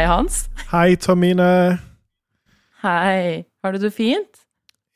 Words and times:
Hei, 0.00 0.06
Hans. 0.08 0.46
Hei, 0.70 0.96
Tamine. 0.96 1.76
Hei. 2.80 3.44
Har 3.60 3.74
du 3.74 3.82
det 3.82 3.90
fint? 3.92 4.38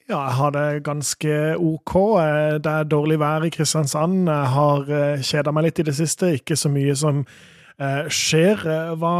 Ja, 0.09 0.16
jeg 0.30 0.37
har 0.38 0.52
det 0.55 0.84
ganske 0.87 1.32
ok. 1.61 1.93
Eh, 2.23 2.52
Det 2.57 2.70
er 2.73 2.87
dårlig 2.88 3.19
vær 3.20 3.45
i 3.45 3.51
Kristiansand. 3.52 4.30
Jeg 4.32 4.46
har 4.55 4.88
eh, 4.88 5.20
kjeda 5.20 5.52
meg 5.52 5.66
litt 5.66 5.82
i 5.82 5.84
det 5.84 5.93
siste. 5.98 6.30
Ikke 6.38 6.56
så 6.56 6.70
mye 6.73 6.95
som 6.96 7.19
eh, 7.20 8.09
skjer. 8.09 8.64
Hva, 8.96 9.11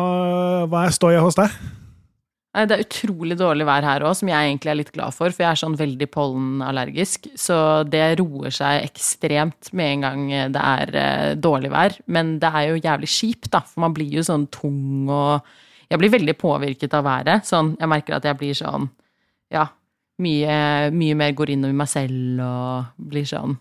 hva 0.73 0.87
er 0.87 0.95
ståa 0.97 1.21
hos 1.21 1.37
deg? 1.37 1.53
Det 2.55 2.79
er 2.79 2.85
utrolig 2.87 3.37
dårlig 3.37 3.67
vær 3.69 3.85
her 3.85 4.07
òg, 4.09 4.15
som 4.17 4.31
jeg 4.33 4.55
egentlig 4.55 4.73
er 4.73 4.79
litt 4.79 4.93
glad 4.95 5.13
for, 5.13 5.37
for 5.37 5.45
jeg 5.45 5.51
er 5.51 5.61
sånn 5.67 5.77
veldig 5.77 6.09
pollenallergisk. 6.17 7.29
Så 7.37 7.59
det 7.93 8.07
roer 8.23 8.57
seg 8.57 8.87
ekstremt 8.89 9.69
med 9.77 9.99
en 9.99 10.09
gang 10.09 10.25
det 10.57 10.65
er 10.65 11.37
dårlig 11.37 11.75
vær. 11.77 11.99
Men 12.09 12.39
det 12.41 12.55
er 12.55 12.71
jo 12.71 12.81
jævlig 12.81 13.13
kjipt, 13.19 13.51
da, 13.53 13.61
for 13.69 13.85
man 13.85 13.99
blir 14.01 14.17
jo 14.17 14.25
sånn 14.25 14.49
tung 14.49 15.13
og 15.13 15.61
Jeg 15.95 16.03
blir 16.03 16.11
veldig 16.11 16.35
påvirket 16.35 16.95
av 16.99 17.05
været. 17.07 17.47
Sånn, 17.47 17.77
jeg 17.79 17.91
merker 17.91 18.17
at 18.17 18.25
jeg 18.27 18.39
blir 18.41 18.57
sånn 18.59 18.89
Ja, 19.55 19.69
mye, 20.25 20.55
mye 20.91 21.15
mer 21.19 21.35
går 21.39 21.53
inn 21.55 21.67
over 21.69 21.77
meg 21.79 21.91
selv 21.91 22.41
og 22.43 23.09
blir 23.13 23.29
sånn 23.29 23.55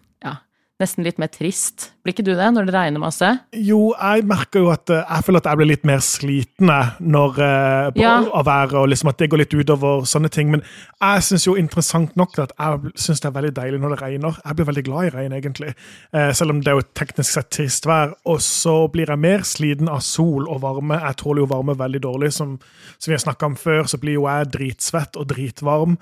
nesten 0.82 1.06
litt 1.06 1.20
mer 1.22 1.30
trist. 1.32 1.92
Blir 2.04 2.16
ikke 2.16 2.26
du 2.26 2.32
det 2.36 2.48
når 2.52 2.66
det 2.68 2.74
regner 2.74 3.00
masse? 3.00 3.28
Jo, 3.56 3.94
jeg 3.94 4.24
merker 4.28 4.64
jo 4.64 4.72
at 4.74 4.90
eh, 4.92 5.04
jeg 5.06 5.24
føler 5.28 5.40
at 5.44 5.46
jeg 5.52 5.60
blir 5.60 5.70
litt 5.70 5.84
mer 5.88 6.02
sliten 6.04 6.72
når, 7.00 7.38
eh, 7.46 7.90
på, 7.94 8.02
Ja. 8.02 8.16
av 8.34 8.46
været, 8.50 8.74
og 8.82 8.90
liksom 8.90 9.10
at 9.14 9.18
det 9.22 9.30
går 9.32 9.44
litt 9.44 9.54
utover 9.54 10.02
sånne 10.10 10.32
ting. 10.34 10.50
Men 10.52 10.64
jeg 11.00 11.24
syns 11.30 11.46
jo 11.48 11.54
interessant 11.56 12.16
nok 12.20 12.38
at 12.40 12.52
jeg 12.58 12.94
syns 13.00 13.22
det 13.24 13.30
er 13.30 13.36
veldig 13.38 13.54
deilig 13.54 13.80
når 13.84 13.96
det 13.96 14.02
regner. 14.02 14.40
Jeg 14.44 14.56
blir 14.60 14.66
veldig 14.72 14.84
glad 14.90 15.06
i 15.06 15.14
regn, 15.18 15.38
egentlig. 15.38 15.76
Eh, 16.14 16.32
selv 16.34 16.52
om 16.56 16.60
det 16.60 16.74
er 16.74 16.80
jo 16.82 16.88
teknisk 16.98 17.32
sett 17.38 17.52
trist 17.54 17.86
vær. 17.86 18.16
Og 18.26 18.42
så 18.44 18.76
blir 18.92 19.08
jeg 19.14 19.20
mer 19.20 19.46
sliten 19.48 19.88
av 19.94 20.02
sol 20.02 20.50
og 20.50 20.60
varme. 20.66 21.00
Jeg 21.00 21.22
tåler 21.22 21.46
jo 21.46 21.52
varme 21.54 21.78
veldig 21.78 22.02
dårlig. 22.02 22.34
Som, 22.34 22.58
som 22.98 23.12
vi 23.12 23.16
har 23.16 23.24
snakka 23.24 23.46
om 23.46 23.56
før, 23.56 23.84
så 23.88 24.02
blir 24.02 24.18
jo 24.18 24.28
jeg 24.28 24.52
dritsvett 24.58 25.16
og 25.22 25.28
dritvarm. 25.32 25.98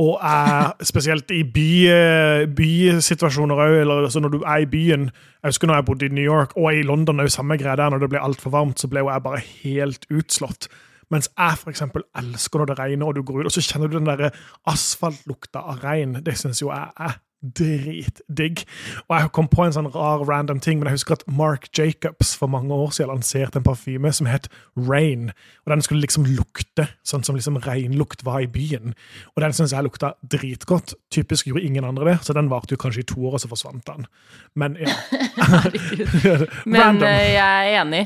Og 0.00 0.20
er 0.24 0.72
spesielt 0.88 1.30
i 1.30 1.42
by, 1.44 1.68
eh, 1.92 2.46
bysituasjoner 2.56 3.58
òg, 3.60 3.80
eller 3.80 4.06
altså 4.06 4.20
når 4.20 4.28
du 4.28 4.38
er 4.40 4.62
i 4.62 4.66
byen 4.66 5.10
Jeg 5.42 5.48
husker 5.48 5.66
når 5.66 5.74
jeg 5.74 5.84
bodde 5.84 6.06
i 6.06 6.08
New 6.08 6.24
York 6.24 6.56
og 6.56 6.74
i 6.74 6.82
London, 6.82 7.18
er 7.18 7.28
jo 7.28 7.28
samme 7.28 7.58
greie 7.58 7.76
der. 7.76 7.90
Når 7.90 7.98
det 7.98 8.08
ble 8.10 8.22
altfor 8.22 8.50
varmt, 8.50 8.80
så 8.80 8.88
ble 8.88 9.02
jo 9.02 9.10
jeg 9.10 9.22
bare 9.22 9.42
helt 9.62 10.06
utslått. 10.10 10.68
Mens 11.10 11.28
jeg 11.38 11.58
for 11.58 11.70
eksempel 11.70 12.02
elsker 12.16 12.58
når 12.58 12.70
det 12.70 12.78
regner 12.78 13.06
og 13.06 13.14
du 13.14 13.22
går 13.22 13.40
ut, 13.40 13.50
og 13.50 13.52
så 13.52 13.60
kjenner 13.60 13.90
du 13.90 13.98
den 13.98 14.06
der 14.06 14.30
asfaltlukta 14.66 15.58
av 15.58 15.82
regn. 15.84 16.14
Det 16.24 16.38
syns 16.38 16.62
jo 16.62 16.70
jeg 16.70 16.88
er 16.96 17.18
dritdigg. 17.42 18.62
Og 19.08 19.16
jeg 19.18 19.32
kom 19.36 19.48
på 19.50 19.64
en 19.66 19.74
sånn 19.74 19.90
rar 19.94 20.22
random 20.28 20.60
ting, 20.62 20.78
men 20.78 20.88
jeg 20.90 21.00
husker 21.00 21.18
at 21.18 21.24
Mark 21.26 21.68
Jacobs 21.76 22.34
for 22.38 22.50
mange 22.52 22.72
år 22.74 22.94
siden 22.94 23.12
lanserte 23.12 23.60
en 23.60 23.66
parfyme 23.66 24.12
som 24.14 24.30
het 24.30 24.48
Rain. 24.78 25.30
Og 25.66 25.74
den 25.74 25.82
skulle 25.84 26.04
liksom 26.04 26.26
lukte 26.30 26.88
sånn 27.06 27.24
som 27.26 27.36
liksom 27.38 27.58
regnlukt 27.64 28.24
var 28.26 28.40
i 28.44 28.50
byen. 28.50 28.94
Og 29.34 29.44
den 29.44 29.52
syns 29.56 29.74
jeg 29.74 29.86
lukta 29.86 30.14
dritgodt. 30.22 30.94
Typisk 31.12 31.50
gjorde 31.50 31.66
ingen 31.66 31.84
andre 31.88 32.12
det, 32.12 32.18
så 32.26 32.36
den 32.36 32.50
varte 32.52 32.76
jo 32.76 32.80
kanskje 32.82 33.04
i 33.04 33.10
to 33.12 33.20
år, 33.26 33.36
og 33.36 33.44
så 33.44 33.50
forsvant 33.52 33.86
den. 33.90 34.06
Men 34.54 34.78
ja. 34.80 34.94
Herregud. 35.52 36.48
Men 36.66 36.80
Random. 36.80 37.08
eh, 37.08 37.32
jeg 37.34 37.72
er 37.74 37.80
enig. 37.82 38.04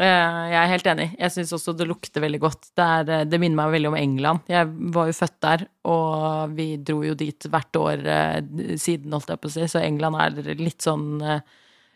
Eh, 0.00 0.44
Jeg 0.52 0.56
er 0.56 0.70
helt 0.70 0.86
enig. 0.88 1.08
Jeg 1.18 1.32
syns 1.34 1.52
også 1.52 1.74
det 1.76 1.86
lukter 1.88 2.22
veldig 2.24 2.40
godt. 2.40 2.70
Det, 2.72 2.84
er, 2.84 3.10
eh, 3.12 3.24
det 3.28 3.40
minner 3.40 3.58
meg 3.60 3.74
veldig 3.74 3.90
om 3.90 3.98
England. 3.98 4.40
Jeg 4.48 4.70
var 4.94 5.10
jo 5.10 5.16
født 5.18 5.40
der, 5.44 5.66
og 5.84 6.54
vi 6.56 6.68
dro 6.80 7.02
jo 7.04 7.14
dit 7.18 7.48
hvert 7.52 7.76
år 7.76 8.06
eh, 8.08 8.38
siden, 8.80 9.12
holdt 9.12 9.34
jeg 9.34 9.42
på 9.42 9.50
å 9.50 9.52
si, 9.52 9.68
så 9.68 9.82
England 9.84 10.16
er 10.16 10.56
litt 10.56 10.80
sånn 10.80 11.20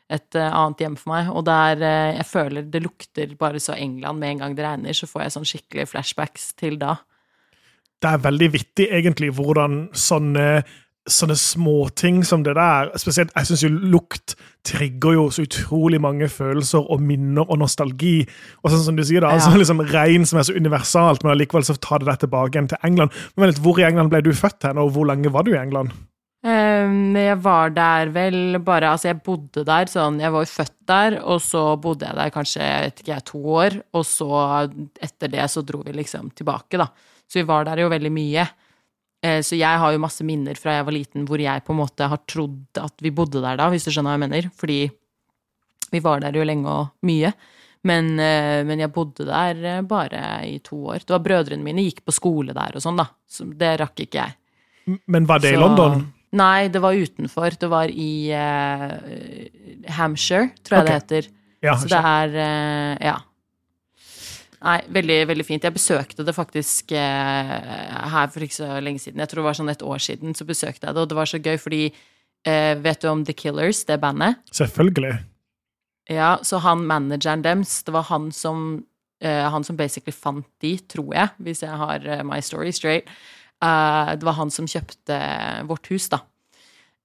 et 0.06 0.36
annet 0.38 0.82
hjem 0.84 0.94
for 1.00 1.14
meg. 1.14 1.32
Og 1.32 1.46
der 1.48 1.80
jeg 1.80 2.26
føler 2.28 2.68
det 2.70 2.84
lukter 2.84 3.32
bare 3.40 3.58
så 3.58 3.74
England 3.74 4.20
med 4.20 4.34
en 4.36 4.42
gang 4.44 4.54
det 4.54 4.66
regner, 4.66 4.94
så 4.94 5.08
får 5.10 5.24
jeg 5.24 5.34
sånn 5.34 5.48
skikkelig 5.50 5.88
flashbacks 5.90 6.52
til 6.60 6.76
da. 6.78 6.98
det 8.04 8.12
er 8.12 8.22
veldig 8.22 8.50
vittig, 8.52 8.86
egentlig, 8.92 9.32
hvordan 9.34 9.88
sånne 9.96 10.62
Sånne 11.06 11.36
småting 11.38 12.24
som 12.26 12.42
det 12.42 12.56
der 12.58 12.88
spesielt, 12.98 13.30
Jeg 13.36 13.46
syns 13.46 13.62
jo 13.62 13.68
lukt 13.70 14.34
trigger 14.66 15.12
jo 15.14 15.28
så 15.30 15.44
utrolig 15.46 16.00
mange 16.02 16.26
følelser 16.26 16.82
og 16.90 17.00
minner 17.00 17.46
og 17.46 17.60
nostalgi. 17.60 18.26
Og 18.64 18.72
sånn 18.72 18.82
som 18.88 18.96
du 18.96 19.04
sier 19.06 19.20
da, 19.22 19.28
Ja. 19.30 19.38
altså 19.38 19.54
liksom 19.56 19.80
Regn 19.92 20.26
som 20.26 20.40
er 20.40 20.42
så 20.48 20.56
universalt, 20.56 21.22
men 21.22 21.32
allikevel 21.36 21.62
så 21.62 21.78
tar 21.78 22.00
det 22.02 22.08
deg 22.10 22.18
tilbake 22.24 22.56
igjen 22.56 22.68
til 22.68 22.78
England. 22.82 23.10
Men 23.36 23.50
litt, 23.50 23.62
Hvor 23.62 23.78
i 23.78 23.86
England 23.86 24.10
ble 24.10 24.22
du 24.22 24.32
født 24.32 24.66
hen, 24.66 24.78
og 24.78 24.90
hvor 24.92 25.06
lenge 25.06 25.30
var 25.30 25.44
du 25.44 25.52
i 25.54 25.60
England? 25.62 25.92
Um, 26.46 27.14
jeg 27.16 27.38
var 27.42 27.70
der 27.70 28.10
vel 28.14 28.58
bare 28.62 28.90
Altså, 28.92 29.08
jeg 29.08 29.22
bodde 29.24 29.64
der 29.64 29.88
sånn 29.90 30.20
Jeg 30.20 30.30
var 30.30 30.44
jo 30.44 30.50
født 30.52 30.76
der, 30.86 31.16
og 31.24 31.40
så 31.40 31.80
bodde 31.80 32.06
jeg 32.06 32.14
der 32.14 32.30
kanskje 32.30 32.60
jeg 32.62 32.82
vet 32.84 33.00
ikke, 33.02 33.24
to 33.24 33.38
år. 33.38 33.82
Og 33.94 34.04
så, 34.04 34.28
etter 35.02 35.28
det, 35.28 35.50
så 35.50 35.62
dro 35.66 35.82
vi 35.82 35.92
liksom 35.92 36.30
tilbake, 36.34 36.78
da. 36.78 36.86
Så 37.26 37.40
vi 37.40 37.46
var 37.48 37.64
der 37.64 37.78
jo 37.82 37.88
veldig 37.90 38.12
mye. 38.12 38.46
Eh, 39.26 39.40
Så 39.42 39.58
jeg 39.58 39.82
har 39.82 39.94
jo 39.94 40.02
masse 40.02 40.24
minner 40.26 40.58
fra 40.58 40.78
jeg 40.78 40.86
var 40.86 40.96
liten 40.96 41.26
hvor 41.28 41.42
jeg 41.42 41.64
på 41.66 41.74
en 41.74 41.82
måte 41.82 42.08
har 42.10 42.22
trodd 42.28 42.80
at 42.82 43.04
vi 43.04 43.12
bodde 43.14 43.42
der 43.42 43.58
da, 43.58 43.68
hvis 43.72 43.86
du 43.86 43.90
skjønner 43.90 44.14
hva 44.14 44.18
jeg 44.18 44.24
mener. 44.26 44.50
Fordi 44.54 44.80
vi 45.92 46.02
var 46.02 46.22
der 46.24 46.36
jo 46.36 46.46
lenge 46.46 46.72
og 46.72 46.90
mye. 47.06 47.32
Men, 47.86 48.16
eh, 48.18 48.64
men 48.66 48.82
jeg 48.82 48.92
bodde 48.94 49.28
der 49.28 49.62
eh, 49.62 49.84
bare 49.86 50.20
i 50.48 50.58
to 50.64 50.78
år. 50.92 51.04
Det 51.04 51.14
var 51.14 51.22
Brødrene 51.22 51.66
mine 51.66 51.84
gikk 51.86 52.02
på 52.06 52.14
skole 52.14 52.56
der 52.56 52.76
og 52.76 52.82
sånn, 52.82 52.98
da. 52.98 53.08
Så 53.28 53.46
det 53.46 53.76
rakk 53.82 54.02
ikke 54.06 54.24
jeg. 54.24 54.36
Men 55.10 55.26
var 55.26 55.42
det 55.42 55.54
i 55.54 55.58
London? 55.58 56.04
Nei, 56.36 56.68
det 56.70 56.82
var 56.82 56.94
utenfor. 56.94 57.54
Det 57.58 57.68
var 57.70 57.90
i 57.90 58.10
uh, 58.34 58.98
Hampshire, 59.96 60.50
tror 60.66 60.78
jeg 60.78 60.84
okay. 60.84 60.86
det 60.86 60.98
heter. 61.00 61.28
Ja, 61.64 61.74
Så 61.80 61.90
det 61.90 62.02
er 62.02 62.36
uh, 62.36 62.92
Ja. 63.02 63.16
Nei, 64.66 64.80
veldig, 64.90 65.20
veldig 65.30 65.46
fint. 65.46 65.62
Jeg 65.62 65.76
besøkte 65.76 66.24
det 66.26 66.34
faktisk 66.34 66.90
eh, 66.96 67.52
her 68.10 68.32
for 68.34 68.42
ikke 68.42 68.58
så 68.58 68.80
lenge 68.82 69.02
siden. 69.02 69.22
Jeg 69.22 69.30
tror 69.30 69.44
det 69.44 69.46
var 69.46 69.58
sånn 69.60 69.70
et 69.70 69.86
år 69.86 70.02
siden, 70.02 70.34
så 70.34 70.46
besøkte 70.48 70.88
jeg 70.88 70.96
det, 70.96 71.04
og 71.04 71.10
det 71.12 71.18
var 71.18 71.30
så 71.30 71.38
gøy 71.38 71.58
fordi 71.62 71.82
eh, 71.86 72.74
Vet 72.82 73.04
du 73.04 73.08
om 73.12 73.22
The 73.26 73.36
Killers, 73.36 73.84
det 73.86 74.00
bandet? 74.02 74.40
Selvfølgelig. 74.50 75.14
Ja, 76.10 76.36
så 76.46 76.58
han 76.62 76.82
manageren 76.86 77.44
deres, 77.46 77.78
det 77.86 77.94
var 77.94 78.06
han 78.10 78.28
som 78.34 78.84
eh, 79.22 79.46
Han 79.50 79.66
som 79.66 79.78
basically 79.78 80.14
fant 80.14 80.46
de, 80.62 80.76
tror 80.90 81.14
jeg, 81.14 81.34
hvis 81.46 81.62
jeg 81.62 81.82
har 81.82 82.26
my 82.26 82.40
story 82.42 82.74
straight. 82.74 83.10
Det 83.56 84.26
var 84.26 84.34
han 84.36 84.50
som 84.52 84.66
kjøpte 84.68 85.16
vårt 85.64 85.86
hus, 85.88 86.10
da. 86.12 86.18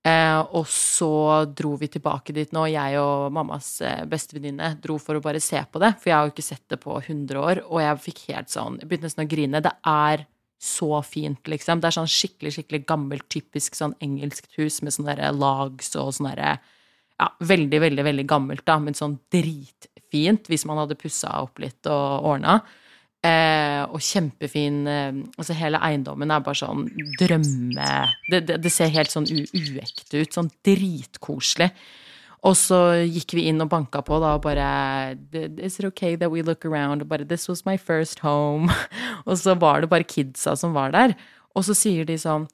Eh, 0.01 0.39
og 0.57 0.66
så 0.66 1.45
dro 1.53 1.75
vi 1.78 1.85
tilbake 1.94 2.34
dit 2.34 2.50
nå, 2.56 2.63
jeg 2.72 2.97
og 2.97 3.28
mammas 3.35 3.67
eh, 3.85 4.01
bestevenninne 4.09 4.72
dro 4.81 4.95
for 4.97 5.19
å 5.19 5.22
bare 5.22 5.41
se 5.44 5.62
på 5.62 5.81
det, 5.84 5.91
for 6.01 6.09
jeg 6.09 6.17
har 6.17 6.25
jo 6.25 6.34
ikke 6.34 6.45
sett 6.47 6.63
det 6.73 6.79
på 6.81 6.95
100 6.97 7.38
år, 7.38 7.62
og 7.67 7.84
jeg 7.84 8.01
fikk 8.07 8.23
helt 8.31 8.50
sånn 8.50 8.79
Jeg 8.81 8.90
begynte 8.90 9.11
nesten 9.11 9.25
å 9.28 9.29
grine. 9.29 9.61
Det 9.61 9.75
er 9.91 10.25
så 10.61 11.01
fint, 11.06 11.41
liksom. 11.50 11.81
Det 11.81 11.90
er 11.90 11.97
sånn 12.00 12.09
skikkelig, 12.09 12.56
skikkelig 12.57 12.84
gammelt, 12.90 13.28
typisk 13.34 13.78
sånn 13.78 13.94
engelskt 14.01 14.57
hus 14.57 14.81
med 14.81 14.94
sånne 14.94 15.17
der 15.17 15.38
lags 15.38 15.94
og 15.95 16.13
sånne 16.17 16.34
derre 16.35 16.51
ja, 17.22 17.29
veldig, 17.53 17.79
veldig 17.85 18.06
veldig 18.06 18.25
gammelt, 18.29 18.66
da, 18.66 18.79
men 18.81 18.97
sånn 18.97 19.19
dritfint 19.34 20.50
hvis 20.50 20.66
man 20.69 20.81
hadde 20.81 20.97
pussa 20.97 21.35
opp 21.44 21.61
litt 21.61 21.85
og 21.90 22.29
ordna. 22.34 22.59
Eh, 23.21 23.81
og 23.93 24.01
kjempefin 24.01 24.79
eh, 24.89 25.17
Altså, 25.37 25.53
hele 25.53 25.77
eiendommen 25.85 26.31
er 26.33 26.41
bare 26.41 26.57
sånn 26.57 26.87
drømme... 27.19 27.89
Det, 28.31 28.39
det, 28.47 28.55
det 28.63 28.71
ser 28.73 28.89
helt 28.95 29.13
sånn 29.13 29.27
uekte 29.29 30.23
ut. 30.23 30.33
Sånn 30.33 30.49
dritkoselig. 30.65 31.69
Og 32.49 32.55
så 32.57 32.79
gikk 33.05 33.35
vi 33.37 33.45
inn 33.51 33.61
og 33.61 33.69
banka 33.69 34.01
på 34.01 34.17
da 34.21 34.33
og 34.39 34.45
bare 34.47 34.65
Is 35.61 35.77
it 35.77 35.85
okay 35.85 36.15
that 36.17 36.31
we 36.33 36.41
look 36.41 36.65
around? 36.65 37.05
Og 37.05 37.11
bare 37.11 37.27
This 37.29 37.45
was 37.49 37.61
my 37.67 37.77
first 37.77 38.25
home. 38.25 38.73
og 39.28 39.37
så 39.37 39.53
var 39.53 39.84
det 39.84 39.91
bare 39.93 40.07
kidsa 40.07 40.55
som 40.57 40.73
var 40.73 40.96
der. 40.96 41.13
Og 41.53 41.67
så 41.67 41.78
sier 41.78 42.07
de 42.09 42.17
sånn 42.17 42.49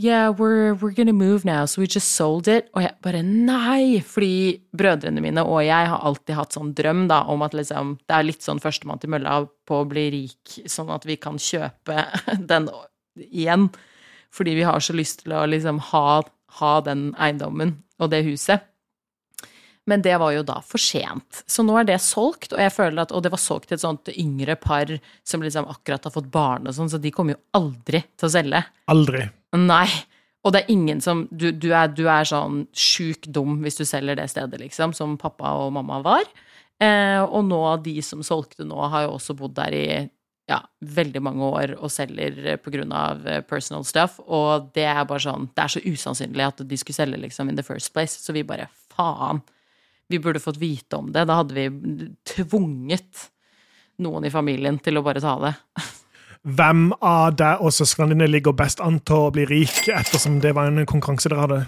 Yeah, 0.00 0.30
we're, 0.30 0.72
we're 0.80 0.92
gonna 0.92 1.12
move 1.12 1.44
now, 1.44 1.66
so 1.66 1.82
we 1.82 1.86
just 1.86 2.12
sold 2.16 2.48
it. 2.48 2.70
Og 2.72 2.86
jeg 2.86 2.94
bare 3.04 3.20
nei! 3.20 4.00
Fordi 4.00 4.56
brødrene 4.72 5.20
mine 5.20 5.42
og 5.44 5.58
jeg 5.66 5.88
har 5.90 6.00
alltid 6.08 6.38
hatt 6.38 6.56
sånn 6.56 6.70
drøm 6.72 7.02
da, 7.10 7.18
om 7.28 7.42
at 7.44 7.52
liksom, 7.52 7.98
det 8.08 8.14
er 8.16 8.24
litt 8.24 8.40
sånn 8.40 8.62
førstemann 8.64 9.02
til 9.02 9.10
mølla 9.12 9.42
på 9.68 9.82
å 9.82 9.88
bli 9.90 10.06
rik, 10.14 10.54
sånn 10.64 10.88
at 10.94 11.04
vi 11.04 11.18
kan 11.20 11.36
kjøpe 11.36 12.06
den 12.52 12.70
igjen. 13.26 13.66
Fordi 14.32 14.54
vi 14.56 14.64
har 14.64 14.80
så 14.80 14.96
lyst 14.96 15.26
til 15.26 15.34
å 15.36 15.42
liksom 15.50 15.82
ha, 15.90 16.22
ha 16.62 16.70
den 16.86 17.10
eiendommen 17.20 17.74
og 18.00 18.08
det 18.14 18.22
huset. 18.24 18.64
Men 19.84 20.00
det 20.06 20.14
var 20.22 20.32
jo 20.32 20.46
da 20.48 20.62
for 20.64 20.80
sent. 20.80 21.42
Så 21.44 21.60
nå 21.66 21.76
er 21.76 21.90
det 21.90 21.98
solgt, 22.00 22.54
og 22.54 22.62
jeg 22.62 22.72
føler 22.72 23.02
at, 23.02 23.12
og 23.12 23.26
det 23.26 23.34
var 23.34 23.42
solgt 23.42 23.68
til 23.68 23.76
et 23.76 23.84
sånt 23.84 24.08
yngre 24.14 24.56
par 24.56 24.94
som 25.28 25.44
liksom 25.44 25.68
akkurat 25.68 26.08
har 26.08 26.16
fått 26.16 26.32
barn 26.32 26.72
og 26.72 26.78
sånn, 26.78 26.88
så 26.88 27.02
de 27.02 27.12
kommer 27.12 27.36
jo 27.36 27.42
aldri 27.60 28.00
til 28.16 28.30
å 28.30 28.32
selge. 28.38 28.64
Aldri. 28.96 29.26
Nei. 29.58 29.88
Og 30.40 30.54
det 30.54 30.62
er 30.62 30.72
ingen 30.72 31.02
som 31.04 31.26
Du, 31.30 31.50
du, 31.52 31.68
er, 31.76 31.90
du 31.92 32.06
er 32.08 32.24
sånn 32.28 32.64
sjuk 32.72 33.28
dum 33.28 33.58
hvis 33.64 33.76
du 33.80 33.84
selger 33.84 34.16
det 34.16 34.30
stedet, 34.32 34.60
liksom, 34.62 34.94
som 34.96 35.18
pappa 35.20 35.52
og 35.60 35.74
mamma 35.76 36.00
var. 36.04 36.24
Eh, 36.80 37.20
og 37.20 37.44
nå, 37.48 37.60
de 37.84 37.98
som 38.04 38.24
solgte 38.24 38.64
nå, 38.64 38.78
har 38.88 39.04
jo 39.04 39.18
også 39.18 39.36
bodd 39.36 39.58
der 39.58 39.76
i 39.76 39.86
ja, 40.50 40.58
veldig 40.82 41.20
mange 41.22 41.46
år 41.46 41.74
og 41.78 41.92
selger 41.92 42.40
av 42.96 43.26
eh, 43.28 43.42
personal 43.46 43.84
stuff. 43.84 44.18
Og 44.26 44.70
det 44.74 44.88
er 44.88 45.04
bare 45.04 45.22
sånn 45.22 45.50
Det 45.54 45.62
er 45.62 45.74
så 45.76 45.84
usannsynlig 45.84 46.46
at 46.46 46.64
de 46.66 46.80
skulle 46.80 46.96
selge, 46.96 47.20
liksom, 47.20 47.48
in 47.48 47.56
the 47.56 47.66
first 47.66 47.92
place. 47.92 48.18
Så 48.18 48.32
vi 48.32 48.42
bare 48.42 48.70
faen. 48.96 49.42
Vi 50.10 50.18
burde 50.18 50.42
fått 50.42 50.58
vite 50.58 50.96
om 50.96 51.12
det. 51.12 51.26
Da 51.28 51.38
hadde 51.42 51.54
vi 51.54 51.68
tvunget 52.26 53.28
noen 54.00 54.24
i 54.24 54.32
familien 54.32 54.80
til 54.82 54.98
å 54.98 55.04
bare 55.06 55.22
ta 55.22 55.36
det. 55.44 55.54
Hvem 56.40 56.86
av 57.04 57.34
deg 57.36 57.60
og 57.60 57.74
søsknene 57.76 58.14
dine 58.14 58.30
ligger 58.30 58.56
best 58.56 58.80
an 58.80 58.96
til 59.04 59.26
å 59.26 59.32
bli 59.34 59.44
rik, 59.48 59.82
ettersom 59.92 60.38
det 60.40 60.54
var 60.56 60.70
en 60.70 60.86
konkurranse 60.88 61.28
dere 61.28 61.44
hadde? 61.44 61.58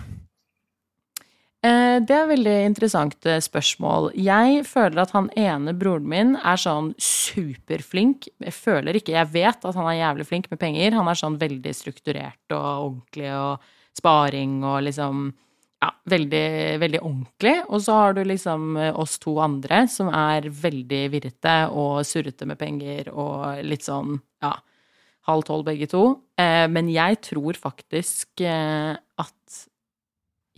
Eh, 1.62 1.98
det 2.02 2.14
er 2.16 2.24
et 2.24 2.30
veldig 2.32 2.54
interessant 2.66 3.28
eh, 3.28 3.38
spørsmål. 3.44 4.10
Jeg 4.18 4.64
føler 4.66 5.04
at 5.04 5.12
han 5.14 5.28
ene 5.38 5.76
broren 5.78 6.08
min 6.10 6.32
er 6.40 6.58
sånn 6.58 6.90
superflink. 6.98 8.26
Jeg 8.42 8.56
føler 8.56 8.98
ikke, 8.98 9.14
jeg 9.14 9.30
vet 9.34 9.68
at 9.68 9.76
han 9.78 9.90
er 9.92 10.00
jævlig 10.00 10.26
flink 10.30 10.48
med 10.50 10.58
penger. 10.58 10.96
Han 10.96 11.12
er 11.12 11.20
sånn 11.20 11.38
veldig 11.38 11.74
strukturert 11.76 12.56
og 12.56 12.66
ordentlig 12.88 13.30
og 13.36 13.70
sparing 13.94 14.58
og 14.64 14.80
liksom 14.88 15.28
ja, 15.82 15.88
veldig, 16.06 16.46
veldig 16.82 17.00
ordentlig. 17.02 17.54
Og 17.68 17.82
så 17.82 17.96
har 17.98 18.16
du 18.16 18.22
liksom 18.26 18.76
eh, 18.78 18.92
oss 18.94 19.18
to 19.22 19.36
andre 19.42 19.82
som 19.90 20.12
er 20.14 20.46
veldig 20.62 21.02
virrete 21.12 21.56
og 21.74 22.04
surrete 22.06 22.46
med 22.48 22.60
penger 22.60 23.10
og 23.12 23.64
litt 23.66 23.88
sånn, 23.88 24.16
ja, 24.44 24.54
halv 25.28 25.46
tolv 25.46 25.66
begge 25.68 25.86
to. 25.90 26.06
Men 26.34 26.88
jeg 26.90 27.20
tror 27.22 27.54
faktisk 27.54 28.42
at 28.42 29.58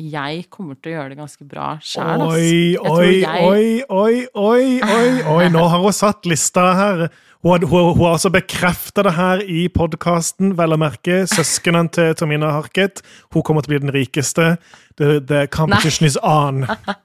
jeg 0.00 0.48
kommer 0.50 0.74
til 0.82 0.90
å 0.90 0.96
gjøre 0.96 1.12
det 1.12 1.18
ganske 1.20 1.44
bra 1.46 1.68
sjæl. 1.84 2.24
Oi, 2.26 2.74
oi, 2.80 3.10
jeg... 3.20 3.44
oi, 3.46 3.66
oi, 3.86 4.24
oi, 4.34 4.64
oi, 4.82 5.12
oi, 5.36 5.44
nå 5.54 5.62
har 5.70 5.84
hun 5.84 5.94
satt 5.94 6.26
lista 6.26 6.66
her. 6.74 7.04
Hun, 7.44 7.62
hun, 7.68 7.92
hun 7.92 8.02
har 8.06 8.16
altså 8.16 8.32
bekrefta 8.34 9.04
det 9.06 9.14
her 9.14 9.44
i 9.44 9.68
podkasten, 9.70 10.56
vel 10.58 10.74
å 10.74 10.80
merke. 10.80 11.22
Søsknene 11.30 11.92
til 11.94 12.14
Tomina 12.18 12.50
Harket. 12.56 13.04
Hun 13.36 13.46
kommer 13.46 13.62
til 13.62 13.70
å 13.70 13.74
bli 13.76 13.82
den 13.84 13.94
rikeste. 13.94 14.56
The, 14.98 15.20
the 15.20 15.46
competition 15.52 16.08
Nei. 16.08 16.14
is 16.14 16.18
on. 16.24 16.64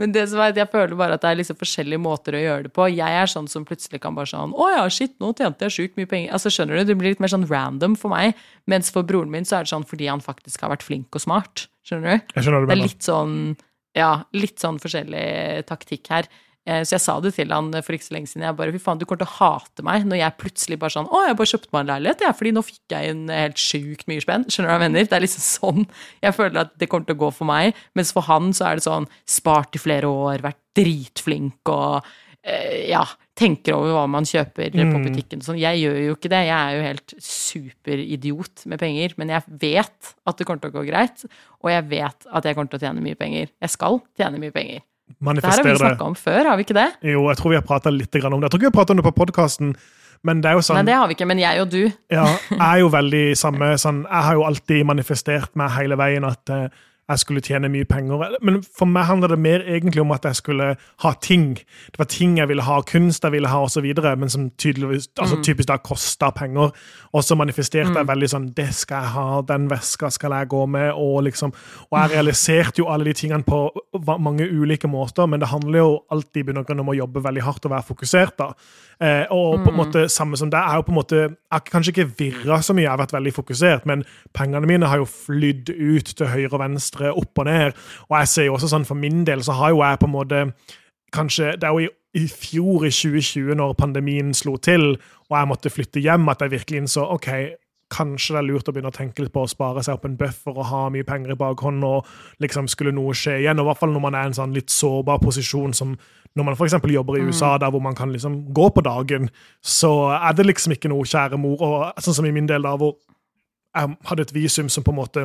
Men 0.00 0.12
det 0.12 0.26
som 0.30 0.40
er 0.42 0.52
at 0.52 0.58
jeg 0.60 0.68
føler 0.72 0.96
bare 0.98 1.16
at 1.16 1.22
det 1.24 1.30
er 1.30 1.38
liksom 1.40 1.58
forskjellige 1.60 2.02
måter 2.02 2.36
å 2.36 2.42
gjøre 2.42 2.66
det 2.66 2.72
på. 2.76 2.88
Jeg 2.92 3.20
er 3.22 3.30
sånn 3.30 3.48
som 3.48 3.64
plutselig 3.68 4.02
kan 4.02 4.16
bare 4.16 4.28
sånn 4.28 4.52
Å 4.52 4.66
ja, 4.74 4.82
shit, 4.92 5.14
nå 5.22 5.32
tjente 5.36 5.64
jeg 5.66 5.76
sjukt 5.76 6.00
mye 6.00 6.10
penger. 6.10 6.34
Altså, 6.36 6.52
skjønner 6.52 6.80
du? 6.80 6.90
Det 6.90 6.98
blir 7.00 7.14
litt 7.14 7.22
mer 7.24 7.32
sånn 7.32 7.46
random 7.48 7.96
for 8.00 8.12
meg. 8.12 8.36
Mens 8.68 8.92
for 8.92 9.06
broren 9.06 9.32
min 9.32 9.48
så 9.48 9.60
er 9.60 9.66
det 9.66 9.72
sånn 9.72 9.86
fordi 9.88 10.10
han 10.10 10.24
faktisk 10.24 10.64
har 10.64 10.74
vært 10.74 10.84
flink 10.86 11.16
og 11.16 11.24
smart. 11.24 11.66
Skjønner 11.86 12.18
du? 12.18 12.34
Jeg 12.36 12.46
skjønner 12.46 12.66
det, 12.66 12.68
det 12.68 12.76
er 12.76 12.82
litt 12.84 13.08
sånn 13.08 13.38
Ja, 13.96 14.10
litt 14.36 14.60
sånn 14.60 14.80
forskjellig 14.82 15.28
taktikk 15.70 16.12
her. 16.12 16.28
Eh, 16.66 16.82
så 16.82 16.96
jeg 16.96 17.04
sa 17.04 17.14
det 17.22 17.30
til 17.36 17.52
han 17.54 17.70
for 17.78 17.94
ikke 17.94 18.08
så 18.08 18.16
lenge 18.16 18.30
siden. 18.30 18.44
Jeg 18.48 18.58
bare, 18.58 18.74
fy 18.74 18.82
faen, 18.82 18.98
Du 18.98 19.06
kommer 19.06 19.22
til 19.22 19.30
å 19.30 19.36
hate 19.38 19.86
meg 19.86 20.06
når 20.08 20.20
jeg 20.20 20.38
plutselig 20.42 20.80
bare 20.82 20.96
sånn 20.96 21.06
Å, 21.06 21.22
jeg 21.28 21.38
bare 21.38 21.52
kjøpte 21.52 21.72
meg 21.72 21.84
en 21.84 21.92
leilighet, 21.92 22.24
jeg, 22.26 22.38
fordi 22.40 22.54
nå 22.56 22.64
fikk 22.66 22.94
jeg 22.96 23.14
inn 23.14 23.24
helt 23.30 23.62
sjukt 23.62 24.06
mye 24.10 24.24
spenn. 24.24 24.46
Skjønner 24.50 24.68
du 24.68 24.72
hva 24.72 24.78
jeg 24.80 24.84
mener? 24.88 25.06
Det 25.06 25.18
er 25.18 25.26
liksom 25.26 25.46
sånn 25.46 25.86
jeg 26.24 26.34
føler 26.34 26.64
at 26.64 26.74
det 26.80 26.90
kommer 26.90 27.06
til 27.08 27.18
å 27.18 27.22
gå 27.22 27.32
for 27.38 27.48
meg. 27.48 27.82
Mens 27.98 28.10
for 28.16 28.26
han 28.26 28.50
så 28.56 28.70
er 28.70 28.78
det 28.78 28.86
sånn 28.86 29.06
spart 29.30 29.78
i 29.78 29.82
flere 29.82 30.10
år, 30.10 30.42
vært 30.42 30.62
dritflink 30.76 31.70
og 31.72 32.08
eh, 32.42 32.88
ja, 32.90 33.04
tenker 33.38 33.76
over 33.76 33.94
hva 33.94 34.02
man 34.10 34.26
kjøper 34.26 34.74
mm. 34.74 34.90
på 34.90 35.04
butikken. 35.06 35.46
Sånn, 35.46 35.60
jeg 35.60 35.84
gjør 35.84 36.00
jo 36.02 36.18
ikke 36.18 36.32
det. 36.34 36.42
Jeg 36.48 36.56
er 36.56 36.74
jo 36.74 36.84
helt 36.88 37.16
superidiot 37.28 38.66
med 38.72 38.82
penger. 38.82 39.14
Men 39.20 39.32
jeg 39.36 39.56
vet 39.62 40.12
at 40.26 40.40
det 40.40 40.48
kommer 40.48 40.66
til 40.66 40.74
å 40.74 40.78
gå 40.80 40.84
greit, 40.90 41.24
og 41.62 41.72
jeg 41.72 41.88
vet 41.94 42.26
at 42.26 42.50
jeg 42.50 42.58
kommer 42.58 42.74
til 42.74 42.82
å 42.82 42.86
tjene 42.88 43.06
mye 43.06 43.22
penger. 43.22 43.54
Jeg 43.62 43.76
skal 43.76 44.02
tjene 44.18 44.42
mye 44.42 44.54
penger 44.54 44.82
manifestere 45.18 45.62
det. 45.62 45.68
her 45.68 45.72
har 45.72 45.78
vi 45.78 45.84
snakka 45.84 46.08
om 46.10 46.16
før, 46.18 46.40
har 46.50 46.58
vi 46.58 46.66
ikke 46.66 46.76
det? 46.76 46.88
Jo, 47.12 47.28
jeg 47.30 47.38
tror 47.40 47.52
vi 47.52 47.58
har 47.60 47.66
prata 47.66 47.92
litt 47.92 48.18
om 48.18 48.40
det. 48.40 48.46
Jeg 48.46 48.50
tror 48.50 48.60
ikke 48.60 48.66
vi 48.66 48.72
har 48.72 48.78
prata 48.80 48.94
om 48.94 49.00
det 49.00 49.06
på 49.06 49.14
podkasten. 49.20 49.76
Men 50.26 50.40
det 50.42 50.50
er 50.50 50.56
jo 50.58 50.64
sånn 50.64 50.78
Nei, 50.80 50.86
det 50.88 50.96
har 50.96 51.08
vi 51.10 51.14
ikke, 51.14 51.28
men 51.28 51.40
jeg 51.42 51.62
og 51.62 51.70
du. 51.70 51.82
ja, 52.10 52.26
jeg 52.50 52.66
er 52.66 52.78
jo 52.80 52.88
veldig 52.90 53.24
samme 53.38 53.68
sånn 53.78 53.98
Jeg 54.06 54.22
har 54.26 54.38
jo 54.38 54.46
alltid 54.48 54.86
manifestert 54.88 55.52
meg 55.60 55.74
hele 55.76 55.98
veien 56.00 56.24
at 56.26 56.52
uh, 56.52 56.66
jeg 57.08 57.22
skulle 57.22 57.42
tjene 57.44 57.70
mye 57.70 57.86
penger. 57.86 58.36
Men 58.42 58.60
for 58.64 58.88
meg 58.90 59.06
handler 59.06 59.30
det 59.34 59.38
mer 59.38 59.62
egentlig 59.62 60.02
om 60.02 60.12
at 60.14 60.24
jeg 60.26 60.38
skulle 60.40 60.72
ha 60.76 61.12
ting. 61.22 61.54
Det 61.92 62.00
var 62.00 62.08
ting 62.10 62.38
jeg 62.40 62.50
ville 62.50 62.64
ha, 62.66 62.80
kunst 62.86 63.24
jeg 63.24 63.34
ville 63.36 63.50
ha 63.50 63.62
osv., 63.62 63.86
men 64.18 64.32
som 64.32 64.48
tydeligvis, 64.58 65.08
altså 65.18 65.36
mm. 65.36 65.44
typisk 65.46 65.68
da 65.70 65.76
kosta 65.76 66.30
penger. 66.34 66.72
Og 67.12 67.24
så 67.24 67.38
manifesterte 67.38 67.92
mm. 67.92 68.00
jeg 68.00 68.08
veldig 68.10 68.30
sånn 68.32 68.48
Det 68.56 68.68
skal 68.74 69.04
jeg 69.04 69.14
ha, 69.14 69.26
den 69.46 69.68
veska 69.70 70.10
skal 70.10 70.34
jeg 70.34 70.50
gå 70.50 70.64
med. 70.66 70.90
Og 70.96 71.22
liksom, 71.28 71.54
og 71.90 72.00
jeg 72.00 72.14
realiserte 72.16 72.82
jo 72.82 72.90
alle 72.90 73.08
de 73.08 73.14
tingene 73.16 73.46
på 73.46 73.62
mange 74.18 74.48
ulike 74.48 74.90
måter, 74.90 75.30
men 75.30 75.40
det 75.42 75.52
handler 75.52 75.78
jo 75.78 75.94
alltid 76.10 76.42
i 76.42 76.48
bunn 76.50 76.62
og 76.62 76.66
grunn 76.66 76.82
om 76.82 76.90
å 76.90 76.98
jobbe 76.98 77.22
veldig 77.22 77.46
hardt 77.46 77.70
og 77.70 77.76
være 77.76 77.90
fokusert. 77.92 78.38
da. 78.42 78.50
Eh, 78.96 79.26
og 79.28 79.60
på 79.60 79.68
en 79.68 79.74
mm. 79.74 79.76
måte 79.76 80.02
samme 80.08 80.38
som 80.40 80.48
deg 80.48 80.56
er 80.56 80.78
jo 80.78 80.84
på 80.86 80.92
en 80.94 80.96
måte 80.96 81.16
Jeg 81.20 81.52
har 81.52 81.64
kanskje 81.68 81.92
ikke 81.92 82.04
virra 82.16 82.56
så 82.64 82.72
mye, 82.72 82.86
jeg 82.86 82.94
har 82.94 83.00
vært 83.02 83.12
veldig 83.12 83.32
fokusert, 83.36 83.84
men 83.84 84.06
pengene 84.32 84.64
mine 84.70 84.88
har 84.88 85.02
jo 85.02 85.08
flydd 85.10 85.68
ut 85.68 86.12
til 86.16 86.30
høyre 86.32 86.54
og 86.54 86.62
venstre, 86.62 86.95
opp 87.04 87.38
og 87.38 87.46
ned. 87.48 87.76
Og 88.08 88.18
jeg 88.20 88.28
ser 88.32 88.48
jo 88.48 88.56
også 88.56 88.72
sånn 88.72 88.88
for 88.88 88.98
min 88.98 89.24
del 89.28 89.44
så 89.44 89.56
har 89.58 89.74
jo 89.74 89.84
jeg 89.84 90.00
på 90.00 90.08
en 90.08 90.16
måte 90.16 90.42
kanskje 91.14 91.52
Det 91.56 91.64
er 91.64 91.72
jo 91.72 91.86
i, 91.86 91.88
i 92.18 92.26
fjor, 92.28 92.84
i 92.84 92.90
2020, 92.90 93.54
når 93.56 93.76
pandemien 93.78 94.34
slo 94.34 94.56
til, 94.56 94.96
og 95.30 95.36
jeg 95.38 95.48
måtte 95.48 95.70
flytte 95.70 96.02
hjem, 96.02 96.28
at 96.28 96.42
jeg 96.42 96.50
virkelig 96.50 96.80
innså 96.82 97.04
OK, 97.14 97.28
kanskje 97.92 98.34
det 98.34 98.40
er 98.40 98.46
lurt 98.48 98.68
å 98.68 98.74
begynne 98.74 98.90
å 98.90 98.96
tenke 98.96 99.22
litt 99.22 99.32
på 99.32 99.44
å 99.46 99.50
spare 99.50 99.82
seg 99.86 99.94
opp 99.94 100.06
en 100.08 100.16
buffer 100.18 100.56
og 100.56 100.66
ha 100.66 100.82
mye 100.90 101.06
penger 101.06 101.36
i 101.36 101.38
bakhånd, 101.38 101.84
og 101.86 102.08
liksom 102.42 102.68
skulle 102.68 102.94
noe 102.94 103.14
skje 103.14 103.38
igjen. 103.44 103.60
Og 103.60 103.66
i 103.66 103.70
hvert 103.70 103.82
fall 103.82 103.94
når 103.94 104.04
man 104.08 104.18
er 104.18 104.26
i 104.26 104.32
en 104.32 104.38
sånn 104.40 104.56
litt 104.56 104.72
sårbar 104.74 105.22
posisjon 105.22 105.76
som 105.76 105.94
når 106.36 106.44
man 106.44 106.56
f.eks. 106.56 106.76
jobber 106.92 107.16
i 107.16 107.22
mm. 107.24 107.30
USA, 107.30 107.54
der 107.56 107.70
hvor 107.72 107.80
man 107.80 107.94
kan 107.96 108.10
liksom 108.12 108.42
gå 108.52 108.68
på 108.74 108.84
dagen, 108.84 109.30
så 109.64 110.10
er 110.18 110.34
det 110.36 110.44
liksom 110.50 110.74
ikke 110.74 110.90
noe 110.92 111.06
kjære 111.08 111.38
mor. 111.40 111.62
Og 111.62 112.02
sånn 112.04 112.18
som 112.18 112.28
i 112.28 112.34
min 112.34 112.48
del, 112.50 112.66
da, 112.66 112.74
hvor 112.76 112.98
jeg 113.76 113.96
hadde 114.10 114.26
et 114.26 114.34
visum 114.34 114.68
som 114.72 114.84
på 114.84 114.92
en 114.92 115.00
måte 115.00 115.24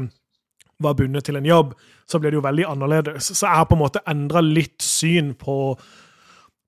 var 0.83 0.97
bundet 0.99 1.27
til 1.27 1.39
en 1.39 1.47
jobb, 1.47 1.73
så 2.09 2.19
ble 2.19 2.31
det 2.31 2.39
jo 2.39 2.45
veldig 2.45 2.69
annerledes. 2.69 3.31
Så 3.31 3.45
jeg 3.45 3.61
har 3.61 3.67
på 3.69 3.77
en 3.77 3.83
måte 3.83 4.03
endra 4.09 4.43
litt 4.45 4.79
syn 4.85 5.35
på 5.39 5.57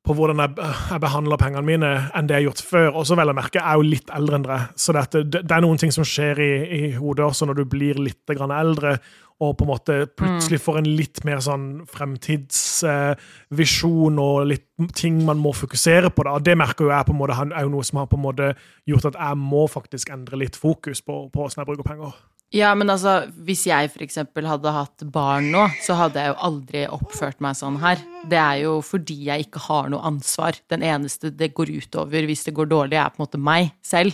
på 0.04 0.12
hvordan 0.18 0.42
jeg, 0.44 0.52
jeg, 0.60 1.00
behandler 1.00 1.40
pengene 1.40 1.64
mine, 1.64 1.90
enn 2.12 2.28
det 2.28 2.36
jeg 2.36 2.42
har 2.42 2.50
gjort 2.50 2.62
før. 2.68 2.90
Og 3.00 3.06
så 3.08 3.16
vel 3.16 3.32
å 3.32 3.36
merke, 3.38 3.60
jeg 3.60 3.64
er 3.64 3.78
jo 3.80 3.86
litt 3.88 4.10
eldre 4.12 4.36
enn 4.36 4.44
dere, 4.44 4.58
så 4.76 4.96
det, 4.98 5.22
det, 5.32 5.48
er 5.48 5.64
noen 5.64 5.80
ting 5.80 5.94
som 5.96 6.04
skjer 6.08 6.42
i, 6.44 6.50
i, 6.76 6.82
hodet 6.98 7.24
også 7.30 7.48
når 7.48 7.62
du 7.62 7.64
blir 7.72 8.02
litt 8.04 8.34
eldre, 8.34 8.98
og 9.44 9.58
på 9.58 9.66
en 9.66 9.72
måte 9.72 9.96
plutselig 10.20 10.60
mm. 10.60 10.66
får 10.66 10.76
en 10.80 10.90
litt 11.00 11.18
mer 11.28 11.40
sånn 11.44 11.66
fremtidsvisjon 11.92 14.16
eh, 14.20 14.24
og 14.24 14.48
litt 14.52 14.68
ting 14.96 15.16
man 15.26 15.40
må 15.42 15.52
fokusere 15.56 16.10
på. 16.14 16.24
Da. 16.28 16.34
Det 16.44 16.56
merker 16.60 16.84
jo 16.86 16.92
jeg 16.94 17.08
på 17.08 17.14
en 17.16 17.20
måte, 17.20 17.40
er 17.50 17.64
jo 17.66 17.74
noe 17.74 17.86
som 17.88 17.98
har 18.02 18.08
på 18.12 18.18
en 18.20 18.28
måte 18.28 18.48
gjort 18.90 19.10
at 19.12 19.20
jeg 19.20 19.36
må 19.40 19.64
faktisk 19.72 20.06
endre 20.14 20.36
litt 20.44 20.56
fokus 20.60 21.00
på 21.04 21.14
hvordan 21.32 21.60
jeg 21.64 21.70
bruker 21.72 21.88
penger. 21.88 22.12
Ja, 22.54 22.70
men 22.78 22.92
altså, 22.94 23.24
hvis 23.48 23.64
jeg 23.66 23.90
f.eks. 23.90 24.20
hadde 24.46 24.74
hatt 24.76 25.04
barn 25.10 25.48
nå, 25.56 25.64
så 25.82 25.96
hadde 25.98 26.22
jeg 26.22 26.30
jo 26.30 26.42
aldri 26.46 26.84
oppført 26.86 27.40
meg 27.42 27.58
sånn 27.58 27.80
her. 27.82 27.98
Det 28.30 28.38
er 28.38 28.60
jo 28.68 28.76
fordi 28.86 29.16
jeg 29.26 29.48
ikke 29.48 29.64
har 29.66 29.90
noe 29.90 30.06
ansvar. 30.06 30.60
Den 30.70 30.86
eneste 30.86 31.32
det 31.34 31.50
går 31.58 31.72
utover 31.74 32.28
hvis 32.30 32.46
det 32.46 32.54
går 32.54 32.70
dårlig, 32.70 33.00
er 33.02 33.10
på 33.10 33.18
en 33.18 33.26
måte 33.26 33.42
meg 33.42 33.72
selv. 33.82 34.14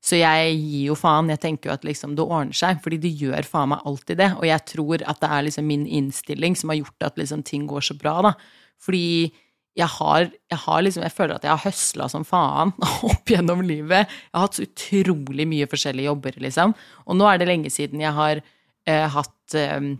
Så 0.00 0.20
jeg 0.20 0.54
gir 0.54 0.92
jo 0.92 0.96
faen. 0.96 1.32
Jeg 1.34 1.42
tenker 1.42 1.72
jo 1.72 1.74
at 1.74 1.84
liksom 1.84 2.14
det 2.14 2.24
ordner 2.24 2.56
seg, 2.56 2.78
fordi 2.84 3.00
det 3.02 3.10
gjør 3.20 3.50
faen 3.50 3.72
meg 3.74 3.82
alltid 3.90 4.22
det. 4.22 4.30
Og 4.38 4.46
jeg 4.46 4.66
tror 4.70 5.02
at 5.02 5.20
det 5.20 5.34
er 5.34 5.46
liksom 5.48 5.66
min 5.68 5.84
innstilling 5.98 6.56
som 6.56 6.70
har 6.70 6.80
gjort 6.84 7.10
at 7.10 7.18
liksom 7.18 7.42
ting 7.50 7.66
går 7.68 7.90
så 7.90 7.98
bra, 7.98 8.20
da. 8.30 8.36
Fordi 8.80 9.32
jeg 9.78 9.86
har, 9.86 10.30
jeg 10.50 10.58
har 10.64 10.82
liksom 10.82 11.04
Jeg 11.06 11.14
føler 11.14 11.36
at 11.36 11.44
jeg 11.46 11.52
har 11.52 11.62
høsla 11.62 12.08
som 12.10 12.24
faen 12.26 12.72
opp 13.10 13.30
gjennom 13.30 13.62
livet. 13.64 14.10
Jeg 14.10 14.36
har 14.36 14.46
hatt 14.46 14.58
så 14.58 14.66
utrolig 14.66 15.46
mye 15.48 15.68
forskjellige 15.70 16.10
jobber, 16.10 16.38
liksom. 16.42 16.74
Og 17.06 17.18
nå 17.18 17.28
er 17.30 17.40
det 17.40 17.50
lenge 17.50 17.72
siden 17.72 18.02
jeg 18.02 18.14
har 18.16 18.42
eh, 18.42 19.06
hatt 19.14 19.58
eh, 19.58 19.92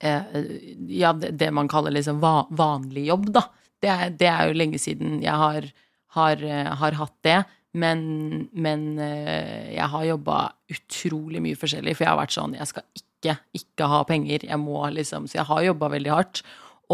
eh, 0.00 0.38
Ja, 0.96 1.12
det, 1.12 1.50
man 1.54 1.70
kaller 1.72 1.94
liksom 1.94 2.22
va, 2.24 2.46
vanlig 2.56 3.08
jobb, 3.10 3.30
da. 3.36 3.46
Det 3.82 3.92
er, 3.92 4.14
det 4.16 4.30
er, 4.30 4.48
jo 4.48 4.56
lenge 4.56 4.80
siden 4.80 5.20
jeg 5.22 5.36
har, 5.44 5.68
har, 6.16 6.42
eh, 6.42 6.72
har 6.80 7.00
hatt 7.02 7.16
det. 7.26 7.40
Men, 7.76 8.00
men 8.56 8.94
eh, 9.02 9.74
jeg 9.74 9.90
har 9.92 10.06
jobba 10.08 10.38
utrolig 10.72 11.42
mye 11.44 11.58
forskjellig, 11.60 11.92
for 11.98 12.06
jeg 12.06 12.14
har 12.14 12.22
vært 12.22 12.32
sånn 12.34 12.56
Jeg 12.56 12.70
skal 12.70 12.86
ikke, 12.96 13.34
ikke 13.60 13.90
ha 13.92 14.00
penger. 14.08 14.46
Jeg 14.48 14.60
må 14.62 14.80
liksom 14.94 15.28
Så 15.28 15.42
jeg 15.42 15.50
har 15.50 15.66
jobba 15.68 15.92
veldig 15.92 16.14
hardt. 16.14 16.40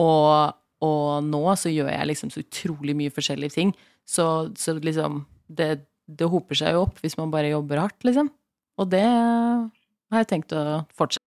Og 0.01 0.59
og 0.83 1.25
nå 1.29 1.43
så 1.59 1.71
gjør 1.73 1.93
jeg 1.93 2.11
liksom 2.11 2.33
så 2.35 2.43
utrolig 2.43 2.97
mye 2.99 3.15
forskjellige 3.15 3.57
ting. 3.57 3.75
Så, 4.09 4.27
så 4.59 4.75
liksom 4.79 5.25
det, 5.47 5.87
det, 6.11 6.31
hoper 6.31 6.59
seg 6.59 6.75
jo 6.75 6.87
opp 6.89 7.03
hvis 7.03 7.19
man 7.21 7.33
bare 7.35 7.53
jobber 7.53 7.85
hardt, 7.85 8.01
liksom. 8.07 8.33
Og 8.81 8.89
det 8.91 9.05
har 9.07 10.25
jeg 10.25 10.33
tenkt 10.33 10.57
å 10.57 10.83
fortsette. 10.97 11.23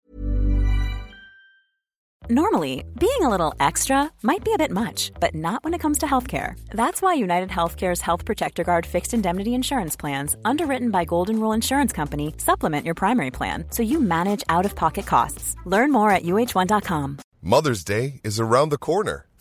Normally, 2.30 2.86
being 2.98 3.20
a 3.20 3.28
little 3.28 3.54
extra 3.60 4.10
might 4.22 4.42
be 4.42 4.54
a 4.54 4.56
bit 4.56 4.70
much, 4.70 5.12
but 5.20 5.34
not 5.34 5.62
when 5.62 5.74
it 5.74 5.82
comes 5.82 5.98
to 5.98 6.06
healthcare. 6.06 6.58
That's 6.70 7.02
why 7.02 7.12
United 7.12 7.50
Healthcare's 7.50 8.00
Health 8.00 8.24
Protector 8.24 8.64
Guard 8.64 8.86
fixed 8.86 9.12
indemnity 9.12 9.52
insurance 9.52 9.94
plans, 9.94 10.34
underwritten 10.42 10.90
by 10.90 11.04
Golden 11.04 11.38
Rule 11.38 11.52
Insurance 11.52 11.92
Company, 11.92 12.32
supplement 12.38 12.86
your 12.86 12.94
primary 12.94 13.30
plan 13.30 13.66
so 13.70 13.82
you 13.82 14.00
manage 14.00 14.42
out 14.48 14.64
of 14.64 14.74
pocket 14.74 15.04
costs. 15.04 15.54
Learn 15.66 15.92
more 15.92 16.10
at 16.10 16.22
uh1.com. 16.22 17.18
Mother's 17.42 17.84
Day 17.84 18.22
is 18.24 18.40
around 18.40 18.70
the 18.70 18.78
corner. 18.78 19.26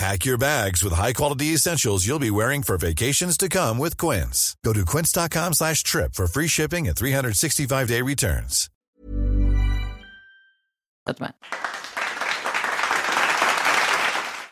Pack 0.00 0.24
your 0.24 0.38
bags 0.38 0.82
with 0.82 0.94
high-quality 0.94 1.52
essentials 1.52 2.06
you'll 2.06 2.18
be 2.18 2.30
wearing 2.30 2.62
for 2.62 2.78
vacations 2.78 3.36
to 3.36 3.50
come 3.50 3.76
with 3.76 3.98
Quince. 3.98 4.56
Go 4.64 4.72
to 4.72 4.86
quince.com 4.86 5.52
slash 5.52 5.82
trip 5.82 6.14
for 6.14 6.26
free 6.26 6.48
shipping 6.48 6.88
and 6.88 6.96
365-day 6.96 8.00
returns. 8.00 8.70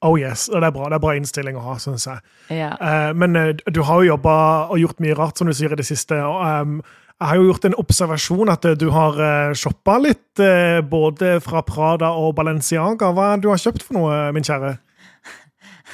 Oh 0.02 0.16
yes, 0.16 0.50
det 0.52 0.62
er 0.62 0.70
bra, 0.70 0.90
det 0.92 0.98
er 0.98 1.00
bra 1.00 1.14
innstilling 1.16 1.56
å 1.56 1.64
ha, 1.64 1.78
syns 1.80 2.04
jeg. 2.06 2.20
Yeah. 2.52 2.76
Eh, 2.76 3.14
men 3.16 3.36
eh, 3.36 3.56
du 3.72 3.80
har 3.88 4.02
jo 4.02 4.12
jobba 4.12 4.34
og 4.68 4.78
gjort 4.84 5.00
mye 5.00 5.16
rart, 5.16 5.40
som 5.40 5.48
du 5.48 5.56
sier 5.56 5.72
i 5.72 5.80
det 5.80 5.88
siste. 5.88 6.20
og 6.28 6.44
ehm, 6.44 6.82
jeg 7.18 7.26
har 7.26 7.40
jo 7.40 7.48
gjort 7.48 7.64
en 7.66 7.74
observasjon 7.80 8.50
at 8.52 8.66
eh, 8.68 8.76
du 8.78 8.92
har 8.94 9.16
uh, 9.18 9.54
shoppa 9.56 9.96
litt, 9.98 10.38
eh, 10.38 10.78
både 10.86 11.40
fra 11.42 11.64
Prada 11.66 12.12
og 12.14 12.36
Balenciaga. 12.36 13.10
Hva 13.10 13.32
er 13.32 13.40
det 13.40 13.48
du 13.48 13.50
har 13.50 13.58
kjøpt 13.58 13.82
for 13.88 13.98
noe, 13.98 14.20
min 14.36 14.46
kjære? 14.46 14.76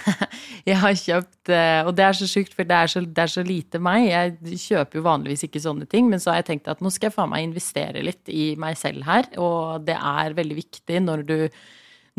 Jeg 0.69 0.81
har 0.81 0.97
kjøpt 0.99 1.53
eh, 1.53 1.81
Og 1.87 1.93
det 1.97 2.07
er 2.07 2.17
så 2.19 2.29
sjukt, 2.29 2.55
for 2.57 2.69
det 2.69 2.77
er 2.77 2.91
så, 2.91 3.03
det 3.05 3.25
er 3.25 3.31
så 3.31 3.45
lite 3.47 3.81
meg. 3.83 4.09
Jeg 4.09 4.59
kjøper 4.65 5.01
jo 5.01 5.07
vanligvis 5.07 5.47
ikke 5.49 5.63
sånne 5.65 5.89
ting, 5.91 6.11
men 6.11 6.23
så 6.23 6.33
har 6.33 6.43
jeg 6.43 6.51
tenkt 6.53 6.71
at 6.73 6.83
nå 6.85 6.93
skal 6.93 7.11
jeg 7.11 7.17
faen 7.17 7.33
meg 7.33 7.47
investere 7.47 8.05
litt 8.05 8.31
i 8.33 8.53
meg 8.61 8.79
selv 8.81 9.07
her. 9.09 9.31
Og 9.41 9.87
det 9.87 9.97
er 9.97 10.37
veldig 10.37 10.59
viktig 10.59 11.01
når 11.05 11.25
du, 11.29 11.37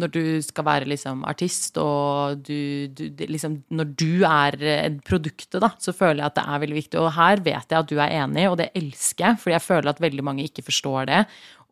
når 0.01 0.13
du 0.15 0.23
skal 0.45 0.67
være 0.67 0.89
liksom 0.91 1.23
artist, 1.29 1.79
og 1.81 2.41
du, 2.47 2.87
du 2.95 3.05
liksom, 3.25 3.61
Når 3.69 3.93
du 3.97 4.25
er 4.27 4.99
produktet, 5.07 5.61
da, 5.63 5.71
så 5.79 5.95
føler 5.95 6.23
jeg 6.23 6.31
at 6.31 6.39
det 6.39 6.47
er 6.47 6.65
veldig 6.65 6.79
viktig. 6.81 7.01
Og 7.01 7.13
her 7.17 7.45
vet 7.45 7.69
jeg 7.69 7.79
at 7.79 7.91
du 7.91 7.99
er 7.99 8.17
enig, 8.23 8.49
og 8.49 8.59
det 8.61 8.71
elsker 8.75 9.29
jeg, 9.29 9.43
for 9.43 9.55
jeg 9.55 9.67
føler 9.67 9.93
at 9.93 10.03
veldig 10.03 10.25
mange 10.25 10.47
ikke 10.47 10.65
forstår 10.67 11.11
det, 11.11 11.23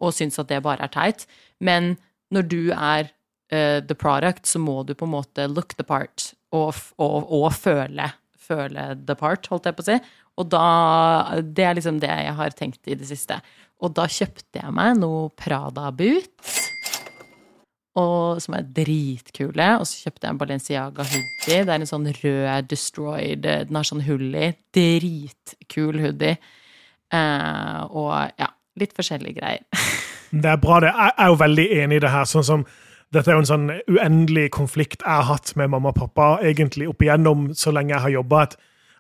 og 0.04 0.16
syns 0.16 0.40
at 0.42 0.50
det 0.50 0.64
bare 0.66 0.88
er 0.88 0.94
teit. 0.94 1.28
Men 1.64 1.96
når 2.34 2.50
du 2.50 2.62
er 2.74 3.14
eh, 3.52 3.80
the 3.84 3.96
product, 3.96 4.48
så 4.48 4.62
må 4.62 4.84
du 4.88 4.94
på 4.96 5.08
en 5.08 5.16
måte 5.16 5.48
look 5.52 5.76
the 5.78 5.86
part 5.88 6.34
og, 6.54 6.76
og, 7.02 7.32
og 7.34 7.50
føle, 7.56 8.12
føle 8.38 8.92
the 9.08 9.18
part, 9.18 9.48
holdt 9.52 9.70
jeg 9.70 9.78
på 9.78 9.86
å 9.86 9.90
si. 9.92 9.98
Og 10.42 10.50
da 10.50 11.40
Det 11.46 11.66
er 11.66 11.78
liksom 11.78 12.00
det 12.02 12.10
jeg 12.10 12.38
har 12.38 12.56
tenkt 12.58 12.90
i 12.90 12.98
det 12.98 13.08
siste. 13.10 13.40
Og 13.84 13.94
da 13.94 14.08
kjøpte 14.10 14.62
jeg 14.62 14.74
meg 14.74 14.98
noe 15.02 15.28
Prada-boots. 15.38 16.62
Som 17.94 18.56
er 18.58 18.66
dritkule. 18.74 19.68
Og 19.78 19.86
så 19.86 20.08
kjøpte 20.08 20.26
jeg 20.26 20.34
en 20.34 20.40
Balenciaga 20.42 21.06
hoodie. 21.06 21.60
Det 21.68 21.70
er 21.70 21.76
en 21.76 21.90
sånn 21.90 22.10
rød 22.10 22.70
destroyed 22.72 23.44
Den 23.46 23.78
har 23.78 23.86
sånn 23.86 24.06
hull 24.08 24.32
i. 24.34 24.50
Dritkul 24.74 26.02
hoodie. 26.02 26.40
Eh, 27.14 27.82
og 27.94 28.16
ja, 28.40 28.50
litt 28.82 28.96
forskjellige 28.98 29.38
greier. 29.42 29.66
Det 30.34 30.50
er 30.50 30.58
bra, 30.58 30.80
det. 30.82 30.90
Jeg 30.90 31.14
er 31.22 31.28
jo 31.30 31.36
veldig 31.38 31.64
enig 31.78 31.98
i 32.00 32.02
det 32.02 32.10
her. 32.10 32.24
sånn 32.26 32.46
som 32.48 32.62
dette 33.14 33.30
er 33.30 33.38
jo 33.38 33.44
en 33.44 33.50
sånn 33.50 33.68
uendelig 33.92 34.48
konflikt 34.56 35.04
jeg 35.04 35.12
har 35.12 35.28
hatt 35.30 35.54
med 35.60 35.72
mamma 35.74 35.92
og 35.94 36.00
pappa 36.00 36.30
egentlig 36.46 36.88
opp 36.90 37.04
igjennom 37.04 37.52
så 37.58 37.74
lenge 37.76 37.94
jeg 37.94 38.06
har 38.06 38.16
jobba. 38.18 38.46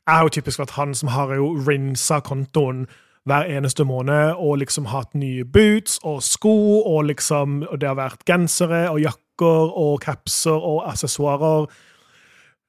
Jeg 0.04 0.20
har 0.20 0.28
jo 0.28 0.36
typisk 0.36 0.62
vært 0.62 0.76
han 0.78 0.94
som 0.98 1.14
har 1.14 1.34
jo 1.38 1.54
rinsa 1.66 2.20
kontoen 2.26 2.86
hver 3.30 3.48
eneste 3.48 3.86
måned 3.88 4.36
og 4.36 4.60
liksom 4.60 4.90
hatt 4.92 5.14
nye 5.16 5.46
boots 5.48 6.00
og 6.04 6.20
sko, 6.26 6.84
og 6.84 7.08
liksom 7.08 7.64
og 7.70 7.80
det 7.80 7.88
har 7.88 7.98
vært 8.00 8.26
gensere 8.28 8.86
og 8.92 9.00
jakker 9.02 9.74
og 9.80 10.02
capser 10.04 10.60
og 10.60 10.84
aksessoarer. 10.92 11.68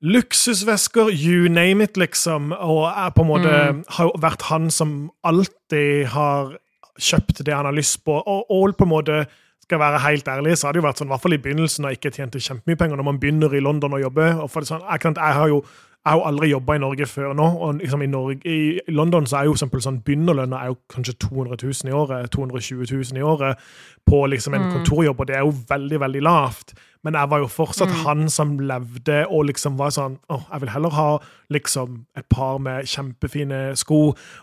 Luksusvesker, 0.04 1.10
you 1.10 1.48
name 1.48 1.84
it, 1.84 1.96
liksom. 1.96 2.52
Og 2.52 2.84
jeg 2.86 3.14
på 3.16 3.24
en 3.24 3.30
måte 3.30 3.54
har 3.96 4.04
jo 4.04 4.12
vært 4.20 4.44
han 4.50 4.68
som 4.70 5.08
alltid 5.24 6.12
har 6.12 6.54
kjøpt 7.00 7.40
det 7.46 7.54
han 7.54 7.66
har 7.66 7.74
lyst 7.74 8.04
på. 8.04 8.18
Og, 8.20 8.44
og 8.52 8.76
på 8.76 8.84
en 8.84 8.92
måte, 8.92 9.24
skal 9.64 9.78
jeg 9.78 9.84
være 9.84 10.04
helt 10.04 10.28
ærlig, 10.28 10.58
så 10.58 10.68
har 10.68 10.76
det 10.76 10.82
jo 10.82 10.86
vært 10.86 11.00
sånn, 11.00 11.08
i 11.08 11.14
hvert 11.14 11.24
fall 11.24 11.36
i 11.36 11.40
begynnelsen, 11.40 11.86
da 11.86 11.92
jeg 11.92 12.00
ikke 12.00 12.14
tjente 12.18 12.42
kjempemye 12.44 12.80
penger, 12.80 13.00
når 13.00 13.08
man 13.08 13.18
begynner 13.22 13.56
i 13.56 13.64
London 13.64 13.96
å 13.96 14.02
jobbe. 14.02 14.28
og 14.44 14.50
for 14.52 14.64
det 14.64 14.70
sånn, 14.70 14.84
jeg, 14.84 15.14
jeg 15.16 15.38
har 15.40 15.52
jo 15.52 15.62
jeg 16.04 16.12
har 16.12 16.18
jo 16.20 16.24
aldri 16.28 16.48
jobba 16.50 16.74
i 16.76 16.80
Norge 16.82 17.06
før 17.08 17.30
nå. 17.32 17.44
og 17.64 17.78
liksom 17.80 18.02
i, 18.04 18.06
Norge, 18.12 18.40
I 18.44 18.80
London 18.92 19.24
så 19.26 19.38
er 19.38 19.46
jo 19.48 19.54
eksempel 19.56 19.80
sånn 19.80 20.02
begynnerlønna 20.04 20.58
er 20.60 20.66
jo 20.74 20.76
kanskje 20.92 21.14
200 21.24 21.56
000 21.62 21.88
i 21.88 21.94
året, 21.96 22.30
220 22.34 22.84
000 22.92 23.20
i 23.20 23.22
året 23.24 23.62
på 24.04 24.18
liksom 24.28 24.52
en 24.58 24.66
kontorjobb, 24.74 25.20
og 25.20 25.26
det 25.30 25.36
er 25.38 25.46
jo 25.46 25.54
veldig, 25.70 26.00
veldig 26.02 26.20
lavt. 26.26 26.74
Men 27.04 27.16
jeg 27.16 27.28
var 27.32 27.40
jo 27.40 27.48
fortsatt 27.52 27.90
han 28.04 28.28
som 28.32 28.52
levde 28.60 29.22
og 29.32 29.46
liksom 29.48 29.78
var 29.80 29.90
sånn 29.96 30.18
åh, 30.32 30.44
jeg 30.52 30.60
vil 30.66 30.72
heller 30.74 30.92
ha 30.96 31.08
liksom 31.56 31.98
et 32.16 32.28
par 32.32 32.58
med 32.60 32.84
kjempefine 32.88 33.62
sko, 33.76 34.00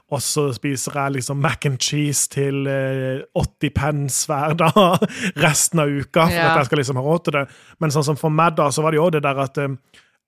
og 0.09 0.21
så 0.21 0.47
spiser 0.57 0.97
jeg 0.97 1.15
liksom 1.19 1.41
mac 1.45 1.65
and 1.69 1.77
cheese 1.81 2.25
til 2.33 2.65
eh, 2.69 3.21
80 3.37 3.73
pence 3.77 4.25
hver 4.29 4.57
dag 4.61 4.97
resten 5.45 5.81
av 5.85 5.89
uka 5.93 6.25
for 6.25 6.37
Ja. 6.37 6.51
at 6.55 6.63
jeg 6.63 6.71
skal 6.71 6.81
liksom 6.81 6.97
ha 7.01 7.05
råd 7.05 7.25
til 7.29 7.37
det. 7.37 7.45
Men 7.79 7.93
sånn 7.93 8.09
som 8.09 8.17
for 8.17 8.33
meg 8.33 8.57
da, 8.57 8.69
så 8.73 8.81
var 8.85 8.91
det 8.93 9.01
jo 9.01 9.09
det 9.13 9.23
der 9.29 9.45
at 9.45 9.57
eh, 9.61 9.77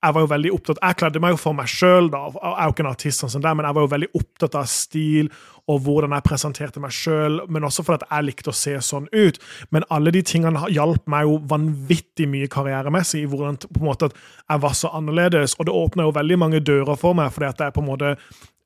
jeg 0.04 0.16
var 0.16 0.24
jo 0.26 0.30
veldig 0.34 0.52
opptatt, 0.52 0.80
jeg 0.84 1.00
kledde 1.00 1.22
meg 1.24 1.34
jo 1.34 1.40
for 1.40 1.56
meg 1.56 1.70
sjøl, 1.72 2.10
da. 2.12 2.26
Jeg 2.36 2.52
er 2.52 2.68
jo 2.68 2.76
ikke 2.76 2.84
en 2.84 2.92
artist, 2.92 3.24
sånn 3.24 3.44
det, 3.46 3.54
men 3.56 3.68
jeg 3.68 3.78
var 3.78 3.86
jo 3.86 3.92
veldig 3.94 4.10
opptatt 4.20 4.58
av 4.60 4.70
stil 4.72 5.30
og 5.72 5.80
hvordan 5.86 6.12
jeg 6.12 6.26
presenterte 6.28 6.82
meg 6.84 6.92
sjøl, 6.92 7.38
men 7.48 7.64
også 7.64 7.86
fordi 7.88 8.10
jeg 8.10 8.28
likte 8.28 8.52
å 8.52 8.58
se 8.58 8.74
sånn 8.84 9.06
ut. 9.14 9.40
Men 9.72 9.86
alle 9.96 10.12
de 10.12 10.24
tingene 10.28 10.68
hjalp 10.76 11.08
meg 11.12 11.30
jo 11.30 11.38
vanvittig 11.48 12.28
mye 12.28 12.50
karrieremessig 12.52 13.24
i 13.24 13.30
hvordan 13.32 13.62
på 13.64 13.80
en 13.80 13.88
måte 13.88 14.10
at 14.12 14.18
jeg 14.18 14.64
var 14.66 14.76
så 14.76 14.92
annerledes, 15.00 15.56
og 15.56 15.70
det 15.70 15.78
åpna 15.80 16.10
jo 16.10 16.18
veldig 16.20 16.40
mange 16.42 16.64
dører 16.64 17.00
for 17.00 17.16
meg, 17.16 17.32
fordi 17.32 17.52
at 17.54 17.64
jeg 17.64 17.76
på 17.78 17.84
en 17.84 17.92
måte 17.94 18.18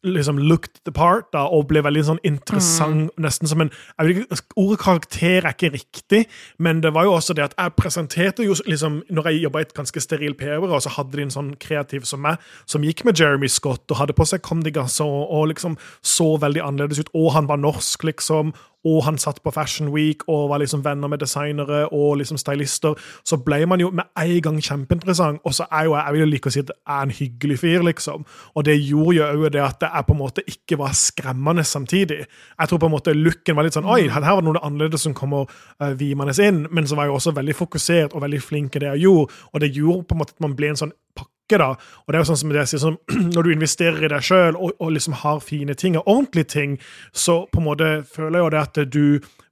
liksom 0.04 0.38
looked 0.38 0.84
the 0.86 0.92
part 0.92 1.32
da, 1.34 1.48
og 1.50 1.68
ble 1.72 1.82
veldig 1.86 2.04
sånn 2.06 2.22
interessant, 2.27 3.10
nesten 3.22 3.50
som 3.50 3.63
en 3.63 3.72
ikke, 4.04 4.27
Ordet 4.58 4.80
karakter 4.82 5.46
er 5.46 5.56
ikke 5.56 5.72
riktig, 5.74 6.22
men 6.62 6.82
det 6.84 6.94
var 6.96 7.08
jo 7.08 7.16
også 7.18 7.36
det 7.38 7.48
at 7.48 7.56
jeg 7.58 7.75
presenterte 7.77 8.46
jo 8.46 8.56
liksom 8.66 9.01
Når 9.10 9.30
jeg 9.30 9.42
jobba 9.44 9.60
i 9.60 9.68
et 9.68 9.74
ganske 9.77 10.01
sterilt 10.04 10.38
PR-byrå, 10.38 10.80
så 10.84 10.94
hadde 10.96 11.18
de 11.18 11.25
en 11.25 11.34
sånn 11.34 11.51
kreativ 11.62 12.06
som 12.10 12.22
meg, 12.24 12.38
som 12.70 12.86
gikk 12.86 13.04
med 13.08 13.20
Jeremy 13.20 13.50
Scott 13.51 13.89
og 13.92 14.01
hadde 14.01 14.16
på 14.18 14.27
seg 14.30 14.44
Condigas 14.46 15.00
og, 15.04 15.18
og 15.34 15.50
liksom 15.54 15.77
så 16.06 16.36
veldig 16.42 16.63
annerledes 16.63 17.01
ut, 17.01 17.13
og 17.18 17.34
han 17.36 17.50
var 17.50 17.62
norsk, 17.62 18.08
liksom. 18.08 18.54
Og 18.86 19.03
han 19.05 19.17
satt 19.17 19.41
på 19.43 19.51
Fashion 19.51 19.89
Week 19.93 20.24
og 20.27 20.50
var 20.50 20.62
liksom 20.62 20.84
venner 20.86 21.07
med 21.07 21.22
designere 21.22 21.88
og 21.93 22.17
liksom 22.22 22.38
stylister. 22.38 22.98
Så 23.25 23.39
ble 23.43 23.65
man 23.65 23.81
jo 23.81 23.89
med 23.91 24.10
en 24.17 24.41
gang 24.41 24.60
kjempeinteressant. 24.63 25.41
Og 25.46 25.53
så 25.53 25.65
er 25.72 25.88
jo 25.88 25.96
jeg 25.96 26.07
jeg 26.07 26.13
vil 26.13 26.22
jo 26.22 26.29
like 26.31 26.48
å 26.48 26.53
si 26.53 26.62
at 26.63 26.72
jeg 26.72 26.96
er 26.96 27.05
en 27.05 27.15
hyggelig 27.17 27.57
fyr, 27.60 27.84
liksom. 27.84 28.25
Og 28.55 28.65
det 28.67 28.77
gjorde 28.79 29.15
jo 29.17 29.27
òg 29.27 29.48
det 29.51 29.63
at 29.63 29.84
jeg 29.84 30.07
på 30.07 30.15
en 30.15 30.22
måte 30.22 30.46
ikke 30.48 30.79
var 30.79 30.96
skremmende 30.96 31.65
samtidig. 31.67 32.19
Jeg 32.27 32.69
tror 32.69 32.79
på 32.79 32.88
en 32.89 32.96
måte 32.96 33.15
looken 33.15 33.57
var 33.57 33.67
litt 33.67 33.75
sånn 33.75 33.89
Oi, 33.91 34.07
her 34.12 34.24
var 34.24 34.41
det 34.41 34.48
noe 34.48 34.63
annerledes 34.63 35.03
som 35.03 35.15
kommer 35.17 35.48
uh, 35.48 35.91
vimende 36.00 36.36
inn. 36.43 36.65
Men 36.72 36.88
så 36.88 36.96
var 36.96 37.10
jeg 37.10 37.17
også 37.17 37.36
veldig 37.36 37.57
fokusert 37.57 38.15
og 38.15 38.24
veldig 38.24 38.43
flink 38.43 38.77
i 38.77 38.84
det 38.84 38.93
jeg 38.93 39.07
gjorde. 39.07 39.41
Og 39.51 39.63
det 39.63 39.74
gjorde 39.75 40.07
på 40.07 40.15
en 40.15 40.24
måte 40.24 40.38
at 40.38 40.48
man 40.48 40.55
ble 40.55 40.72
en 40.72 40.86
sånn 40.86 40.96
pakke 41.17 41.37
da. 41.56 41.70
Og 42.04 42.12
det 42.12 42.20
er 42.20 42.24
jo 42.25 42.27
sånn 42.27 42.42
som 42.44 42.51
det 42.51 42.68
sier, 42.68 42.82
sånn, 42.84 43.00
Når 43.36 43.48
du 43.48 43.51
investerer 43.54 44.04
i 44.04 44.12
deg 44.12 44.25
sjøl 44.27 44.56
og, 44.58 44.75
og 44.84 44.92
liksom 44.92 45.16
har 45.24 45.39
fine 45.39 45.74
ting 45.80 45.96
og 45.96 46.08
ordentlige 46.08 46.51
ting, 46.51 46.77
så 47.16 47.46
på 47.51 47.62
en 47.62 47.68
måte 47.70 47.92
føler 48.04 48.39
jeg 48.39 48.44
jo 48.44 48.54
det 48.54 48.63
at 48.66 48.82
du 48.92 49.06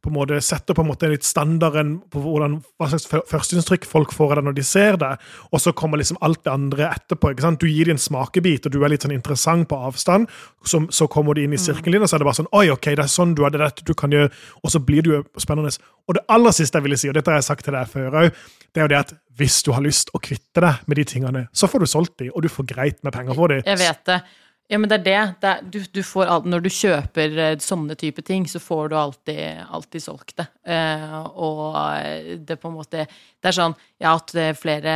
på 0.05 0.11
en 0.11 0.17
måte 0.19 0.37
setter 0.45 0.77
på 0.77 0.83
en 0.83 0.89
måte 0.91 1.09
litt 1.09 1.25
standarden 1.25 1.95
på 2.13 2.21
hvordan, 2.21 2.59
hva 2.77 2.89
slags 2.91 3.07
førsteinntrykk 3.09 3.87
folk 3.89 4.13
får 4.15 4.35
av 4.35 4.39
det 4.39 4.45
når 4.47 4.57
de 4.59 4.65
ser 4.67 4.99
det, 5.01 5.11
og 5.49 5.61
så 5.63 5.73
kommer 5.77 6.01
liksom 6.01 6.19
alt 6.25 6.43
det 6.45 6.53
andre 6.53 6.91
etterpå. 6.91 7.33
ikke 7.33 7.45
sant? 7.47 7.61
Du 7.61 7.69
gir 7.69 7.89
dem 7.89 7.97
en 7.97 8.01
smakebit, 8.01 8.67
og 8.67 8.75
du 8.75 8.79
er 8.83 8.93
litt 8.93 9.05
sånn 9.05 9.15
interessant 9.15 9.67
på 9.71 9.79
avstand. 9.89 10.29
Så, 10.65 10.83
så 10.93 11.09
kommer 11.11 11.37
de 11.37 11.45
inn 11.45 11.55
i 11.55 11.61
sirkelen 11.61 11.97
din, 11.97 12.05
og 12.05 12.11
så 12.11 12.17
er 12.17 12.23
det 12.23 12.29
bare 12.29 12.39
sånn 12.41 12.51
Oi, 12.55 12.67
ok, 12.73 12.91
det 12.93 13.05
er 13.05 13.11
sånn 13.11 13.35
du 13.35 13.43
hadde 13.45 13.59
det, 13.59 13.71
dette 13.71 13.87
du 13.87 13.93
kan 13.97 14.13
gjøre. 14.13 14.31
Og 14.63 14.73
så 14.73 14.81
blir 14.83 15.05
du 15.05 15.13
spennende. 15.41 15.73
Og 16.05 16.17
det 16.17 16.25
aller 16.31 16.55
siste 16.55 16.79
jeg 16.79 16.85
ville 16.87 16.99
si, 17.01 17.09
og 17.09 17.17
dette 17.17 17.33
har 17.33 17.41
jeg 17.41 17.49
sagt 17.49 17.65
til 17.65 17.75
deg 17.75 17.89
før 17.91 18.21
òg, 18.21 18.41
det 18.75 18.81
er 18.81 18.87
jo 18.87 18.93
det 18.93 19.01
at 19.01 19.13
hvis 19.39 19.59
du 19.65 19.73
har 19.75 19.83
lyst 19.83 20.11
å 20.15 20.21
kvitte 20.23 20.63
deg 20.63 20.87
med 20.87 20.99
de 20.99 21.05
tingene, 21.07 21.45
så 21.55 21.67
får 21.71 21.83
du 21.83 21.89
solgt 21.89 22.17
de, 22.21 22.29
og 22.31 22.45
du 22.45 22.49
får 22.51 22.67
greit 22.69 23.01
med 23.03 23.15
penger 23.15 23.37
for 23.37 23.51
de. 23.51 23.61
Jeg 23.65 23.81
vet 23.81 24.03
det. 24.11 24.19
Ja, 24.65 24.79
men 24.81 24.89
det 24.89 24.97
er 24.97 25.03
det. 25.05 25.19
det 25.43 25.49
er, 25.49 25.65
du, 25.69 25.77
du 25.93 26.01
får 26.01 26.29
alt, 26.31 26.45
når 26.49 26.63
du 26.65 26.71
kjøper 26.73 27.35
eh, 27.37 27.57
sånne 27.61 27.93
type 28.01 28.23
ting, 28.25 28.47
så 28.49 28.57
får 28.57 28.89
du 28.89 28.95
alltid, 28.97 29.59
alltid 29.69 30.01
solgt 30.01 30.33
det. 30.41 30.47
Eh, 30.73 31.13
og 31.37 31.77
det 32.47 32.57
på 32.61 32.71
en 32.71 32.77
måte 32.79 33.03
Det 33.05 33.51
er 33.51 33.53
sånn 33.53 33.75
Jeg 34.01 34.07
har 34.07 34.17
hatt 34.17 34.57
flere, 34.57 34.95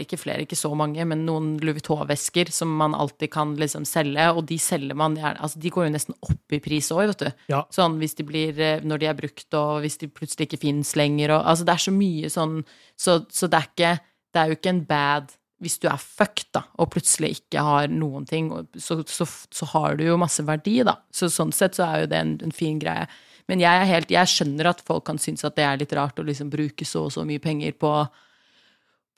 ikke 0.00 0.16
flere, 0.16 0.46
ikke 0.46 0.56
så 0.56 0.70
mange, 0.78 1.04
men 1.08 1.26
noen 1.26 1.50
Louis 1.60 1.76
Vuitton-vesker 1.76 2.48
som 2.56 2.72
man 2.80 2.96
alltid 2.96 3.34
kan 3.34 3.52
liksom 3.60 3.84
selge, 3.88 4.30
og 4.32 4.46
de 4.48 4.56
selger 4.62 4.96
man 4.96 5.18
gjerne 5.20 5.44
Altså, 5.44 5.60
de 5.60 5.74
går 5.74 5.90
jo 5.90 5.94
nesten 5.98 6.16
opp 6.16 6.56
i 6.56 6.62
pris 6.64 6.88
òg, 6.94 7.04
vet 7.12 7.26
du. 7.26 7.44
Ja. 7.52 7.62
Sånn 7.74 8.00
hvis 8.00 8.16
de 8.16 8.26
blir 8.28 8.56
eh, 8.56 8.80
Når 8.80 9.04
de 9.04 9.12
er 9.12 9.20
brukt, 9.20 9.48
og 9.58 9.82
hvis 9.84 10.00
de 10.00 10.08
plutselig 10.08 10.48
ikke 10.48 10.62
fins 10.64 10.96
lenger, 10.96 11.36
og 11.36 11.52
Altså, 11.52 11.68
det 11.68 11.76
er 11.76 11.84
så 11.84 11.92
mye 11.92 12.32
sånn 12.32 12.58
Så, 12.96 13.20
så 13.28 13.52
det 13.52 13.60
er 13.60 13.70
ikke 13.70 13.94
Det 14.32 14.40
er 14.40 14.48
jo 14.48 14.60
ikke 14.62 14.72
en 14.72 14.84
bad 14.88 15.36
hvis 15.62 15.78
du 15.82 15.86
er 15.90 16.00
fucked, 16.02 16.50
da, 16.56 16.64
og 16.82 16.90
plutselig 16.92 17.36
ikke 17.38 17.62
har 17.62 17.92
noen 17.92 18.26
ting, 18.28 18.50
så, 18.74 18.98
så, 19.06 19.26
så, 19.26 19.68
har 19.72 19.96
du 19.98 20.04
jo 20.08 20.18
masse 20.20 20.42
verdi, 20.46 20.80
da. 20.86 20.98
Så 21.14 21.30
sånn 21.30 21.54
sett 21.54 21.78
så 21.78 21.86
er 21.86 22.02
jo 22.02 22.10
det 22.10 22.18
en, 22.18 22.34
en 22.48 22.54
fin 22.54 22.80
greie. 22.82 23.06
Men 23.50 23.62
jeg, 23.62 23.86
helt, 23.90 24.12
jeg 24.12 24.30
skjønner 24.30 24.70
at 24.70 24.82
folk 24.86 25.06
kan 25.08 25.20
synes 25.22 25.46
at 25.46 25.56
det 25.58 25.64
er 25.66 25.80
litt 25.80 25.94
rart 25.98 26.20
å 26.20 26.26
liksom 26.26 26.50
bruke 26.52 26.86
så 26.88 27.06
og 27.08 27.14
så 27.14 27.24
mye 27.26 27.42
penger 27.42 27.74
på, 27.78 27.90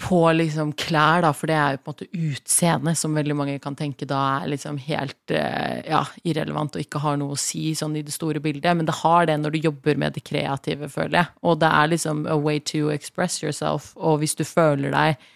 på 0.04 0.20
liksom 0.36 0.72
klær, 0.80 1.22
da, 1.24 1.30
for 1.36 1.50
det 1.50 1.56
er 1.56 1.76
jo 1.76 1.82
på 1.82 1.92
en 1.92 1.94
måte 1.94 2.24
utseende 2.28 2.94
som 2.98 3.16
veldig 3.16 3.36
mange 3.38 3.58
kan 3.62 3.76
tenke 3.78 4.08
da 4.08 4.22
er 4.40 4.50
liksom 4.54 4.80
helt 4.86 5.32
eh, 5.32 5.84
ja, 5.86 6.02
irrelevant 6.26 6.76
og 6.76 6.84
ikke 6.84 7.02
har 7.04 7.20
noe 7.20 7.36
å 7.36 7.40
si 7.40 7.70
sånn 7.78 7.96
i 8.00 8.04
det 8.04 8.16
store 8.16 8.42
bildet. 8.44 8.72
Men 8.76 8.88
det 8.88 8.96
har 9.02 9.28
det 9.30 9.38
når 9.40 9.54
du 9.54 9.68
jobber 9.68 10.00
med 10.00 10.16
det 10.16 10.24
kreative, 10.26 10.90
føler 10.92 11.20
jeg. 11.22 11.32
Og 11.44 11.60
det 11.62 11.70
er 11.70 11.94
liksom 11.94 12.26
a 12.28 12.36
way 12.36 12.60
to 12.60 12.90
express 12.92 13.40
yourself. 13.44 13.92
Og 13.96 14.20
hvis 14.24 14.36
du 14.40 14.44
føler 14.48 14.92
deg 14.92 15.30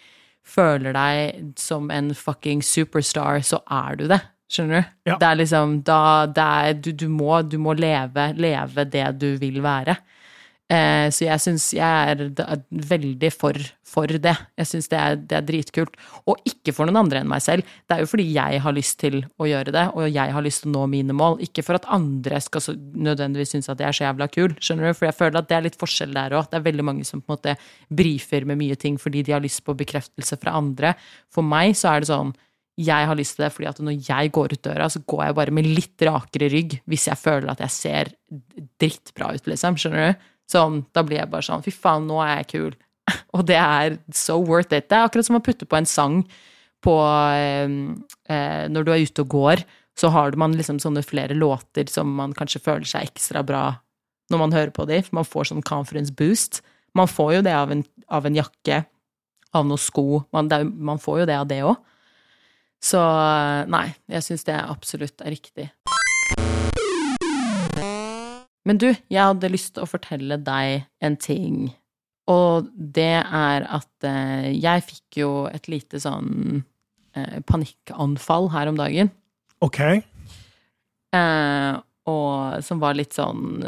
føler 0.49 0.97
deg 0.97 1.55
som 1.61 1.91
en 1.95 2.13
fucking 2.17 2.63
superstar, 2.65 3.43
så 3.47 3.61
er 3.71 3.99
du 4.01 4.07
det. 4.11 4.21
Skjønner 4.49 4.81
du? 4.81 4.93
Ja. 5.11 5.17
Det 5.21 5.29
er 5.29 5.41
liksom 5.43 5.75
da 5.85 6.03
det 6.33 6.45
er, 6.45 6.79
du, 6.81 6.93
du, 6.97 7.09
må, 7.13 7.43
du 7.45 7.59
må 7.61 7.75
leve, 7.77 8.31
leve 8.41 8.87
det 8.89 9.07
du 9.21 9.29
vil 9.41 9.61
være. 9.65 9.99
Eh, 10.69 11.09
så 11.09 11.25
jeg 11.25 11.41
syns 11.41 11.67
jeg 11.73 11.81
er, 12.13 12.59
veldig 12.91 13.31
for, 13.33 13.57
for, 13.89 14.11
det. 14.21 14.35
Jeg 14.61 14.69
syns 14.69 14.91
det, 14.93 15.01
det, 15.31 15.39
er 15.39 15.47
dritkult. 15.49 15.95
Og 16.29 16.43
ikke 16.49 16.75
for 16.77 16.89
noen 16.89 17.01
andre 17.01 17.23
enn 17.23 17.31
meg 17.31 17.41
selv. 17.45 17.69
Det 17.89 17.97
er 17.97 18.03
jo 18.05 18.11
fordi 18.11 18.27
jeg 18.35 18.61
har 18.65 18.77
lyst 18.77 18.99
til 19.01 19.23
å 19.41 19.49
gjøre 19.49 19.73
det, 19.73 19.87
og 19.97 20.11
jeg 20.13 20.35
har 20.37 20.45
lyst 20.45 20.65
til 20.65 20.73
å 20.73 20.77
nå 20.77 20.83
mine 20.93 21.17
mål. 21.17 21.39
Ikke 21.47 21.65
for 21.65 21.79
at 21.79 21.89
andre 21.95 22.41
skal 22.45 22.65
så, 22.65 22.75
nødvendigvis 22.77 23.55
synes 23.57 23.71
at 23.73 23.81
jeg 23.81 23.89
er 23.89 23.97
så 23.97 24.05
jævla 24.05 24.29
kul, 24.35 24.59
skjønner 24.61 24.91
du? 24.91 24.99
For 24.99 25.09
jeg 25.09 25.19
føler 25.23 25.41
at 25.41 25.49
det 25.49 25.57
er 25.59 25.65
litt 25.71 25.81
forskjell 25.81 26.13
der 26.19 26.37
òg. 26.37 26.51
Det 26.51 26.61
er 26.61 26.69
veldig 26.69 26.89
mange 26.91 27.09
som 27.09 27.23
på 27.23 27.33
en 27.33 27.39
måte 27.39 27.57
brifer 27.89 28.45
med 28.49 28.61
mye 28.61 28.77
ting 28.81 29.01
fordi 29.01 29.25
de 29.25 29.37
har 29.37 29.45
lyst 29.45 29.65
på 29.65 29.77
bekreftelse 29.79 30.37
fra 30.43 30.59
andre. 30.61 30.93
For 31.33 31.47
meg 31.47 31.73
så 31.79 31.95
er 31.95 32.05
det 32.05 32.13
sånn 32.13 32.37
jeg 32.79 33.09
har 33.11 33.17
lyst 33.19 33.35
til 33.35 33.43
det 33.43 33.51
fordi 33.51 33.67
at 33.73 33.81
når 33.83 33.97
jeg 34.07 34.31
går 34.37 34.53
ut 34.55 34.67
døra, 34.69 34.87
så 34.93 35.01
går 35.03 35.25
jeg 35.25 35.37
bare 35.41 35.55
med 35.57 35.67
litt 35.67 36.05
rakere 36.07 36.47
rygg 36.53 36.77
hvis 36.87 37.09
jeg 37.09 37.19
føler 37.19 37.51
at 37.51 37.63
jeg 37.65 37.75
ser 37.75 38.11
drittbra 38.79 39.33
ut, 39.35 39.49
liksom. 39.51 39.79
Skjønner 39.81 40.13
du? 40.13 40.29
Sånn, 40.49 40.83
da 40.97 41.05
blir 41.05 41.21
jeg 41.21 41.29
bare 41.29 41.45
sånn 41.45 41.65
Fy 41.65 41.73
faen, 41.75 42.07
nå 42.09 42.21
er 42.25 42.39
jeg 42.41 42.51
kul. 42.55 42.77
Og 43.37 43.45
det 43.49 43.59
er 43.61 43.99
so 44.17 44.39
worth 44.41 44.73
it. 44.73 44.89
Det 44.89 44.97
er 44.97 45.09
akkurat 45.09 45.29
som 45.29 45.39
å 45.39 45.45
putte 45.45 45.69
på 45.69 45.79
en 45.79 45.89
sang 45.89 46.23
på 46.85 46.95
eh, 47.35 47.69
eh, 48.31 48.65
Når 48.71 48.87
du 48.87 48.93
er 48.95 49.05
ute 49.05 49.25
og 49.25 49.35
går, 49.35 49.65
så 49.99 50.13
har 50.15 50.37
man 50.39 50.55
liksom 50.55 50.79
sånne 50.83 51.03
flere 51.03 51.35
låter 51.35 51.91
som 51.91 52.11
man 52.21 52.35
kanskje 52.37 52.63
føler 52.63 52.87
seg 52.87 53.09
ekstra 53.11 53.43
bra 53.43 53.65
når 54.31 54.43
man 54.43 54.53
hører 54.55 54.73
på 54.77 54.85
de, 54.89 55.01
for 55.03 55.19
man 55.19 55.27
får 55.27 55.51
sånn 55.51 55.65
conference 55.67 56.13
boost. 56.15 56.61
Man 56.97 57.09
får 57.09 57.39
jo 57.39 57.45
det 57.47 57.55
av 57.57 57.73
en, 57.73 57.83
av 58.13 58.29
en 58.29 58.37
jakke, 58.37 58.83
av 59.57 59.67
noen 59.67 59.81
sko. 59.81 60.23
Man, 60.37 60.51
det, 60.53 60.61
man, 60.69 61.01
får 61.01 61.23
jo 61.23 61.29
det 61.31 61.39
av 61.39 61.49
det 61.49 61.63
òg. 61.65 61.79
Så 62.85 63.01
nei, 63.73 63.89
jeg 64.13 64.27
syns 64.29 64.47
det 64.47 64.59
absolutt 64.61 65.25
er 65.25 65.35
riktig. 65.35 65.71
Men 68.69 68.81
du, 68.81 68.91
jeg 68.93 69.25
hadde 69.25 69.49
lyst 69.53 69.75
til 69.77 69.87
å 69.87 69.89
fortelle 69.89 70.37
deg 70.45 70.85
en 71.05 71.17
ting. 71.17 71.71
Og 72.29 72.69
det 72.77 73.23
er 73.25 73.65
at 73.65 74.07
eh, 74.07 74.51
jeg 74.53 74.85
fikk 74.85 75.21
jo 75.23 75.31
et 75.49 75.71
lite 75.73 76.01
sånn 76.03 76.61
eh, 77.17 77.39
panikkanfall 77.49 78.51
her 78.53 78.69
om 78.69 78.77
dagen. 78.77 79.11
Ok. 79.65 79.81
Eh, 81.17 81.71
og 82.09 82.65
som 82.65 82.81
var 82.81 82.97
litt 82.97 83.17
sånn 83.17 83.61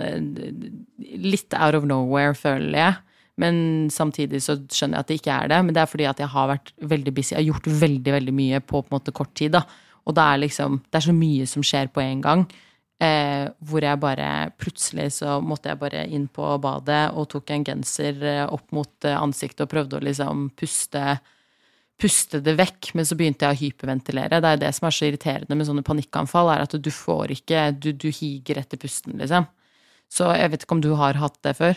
Litt 1.00 1.56
out 1.56 1.76
of 1.76 1.86
nowhere, 1.88 2.36
føler 2.36 2.76
jeg. 2.76 2.98
Men 3.40 3.88
samtidig 3.92 4.42
så 4.44 4.58
skjønner 4.68 4.98
jeg 4.98 5.00
at 5.00 5.10
det 5.10 5.18
ikke 5.20 5.36
er 5.36 5.50
det. 5.52 5.60
Men 5.64 5.76
det 5.76 5.82
er 5.82 5.90
fordi 5.90 6.08
at 6.10 6.20
jeg 6.20 6.32
har 6.32 6.50
vært 6.52 6.72
veldig 6.92 7.14
busy. 7.16 7.32
Jeg 7.32 7.40
har 7.40 7.48
gjort 7.54 7.70
veldig, 7.82 8.12
veldig 8.18 8.34
mye 8.36 8.60
på 8.60 8.82
på 8.82 8.90
en 8.90 8.98
måte 8.98 9.16
kort 9.16 9.32
tid. 9.38 9.56
da. 9.56 9.64
Og 10.04 10.16
det 10.16 10.24
er 10.24 10.42
liksom 10.44 10.82
Det 10.90 11.00
er 11.00 11.08
så 11.08 11.16
mye 11.16 11.46
som 11.48 11.64
skjer 11.64 11.88
på 11.88 12.04
en 12.04 12.20
gang. 12.24 12.44
Eh, 13.00 13.46
hvor 13.64 13.80
jeg 13.80 13.96
bare 13.96 14.50
Plutselig 14.60 15.06
så 15.16 15.38
måtte 15.40 15.70
jeg 15.70 15.80
bare 15.80 16.02
inn 16.12 16.26
på 16.28 16.44
badet 16.60 17.06
og 17.16 17.30
tok 17.32 17.52
en 17.54 17.64
genser 17.64 18.18
eh, 18.20 18.42
opp 18.44 18.74
mot 18.76 19.08
eh, 19.08 19.16
ansiktet 19.16 19.64
og 19.64 19.70
prøvde 19.72 19.96
å 19.96 20.04
liksom 20.04 20.50
puste 20.52 21.16
puste 22.00 22.40
det 22.40 22.54
vekk, 22.56 22.94
men 22.96 23.04
så 23.04 23.16
begynte 23.16 23.44
jeg 23.44 23.56
å 23.56 23.60
hyperventilere. 23.60 24.40
Det 24.40 24.50
er 24.54 24.60
det 24.62 24.70
som 24.72 24.86
er 24.88 24.94
så 24.96 25.08
irriterende 25.08 25.56
med 25.56 25.68
sånne 25.68 25.84
panikkanfall, 25.84 26.48
er 26.52 26.64
at 26.64 26.76
du 26.76 26.90
får 26.94 27.34
ikke 27.34 27.66
Du, 27.76 27.90
du 27.92 28.08
higer 28.08 28.60
etter 28.62 28.80
pusten, 28.80 29.18
liksom. 29.20 29.48
Så 30.10 30.30
jeg 30.34 30.50
vet 30.52 30.64
ikke 30.64 30.78
om 30.78 30.84
du 30.84 30.94
har 30.98 31.20
hatt 31.20 31.36
det 31.46 31.54
før? 31.58 31.76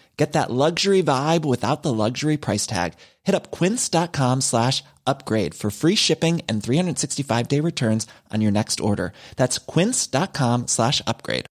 Get 0.21 0.33
that 0.33 0.51
luxury 0.51 1.01
vibe 1.01 1.45
without 1.45 1.81
the 1.81 1.91
luxury 1.91 2.37
price 2.37 2.67
tag. 2.67 2.93
Hit 3.23 3.33
up 3.33 3.49
quince.com 3.49 4.41
slash 4.41 4.83
upgrade 5.07 5.55
for 5.55 5.71
free 5.71 5.95
shipping 5.95 6.41
and 6.47 6.61
365 6.61 7.47
day 7.47 7.59
returns 7.59 8.05
on 8.31 8.41
your 8.41 8.51
next 8.51 8.79
order. 8.79 9.13
That's 9.35 9.57
quince.com 9.57 10.67
slash 10.67 11.01
upgrade. 11.07 11.45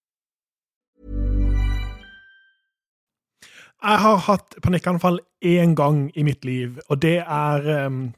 Jeg 3.82 3.98
har 3.98 4.16
hatt 4.16 4.54
panikkanfall 4.62 5.18
én 5.42 5.74
gang 5.74 6.12
i 6.14 6.22
mitt 6.22 6.44
liv, 6.44 6.78
og 6.88 7.02
det 7.02 7.18
er 7.26 7.86
um, 7.86 8.14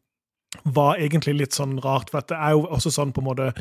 var 0.65 1.01
egentlig 1.01 1.39
litt 1.39 1.57
sånn 1.57 1.79
rart, 1.81 2.11
for 2.11 2.21
det 2.29 2.37
er 2.37 2.59
jo 2.59 2.67
også 2.67 2.93
sånn 2.93 3.13
på 3.17 3.25
en 3.25 3.31
måte 3.31 3.53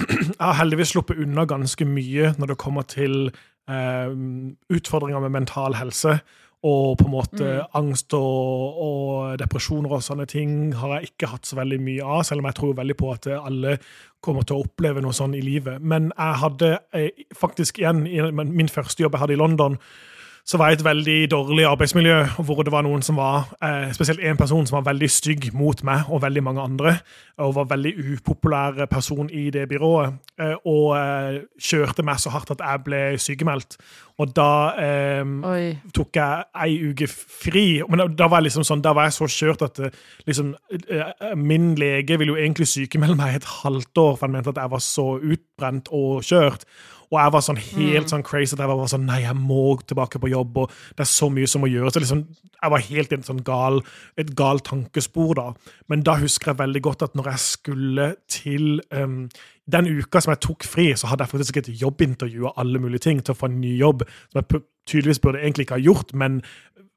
Jeg 0.00 0.38
har 0.38 0.58
heldigvis 0.60 0.94
sluppet 0.94 1.18
unna 1.24 1.42
ganske 1.48 1.84
mye 1.84 2.34
når 2.38 2.52
det 2.52 2.62
kommer 2.62 2.86
til 2.86 3.32
um, 3.70 4.56
utfordringer 4.72 5.22
med 5.24 5.38
mental 5.40 5.78
helse. 5.78 6.18
Og 6.60 6.98
på 7.00 7.06
en 7.06 7.14
måte 7.14 7.44
mm. 7.46 7.70
angst 7.78 8.12
og, 8.12 8.80
og, 8.84 9.38
depresjoner 9.40 9.94
og 9.96 10.02
sånne 10.04 10.26
ting 10.28 10.74
har 10.76 10.98
jeg 10.98 11.14
ikke 11.14 11.30
hatt 11.32 11.48
så 11.48 11.56
veldig 11.56 11.78
mye 11.80 12.04
av, 12.04 12.20
selv 12.28 12.42
om 12.42 12.50
jeg 12.50 12.58
tror 12.58 12.74
veldig 12.76 12.96
på 13.00 13.08
at 13.14 13.30
alle 13.38 13.78
kommer 14.20 14.44
til 14.44 14.58
å 14.58 14.66
oppleve 14.66 15.00
noe 15.00 15.16
sånn 15.16 15.38
i 15.38 15.40
livet. 15.40 15.80
Men 15.80 16.10
jeg 16.12 16.40
hadde 16.42 16.70
eh, 16.92 17.24
faktisk 17.32 17.80
igjen 17.80 18.04
i 18.04 18.20
min 18.36 18.68
første 18.68 19.06
jobb 19.06 19.16
jeg 19.16 19.24
hadde 19.24 19.38
i 19.38 19.40
London, 19.40 19.78
så 20.50 20.58
var 20.58 20.72
jeg 20.72 20.80
et 20.80 20.84
veldig 20.84 21.18
dårlig 21.30 21.64
arbeidsmiljø, 21.68 22.16
hvor 22.42 22.64
det 22.66 22.72
var 22.74 22.82
noen 22.82 23.04
som 23.06 23.20
var, 23.20 23.52
eh, 23.62 23.92
spesielt 23.94 24.18
en 24.26 24.36
person 24.36 24.66
som 24.66 24.80
var 24.80 24.88
veldig 24.88 25.10
stygg 25.10 25.44
mot 25.54 25.82
meg 25.86 26.10
og 26.10 26.22
veldig 26.24 26.42
mange 26.42 26.64
andre, 26.64 26.94
og 27.38 27.54
var 27.54 27.68
veldig 27.70 27.92
upopulær 28.16 28.86
person 28.90 29.30
i 29.30 29.50
det 29.54 29.68
byrået, 29.70 30.18
eh, 30.40 30.56
og 30.66 30.96
eh, 30.96 31.38
kjørte 31.54 32.02
meg 32.02 32.18
så 32.18 32.34
hardt 32.34 32.50
at 32.50 32.66
jeg 32.66 32.84
ble 32.84 33.02
sykemeldt. 33.18 33.78
Og 34.18 34.34
da 34.36 34.50
eh, 34.82 35.24
tok 35.94 36.18
jeg 36.18 36.44
ei 36.66 36.74
uke 36.90 37.06
fri. 37.08 37.66
Men 37.88 38.02
da, 38.02 38.08
da, 38.24 38.28
var 38.28 38.42
jeg 38.42 38.50
liksom 38.50 38.66
sånn, 38.66 38.82
da 38.84 38.92
var 38.96 39.06
jeg 39.06 39.16
så 39.20 39.30
kjørt 39.32 39.62
at 39.70 39.78
eh, 39.86 39.98
liksom, 40.26 40.54
eh, 40.76 41.34
min 41.38 41.76
lege 41.78 42.18
ville 42.18 42.34
jo 42.34 42.40
egentlig 42.42 42.68
sykemelde 42.68 43.16
meg 43.20 43.38
et 43.38 43.52
halvt 43.62 44.02
år, 44.02 44.16
for 44.16 44.26
han 44.26 44.34
mente 44.34 44.50
at 44.50 44.64
jeg 44.64 44.74
var 44.74 44.82
så 44.84 45.12
utbrent 45.20 45.94
og 45.94 46.26
kjørt. 46.26 46.66
Og 47.10 47.18
jeg 47.18 47.34
var 47.34 47.42
sånn 47.42 47.58
helt 47.58 48.06
mm. 48.06 48.10
sånn 48.12 48.24
crazy 48.26 48.54
at 48.54 48.62
jeg 48.62 48.70
var 48.70 48.90
sånn 48.90 49.06
Nei, 49.08 49.20
jeg 49.24 49.36
må 49.38 49.74
tilbake 49.82 50.20
på 50.22 50.30
jobb, 50.30 50.60
og 50.62 50.74
det 50.94 51.04
er 51.04 51.10
så 51.10 51.30
mye 51.32 51.48
som 51.50 51.64
må 51.64 51.70
gjøres. 51.70 51.98
Liksom, 51.98 52.24
jeg 52.54 52.74
var 52.74 52.84
helt 52.86 53.12
i 53.14 53.18
en 53.18 53.26
sånn 53.26 53.44
gal, 53.46 53.80
et 54.20 54.34
galt 54.38 54.68
tankespor 54.70 55.34
da. 55.38 55.46
Men 55.90 56.04
da 56.06 56.16
husker 56.20 56.52
jeg 56.52 56.60
veldig 56.62 56.84
godt 56.86 57.06
at 57.08 57.16
når 57.18 57.32
jeg 57.32 57.44
skulle 57.46 58.10
til 58.30 58.78
um, 58.94 59.24
den 59.70 59.90
uka 59.90 60.22
som 60.22 60.34
jeg 60.34 60.44
tok 60.46 60.66
fri, 60.66 60.90
så 60.94 61.10
hadde 61.10 61.26
jeg 61.26 61.34
faktisk 61.34 61.60
et 61.60 61.72
jobbintervju 61.82 62.50
av 62.50 62.62
alle 62.62 62.82
mulige 62.82 63.08
ting 63.08 63.22
til 63.24 63.34
å 63.34 63.40
få 63.40 63.50
en 63.50 63.60
ny 63.62 63.74
jobb, 63.80 64.06
som 64.30 64.42
jeg 64.42 64.62
tydeligvis 64.90 65.22
burde 65.22 65.42
egentlig 65.42 65.66
ikke 65.66 65.78
ha 65.78 65.86
gjort, 65.90 66.14
men 66.14 66.40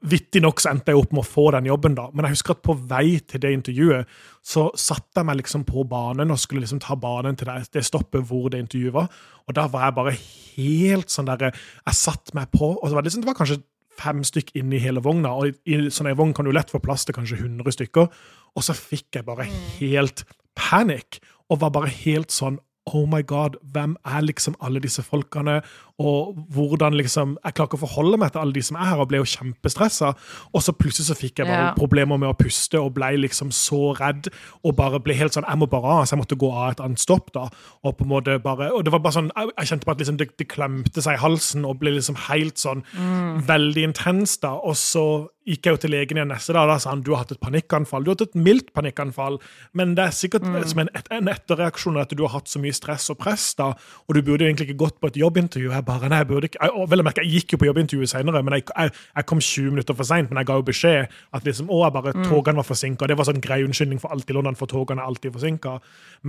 Vittig 0.03 0.41
nok 0.43 0.59
så 0.59 0.73
endte 0.73 0.91
jeg 0.91 0.99
opp 0.99 1.13
med 1.15 1.23
å 1.23 1.27
få 1.27 1.45
den 1.55 1.67
jobben, 1.69 1.93
da. 1.95 2.09
Men 2.11 2.27
jeg 2.27 2.35
husker 2.35 2.57
at 2.57 2.63
på 2.65 2.75
vei 2.75 3.21
til 3.23 3.39
det 3.43 3.53
intervjuet 3.55 4.15
så 4.43 4.65
satte 4.75 5.21
jeg 5.21 5.29
meg 5.29 5.39
liksom 5.39 5.63
på 5.67 5.85
banen 5.87 6.33
og 6.33 6.41
skulle 6.41 6.65
liksom 6.65 6.81
ta 6.83 6.97
banen 6.99 7.37
til 7.39 7.47
det, 7.47 7.69
det 7.71 7.85
stoppet 7.87 8.25
hvor 8.27 8.49
det 8.51 8.59
intervjuet 8.65 8.97
var. 8.97 9.07
Og 9.47 9.55
da 9.55 9.67
var 9.71 9.87
jeg 9.87 9.97
bare 9.99 10.15
helt 10.17 11.13
sånn 11.13 11.29
derre 11.29 11.53
Jeg 11.53 11.95
satte 11.97 12.35
meg 12.35 12.51
på, 12.51 12.73
og 12.75 12.91
var 12.91 12.99
det, 12.99 13.11
liksom, 13.11 13.23
det 13.23 13.31
var 13.31 13.39
kanskje 13.39 13.61
fem 13.99 14.23
stykk 14.27 14.51
inni 14.59 14.81
hele 14.83 15.03
vogna. 15.03 15.31
Og 15.37 15.51
i, 15.51 15.55
i 15.71 15.93
sånn 15.93 16.11
en 16.11 16.19
vogn 16.19 16.35
kan 16.35 16.47
du 16.47 16.51
lett 16.51 16.73
få 16.73 16.81
plass 16.83 17.07
til 17.07 17.15
kanskje 17.15 17.39
100 17.39 17.77
stykker. 17.77 18.11
Og 18.53 18.65
så 18.65 18.75
fikk 18.77 19.19
jeg 19.19 19.27
bare 19.27 19.47
mm. 19.47 19.57
helt 19.79 20.25
panikk, 20.59 21.21
og 21.51 21.63
var 21.63 21.73
bare 21.75 21.91
helt 22.03 22.33
sånn 22.33 22.59
Oh 22.91 23.05
my 23.07 23.21
god, 23.23 23.55
hvem 23.71 23.93
er 24.03 24.25
liksom 24.25 24.57
alle 24.59 24.81
disse 24.83 24.99
folkene? 25.07 25.61
Og 26.01 26.37
hvordan 26.49 26.95
liksom 26.97 27.35
Jeg 27.43 27.53
klarer 27.53 27.69
ikke 27.69 27.77
å 27.77 27.83
forholde 27.83 28.17
meg 28.17 28.31
til 28.33 28.41
alle 28.41 28.55
de 28.55 28.63
som 28.65 28.77
er 28.79 28.87
her, 28.89 29.01
og 29.03 29.09
ble 29.11 29.19
jo 29.19 29.27
kjempestressa. 29.29 30.13
Og 30.53 30.63
så 30.65 30.73
plutselig 30.73 31.11
så 31.11 31.17
fikk 31.17 31.41
jeg 31.41 31.49
bare 31.49 31.67
ja. 31.69 31.75
problemer 31.77 32.17
med 32.17 32.31
å 32.31 32.37
puste 32.37 32.81
og 32.81 32.95
ble 32.95 33.11
liksom 33.21 33.51
så 33.53 33.93
redd. 33.99 34.31
Og 34.65 34.73
bare 34.79 35.01
ble 35.03 35.17
helt 35.19 35.37
sånn 35.37 35.45
Jeg 35.45 35.61
må 35.61 35.69
bare 35.69 35.99
av, 35.99 36.07
så 36.07 36.15
jeg 36.15 36.23
måtte 36.23 36.39
gå 36.39 36.49
av 36.49 36.71
et 36.71 36.81
annet 36.83 37.03
stopp, 37.03 37.29
da. 37.35 37.45
Og 37.85 37.97
på 37.99 38.07
en 38.07 38.13
måte 38.15 38.39
bare 38.41 38.71
Og 38.73 38.85
det 38.85 38.93
var 38.93 39.03
bare 39.03 39.17
sånn 39.19 39.29
Jeg, 39.35 39.53
jeg 39.53 39.69
kjente 39.69 39.87
på 39.87 39.93
at 39.93 40.01
liksom 40.01 40.17
det, 40.17 40.29
det, 40.39 40.49
klemte 40.53 41.03
seg 41.03 41.17
i 41.17 41.21
halsen 41.21 41.67
og 41.67 41.77
ble 41.81 41.93
liksom 41.95 42.17
helt 42.27 42.57
sånn 42.61 42.83
mm. 42.93 43.45
veldig 43.47 43.87
intens, 43.91 44.39
da. 44.41 44.55
Og 44.65 44.75
så 44.79 45.05
gikk 45.47 45.67
jeg 45.67 45.75
jo 45.75 45.81
til 45.83 45.91
legen 45.91 46.19
igjen 46.19 46.31
neste 46.31 46.55
dag. 46.55 46.69
Da 46.69 46.79
sa 46.79 46.93
han 46.93 47.03
du 47.03 47.11
har 47.13 47.23
hatt 47.23 47.33
et 47.35 47.41
panikkanfall. 47.43 48.05
Du 48.05 48.11
har 48.11 48.17
hatt 48.17 48.29
et 48.29 48.39
mildt 48.39 48.71
panikkanfall, 48.75 49.39
men 49.77 49.95
det 49.97 50.07
er 50.07 50.15
sikkert 50.15 50.47
mm. 50.47 50.57
som 50.71 50.83
en, 50.85 50.91
en 51.17 51.31
etterreaksjon 51.31 51.99
at 52.01 52.15
du 52.15 52.23
har 52.25 52.37
hatt 52.37 52.51
så 52.51 52.61
mye 52.63 52.75
stress 52.75 53.09
og 53.13 53.19
press, 53.21 53.51
da. 53.59 53.73
Og 54.07 54.17
du 54.17 54.21
burde 54.23 54.45
jo 54.45 54.51
egentlig 54.51 54.69
ikke 54.71 54.81
gått 54.85 55.01
på 55.03 55.11
et 55.11 55.19
jobbintervju. 55.19 55.73
Jeg 55.83 55.87
bare, 55.89 56.07
nei, 56.07 56.21
jeg 56.21 56.27
burde 56.29 56.47
ikke, 56.47 56.59
jeg, 56.63 56.87
vel 56.93 57.01
å 57.01 57.03
merke, 57.03 57.23
jeg 57.25 57.41
gikk 57.41 57.53
jo 57.53 57.57
på 57.59 57.67
jobbintervjuet 57.67 58.11
senere, 58.13 58.41
men 58.45 58.55
jeg, 58.55 58.63
jeg, 58.71 58.91
jeg, 59.09 59.25
kom 59.27 59.41
20 59.43 59.73
minutter 59.73 59.97
for 59.97 60.07
seint. 60.07 60.29
Men 60.31 60.39
jeg 60.39 60.47
ga 60.47 60.55
jo 60.59 60.65
beskjed 60.69 61.17
at 61.35 61.49
liksom, 61.49 61.67
å, 61.67 61.81
jeg 61.83 61.95
bare, 61.97 62.13
mm. 62.15 62.27
togene 62.29 62.61
var 62.61 62.67
forsinka. 62.67 63.09
Det 63.11 63.17
var 63.19 63.27
sånn 63.27 63.43
grei 63.43 63.59
unnskyldning 63.65 63.99
for 63.99 64.15
alt 64.15 64.31
i 64.31 64.37
London, 64.37 64.55
for 64.59 64.71
togene 64.71 65.03
er 65.03 65.11
alltid 65.11 65.35
forsinka. 65.35 65.75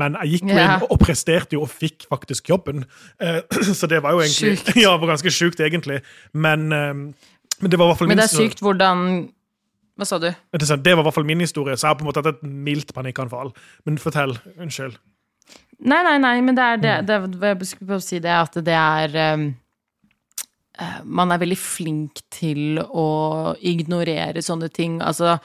Men 0.03 0.19
jeg 0.25 0.35
gikk 0.35 0.51
jo 0.51 0.59
yeah. 0.59 0.75
inn 0.75 0.89
og 0.89 1.01
presterte 1.05 1.55
jo 1.55 1.63
og 1.69 1.71
fikk 1.71 2.09
faktisk 2.11 2.51
jobben. 2.51 2.83
Uh, 3.23 3.39
så 3.79 3.91
det 3.91 4.03
var 4.03 4.19
jo 4.19 4.25
egentlig 4.25 4.59
Sjukt. 4.59 4.75
Ja, 4.83 4.97
var 4.99 5.15
ganske 5.15 5.35
sjukt, 5.39 5.63
egentlig. 5.63 6.03
Men, 6.35 6.67
uh, 6.75 7.31
men 7.63 7.71
det 7.71 7.79
var 7.79 7.87
i 7.87 7.95
hvert 7.95 8.03
fall 8.03 8.11
Men 8.11 8.25
det 8.25 8.27
er 8.27 8.35
sykt 8.35 8.65
hvordan 8.65 9.07
Hva 9.95 10.11
sa 10.11 10.19
du? 10.19 10.27
Det 10.35 10.67
var 10.67 11.05
i 11.05 11.07
hvert 11.07 11.15
fall 11.15 11.31
min 11.31 11.47
historie, 11.47 11.79
så 11.79 11.87
jeg 11.87 11.95
har 11.95 12.01
på 12.01 12.09
en 12.09 12.11
måte 12.11 12.25
hatt 12.25 12.35
et 12.35 12.43
mildt 12.43 12.91
panikkanfall. 12.97 13.55
Men 13.87 14.03
fortell. 14.03 14.35
Unnskyld. 14.59 14.99
Nei, 15.85 16.01
nei, 16.07 16.17
nei, 16.23 16.39
men 16.45 16.57
det 16.57 16.65
er 16.65 16.81
det, 16.81 16.95
mm. 17.05 17.35
det 17.37 17.51
Jeg 17.51 17.69
skulle 17.75 18.01
si 18.05 18.21
det 18.25 18.33
at 18.33 18.57
det 18.65 18.77
er 18.79 19.19
um, 19.37 19.51
Man 21.05 21.35
er 21.35 21.43
veldig 21.43 21.59
flink 21.61 22.23
til 22.33 22.81
å 22.81 23.09
ignorere 23.61 24.43
sånne 24.43 24.71
ting. 24.73 24.97
Altså, 25.05 25.37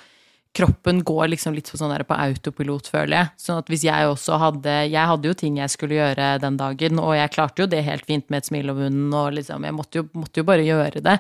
kroppen 0.56 1.04
går 1.06 1.28
liksom 1.34 1.54
litt 1.54 1.70
på, 1.70 1.78
sånn 1.78 1.94
på 2.08 2.18
autopilot, 2.18 2.88
føler 2.90 3.16
jeg. 3.18 3.32
Sånn 3.44 3.60
at 3.62 3.70
hvis 3.70 3.84
jeg 3.86 4.08
også 4.10 4.40
hadde 4.42 4.78
Jeg 4.90 5.12
hadde 5.12 5.30
jo 5.30 5.38
ting 5.38 5.60
jeg 5.60 5.76
skulle 5.76 6.00
gjøre 6.00 6.32
den 6.42 6.58
dagen, 6.60 7.02
og 7.04 7.14
jeg 7.18 7.34
klarte 7.36 7.66
jo 7.66 7.70
det 7.70 7.84
helt 7.86 8.08
fint 8.08 8.30
med 8.32 8.42
et 8.42 8.50
smil 8.50 8.72
om 8.72 8.80
munnen, 8.80 9.12
og 9.14 9.36
liksom 9.38 9.68
Jeg 9.68 9.76
måtte 9.76 10.02
jo, 10.02 10.08
måtte 10.16 10.42
jo 10.42 10.48
bare 10.48 10.66
gjøre 10.66 11.04
det. 11.04 11.18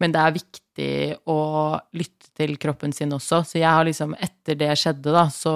Men 0.00 0.14
det 0.14 0.22
er 0.22 0.38
viktig 0.38 0.92
å 1.28 1.40
lytte 1.98 2.30
til 2.38 2.54
kroppen 2.56 2.94
sin 2.96 3.12
også. 3.12 3.42
Så 3.44 3.58
jeg 3.60 3.68
har 3.68 3.84
liksom, 3.84 4.14
etter 4.16 4.56
det 4.56 4.70
skjedde, 4.78 5.12
da, 5.12 5.26
så 5.28 5.52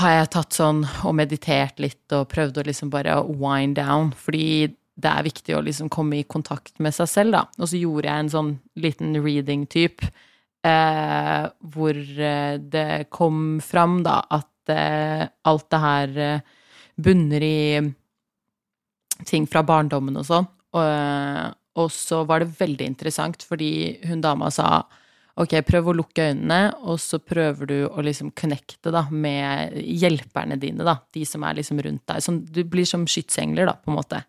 har 0.00 0.14
jeg 0.14 0.30
tatt 0.32 0.56
sånn 0.56 0.84
og 1.04 1.16
meditert 1.18 1.80
litt 1.82 2.14
og 2.16 2.30
prøvd 2.32 2.62
å 2.62 2.66
liksom 2.68 2.92
bare 2.92 3.18
wind 3.28 3.76
down, 3.76 4.12
fordi 4.16 4.72
det 5.02 5.08
er 5.10 5.26
viktig 5.26 5.56
å 5.56 5.62
liksom 5.64 5.90
komme 5.92 6.20
i 6.20 6.28
kontakt 6.28 6.78
med 6.82 6.94
seg 6.96 7.10
selv, 7.10 7.36
da. 7.36 7.42
Og 7.58 7.68
så 7.68 7.80
gjorde 7.80 8.08
jeg 8.08 8.24
en 8.24 8.32
sånn 8.32 8.52
liten 8.80 9.16
reading-type 9.20 10.08
eh, 10.68 11.44
hvor 11.74 11.98
eh, 11.98 12.56
det 12.60 13.10
kom 13.12 13.60
fram, 13.64 14.00
da, 14.06 14.20
at 14.32 14.72
eh, 14.72 15.24
alt 15.48 15.68
det 15.72 15.82
her 15.84 16.20
eh, 16.26 16.54
bunner 17.02 17.44
i 17.44 17.58
ting 19.28 19.46
fra 19.48 19.64
barndommen 19.66 20.16
og 20.20 20.28
sånn. 20.28 20.48
Og, 20.72 20.82
eh, 20.84 21.46
og 21.80 21.92
så 21.92 22.22
var 22.28 22.42
det 22.42 22.54
veldig 22.60 22.88
interessant, 22.94 23.44
fordi 23.48 23.72
hun 24.08 24.24
dama 24.24 24.50
sa 24.52 24.82
Ok, 25.40 25.54
prøv 25.64 25.88
å 25.88 25.94
lukke 25.96 26.26
øynene, 26.28 26.74
og 26.84 26.98
så 27.00 27.16
prøver 27.24 27.68
du 27.70 27.76
å 27.86 28.02
liksom 28.04 28.34
connecte 28.36 28.92
da, 28.92 29.06
med 29.08 29.78
hjelperne 29.80 30.58
dine, 30.60 30.84
da. 30.84 30.98
De 31.14 31.24
som 31.28 31.44
er 31.48 31.56
liksom 31.56 31.80
rundt 31.80 32.04
deg. 32.10 32.20
Som, 32.24 32.42
du 32.44 32.60
blir 32.68 32.84
som 32.88 33.06
skytsengler, 33.08 33.64
da, 33.70 33.78
på 33.80 33.92
en 33.92 33.96
måte. 33.96 34.20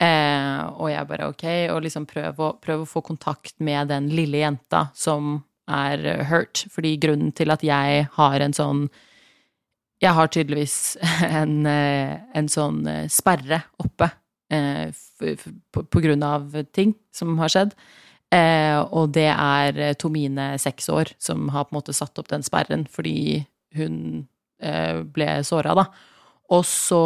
Eh, 0.00 0.60
og 0.80 0.92
jeg 0.92 1.08
bare 1.10 1.26
ok, 1.32 1.44
og 1.74 1.82
liksom 1.84 2.06
prøv 2.08 2.38
å, 2.40 2.52
prøv 2.62 2.84
å, 2.84 2.88
få 2.88 3.02
kontakt 3.04 3.58
med 3.60 3.90
den 3.90 4.06
lille 4.14 4.44
jenta 4.44 4.86
som 4.96 5.40
er 5.68 6.06
hurt. 6.30 6.62
Fordi 6.70 6.94
grunnen 7.02 7.34
til 7.36 7.50
at 7.52 7.64
jeg 7.66 8.06
har 8.14 8.44
en 8.44 8.56
sånn 8.56 8.88
Jeg 10.00 10.16
har 10.16 10.30
tydeligvis 10.32 10.96
en, 11.42 11.66
eh, 11.68 12.14
en 12.32 12.46
sånn 12.48 12.86
eh, 12.88 13.08
sperre 13.12 13.58
oppe 13.82 14.08
eh, 14.48 14.94
på, 15.18 15.82
på 15.82 16.00
grunn 16.00 16.22
av 16.24 16.54
ting 16.72 16.94
som 17.12 17.34
har 17.42 17.52
skjedd. 17.52 17.74
Eh, 18.30 18.78
og 18.94 19.10
det 19.16 19.26
er 19.32 19.78
eh, 19.80 19.96
Tomine, 19.98 20.52
seks 20.62 20.86
år, 20.92 21.10
som 21.18 21.48
har 21.50 21.66
på 21.66 21.74
en 21.74 21.80
måte 21.80 21.94
satt 21.96 22.18
opp 22.20 22.28
den 22.30 22.44
sperren 22.46 22.84
fordi 22.90 23.42
hun 23.74 23.96
eh, 24.62 25.02
ble 25.02 25.32
såra, 25.46 25.74
da. 25.78 25.88
Og 26.50 26.62
så 26.66 27.02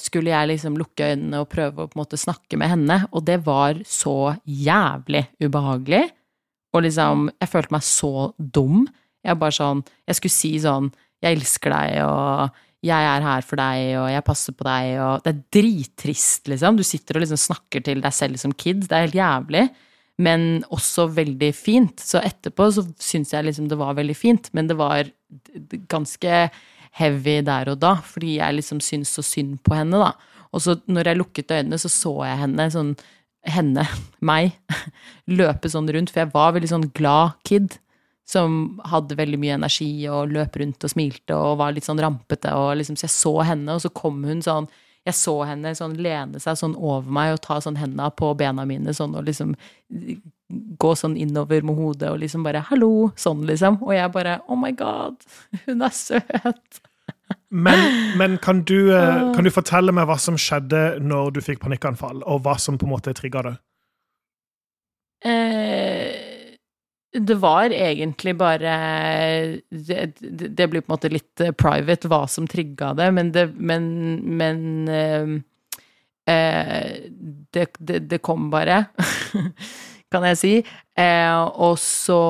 skulle 0.00 0.32
jeg 0.32 0.50
liksom 0.50 0.76
lukke 0.80 1.12
øynene 1.12 1.42
og 1.42 1.48
prøve 1.52 1.84
å 1.84 1.90
på 1.90 1.96
en 1.96 2.02
måte 2.02 2.20
snakke 2.20 2.58
med 2.60 2.72
henne, 2.72 2.98
og 3.12 3.24
det 3.28 3.38
var 3.46 3.80
så 3.88 4.34
jævlig 4.44 5.26
ubehagelig. 5.40 6.02
Og 6.76 6.84
liksom, 6.84 7.28
jeg 7.40 7.50
følte 7.50 7.74
meg 7.74 7.84
så 7.84 8.30
dum. 8.38 8.84
Jeg 9.26 9.36
bare 9.36 9.52
sånn 9.52 9.80
Jeg 10.08 10.16
skulle 10.16 10.32
si 10.32 10.50
sånn 10.62 10.86
Jeg 11.20 11.36
elsker 11.36 11.72
deg, 11.74 11.96
og 12.06 12.60
jeg 12.80 13.08
er 13.10 13.24
her 13.26 13.44
for 13.44 13.60
deg, 13.60 13.80
og 14.00 14.06
jeg 14.08 14.24
passer 14.24 14.54
på 14.56 14.64
deg, 14.64 14.94
og 15.04 15.24
Det 15.24 15.32
er 15.34 15.42
drittrist, 15.58 16.48
liksom. 16.48 16.78
Du 16.78 16.84
sitter 16.86 17.18
og 17.18 17.26
liksom 17.26 17.40
snakker 17.42 17.84
til 17.84 18.00
deg 18.00 18.14
selv 18.16 18.40
som 18.40 18.54
kid. 18.56 18.86
Det 18.86 18.96
er 18.96 19.08
helt 19.08 19.18
jævlig. 19.18 19.66
Men 20.20 20.64
også 20.74 21.08
veldig 21.16 21.50
fint. 21.56 22.02
Så 22.02 22.20
etterpå 22.20 22.68
så 22.74 22.84
syns 23.00 23.32
jeg 23.34 23.46
liksom 23.46 23.70
det 23.70 23.78
var 23.80 23.96
veldig 23.98 24.16
fint, 24.18 24.50
men 24.56 24.68
det 24.68 24.76
var 24.78 25.08
ganske 25.90 26.42
heavy 26.98 27.38
der 27.46 27.70
og 27.70 27.78
da, 27.82 27.94
fordi 28.04 28.36
jeg 28.40 28.58
liksom 28.58 28.82
syns 28.82 29.12
så 29.14 29.24
synd 29.24 29.60
på 29.66 29.76
henne, 29.78 30.00
da. 30.02 30.12
Og 30.50 30.64
så 30.64 30.76
når 30.90 31.12
jeg 31.12 31.20
lukket 31.20 31.54
øynene, 31.54 31.78
så 31.78 31.90
så 31.92 32.14
jeg 32.26 32.44
henne 32.44 32.70
sånn 32.74 32.94
Henne, 33.48 33.86
meg, 34.28 34.50
løpe 35.40 35.70
sånn 35.72 35.86
rundt, 35.88 36.10
for 36.12 36.20
jeg 36.20 36.32
var 36.34 36.50
veldig 36.52 36.68
sånn 36.68 36.90
glad 36.92 37.38
kid. 37.48 37.78
Som 38.28 38.82
hadde 38.84 39.16
veldig 39.16 39.38
mye 39.40 39.54
energi 39.56 39.88
og 40.12 40.34
løp 40.34 40.58
rundt 40.60 40.84
og 40.84 40.92
smilte 40.92 41.38
og 41.38 41.56
var 41.62 41.72
litt 41.72 41.86
sånn 41.86 42.02
rampete. 42.04 42.52
Og 42.52 42.74
liksom, 42.76 42.98
så 43.00 43.06
jeg 43.06 43.14
så 43.14 43.32
henne, 43.48 43.78
og 43.78 43.80
så 43.80 43.90
kom 43.96 44.20
hun 44.28 44.44
sånn 44.44 44.68
jeg 45.08 45.16
så 45.16 45.34
henne 45.48 45.72
sånn 45.76 45.96
lene 46.02 46.40
seg 46.42 46.58
sånn 46.60 46.74
over 46.76 47.08
meg 47.08 47.34
og 47.34 47.40
ta 47.46 47.56
sånn 47.62 47.78
henda 47.80 48.10
på 48.12 48.34
bena 48.38 48.66
mine 48.68 48.92
sånn 48.96 49.16
og 49.16 49.24
liksom 49.28 49.54
gå 50.82 50.92
sånn 50.98 51.16
innover 51.16 51.64
med 51.64 51.78
hodet 51.78 52.10
og 52.10 52.20
liksom 52.20 52.44
bare 52.44 52.64
'hallo', 52.66 53.12
sånn 53.16 53.46
liksom. 53.46 53.80
Og 53.82 53.94
jeg 53.94 54.12
bare 54.12 54.40
'oh 54.48 54.58
my 54.58 54.72
god, 54.72 55.16
hun 55.66 55.82
er 55.82 55.94
søt'. 55.94 56.80
Men, 57.50 57.78
men 58.20 58.38
kan, 58.38 58.62
du, 58.62 58.92
eh, 58.92 59.32
kan, 59.34 59.44
du, 59.44 59.50
fortelle 59.50 59.92
meg 59.92 60.06
hva 60.06 60.18
som 60.18 60.36
skjedde 60.36 61.00
når 61.00 61.30
du 61.34 61.40
fikk 61.40 61.60
panikkanfall, 61.60 62.22
og 62.26 62.42
hva 62.42 62.58
som 62.58 62.78
på 62.78 62.86
en 62.86 62.92
måte 62.92 63.14
trigga 63.14 63.42
det? 63.42 63.56
Eh 65.24 66.30
det 67.12 67.34
var 67.34 67.72
egentlig 67.74 68.36
bare 68.38 68.74
det, 69.68 70.12
det, 70.20 70.66
blir 70.70 70.80
på 70.80 70.92
en 70.92 70.94
måte 70.94 71.10
litt 71.10 71.42
eh, 71.42 71.50
private 71.50 72.10
hva 72.10 72.22
som 72.30 72.46
trigga 72.46 72.92
det, 72.94 73.10
men 73.16 73.32
det 73.34 73.48
Men, 73.56 73.86
men 74.38 74.88
eh, 74.88 75.32
eh 76.30 77.10
det, 77.50 77.66
det, 78.06 78.18
kom 78.22 78.50
bare, 78.50 78.84
kan 80.12 80.24
jeg 80.28 80.38
si. 80.38 80.52
Eh, 80.94 81.40
og 81.40 81.78
så 81.82 82.20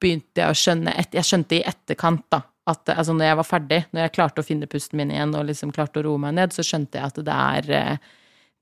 begynte 0.00 0.40
jeg 0.40 0.48
å 0.48 0.56
skjønne 0.56 0.94
Jeg 1.12 1.28
skjønte 1.28 1.58
i 1.58 1.64
etterkant, 1.68 2.24
da, 2.32 2.40
at 2.64 2.88
altså 2.94 3.12
når 3.12 3.28
jeg 3.28 3.38
var 3.42 3.48
ferdig, 3.48 3.80
når 3.92 4.06
jeg 4.06 4.14
klarte 4.16 4.40
å 4.40 4.46
finne 4.46 4.70
pusten 4.70 4.96
min 4.96 5.12
igjen 5.12 5.36
og 5.36 5.44
liksom 5.50 5.72
klarte 5.74 6.00
å 6.00 6.06
roe 6.08 6.22
meg 6.22 6.38
ned, 6.38 6.56
så 6.56 6.64
skjønte 6.64 6.96
jeg 6.96 7.12
at 7.12 7.20
det 7.28 7.36
er 7.36 7.72
eh, 7.76 8.12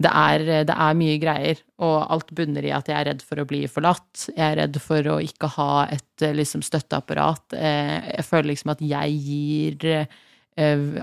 det 0.02 0.10
er, 0.10 0.44
det 0.68 0.74
er, 0.74 0.98
mye 0.98 1.18
greier, 1.20 1.60
og 1.82 1.96
alt 2.14 2.32
bunner 2.36 2.64
i 2.64 2.72
at 2.74 2.88
jeg 2.90 2.96
er 2.98 3.08
redd 3.10 3.24
for 3.26 3.42
å 3.42 3.46
bli 3.48 3.62
forlatt. 3.70 4.26
Jeg 4.30 4.44
er 4.46 4.58
redd 4.62 4.78
for 4.82 5.08
å 5.14 5.16
ikke 5.22 5.50
ha 5.56 5.86
et 5.92 6.24
eh, 6.24 6.34
liksom, 6.36 6.64
støtteapparat. 6.66 7.56
Eh, 7.58 8.12
jeg 8.16 8.26
føler 8.28 8.50
liksom 8.52 8.72
at 8.74 8.84
jeg 8.84 9.18
gir 9.26 9.88
eh, 9.92 11.02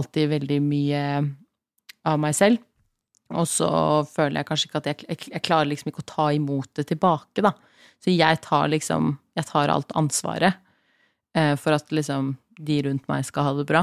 alltid 0.00 0.32
veldig 0.34 0.60
mye 0.64 1.02
av 2.04 2.20
meg 2.20 2.36
selv. 2.36 2.62
Og 3.34 3.48
så 3.48 3.70
føler 4.08 4.40
jeg 4.40 4.48
kanskje 4.50 4.68
ikke 4.68 4.82
at 4.82 4.88
jeg, 4.90 5.08
jeg, 5.08 5.20
jeg 5.32 5.44
klarer 5.44 5.70
liksom 5.70 5.90
ikke 5.90 6.04
å 6.04 6.10
ta 6.12 6.28
imot 6.36 6.70
det 6.78 6.88
tilbake, 6.92 7.44
da. 7.44 7.54
Så 8.04 8.12
jeg 8.12 8.40
tar 8.44 8.68
liksom 8.68 9.14
Jeg 9.34 9.46
tar 9.48 9.70
alt 9.72 9.90
ansvaret 9.98 10.60
for 11.58 11.74
at 11.74 11.88
liksom 11.90 12.36
de 12.62 12.76
rundt 12.86 13.08
meg 13.10 13.24
skal 13.26 13.48
ha 13.48 13.54
det 13.56 13.64
bra. 13.66 13.80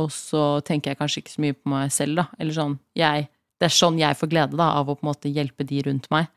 Og 0.00 0.08
så 0.12 0.62
tenker 0.64 0.92
jeg 0.92 1.00
kanskje 1.00 1.20
ikke 1.20 1.34
så 1.34 1.42
mye 1.44 1.56
på 1.56 1.72
meg 1.72 1.92
selv, 1.92 2.22
da. 2.22 2.24
Eller 2.40 2.56
sånn 2.56 2.78
Jeg 2.96 3.26
det 3.60 3.68
er 3.68 3.72
sånn 3.72 4.00
jeg 4.00 4.18
får 4.18 4.30
glede 4.32 4.58
da, 4.58 4.72
av 4.80 4.90
å 4.90 4.96
på 4.96 5.06
en 5.06 5.10
måte 5.12 5.32
hjelpe 5.32 5.64
de 5.68 5.80
rundt 5.86 6.10
meg. 6.12 6.28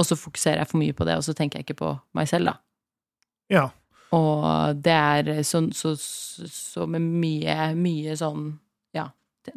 Og 0.00 0.06
så 0.08 0.16
fokuserer 0.16 0.62
jeg 0.62 0.70
for 0.70 0.80
mye 0.80 0.96
på 0.96 1.06
det, 1.08 1.18
og 1.20 1.26
så 1.26 1.34
tenker 1.36 1.60
jeg 1.60 1.68
ikke 1.68 1.80
på 1.82 1.92
meg 2.16 2.30
selv, 2.30 2.52
da. 2.52 2.56
Ja. 3.52 3.66
Og 4.16 4.80
det 4.82 4.96
er 4.96 5.30
sånn 5.46 5.70
så, 5.76 5.92
så, 5.98 6.48
så, 6.50 6.86
med 6.90 7.04
mye, 7.04 7.70
mye 7.78 8.16
sånn 8.18 8.48
Ja, 8.96 9.04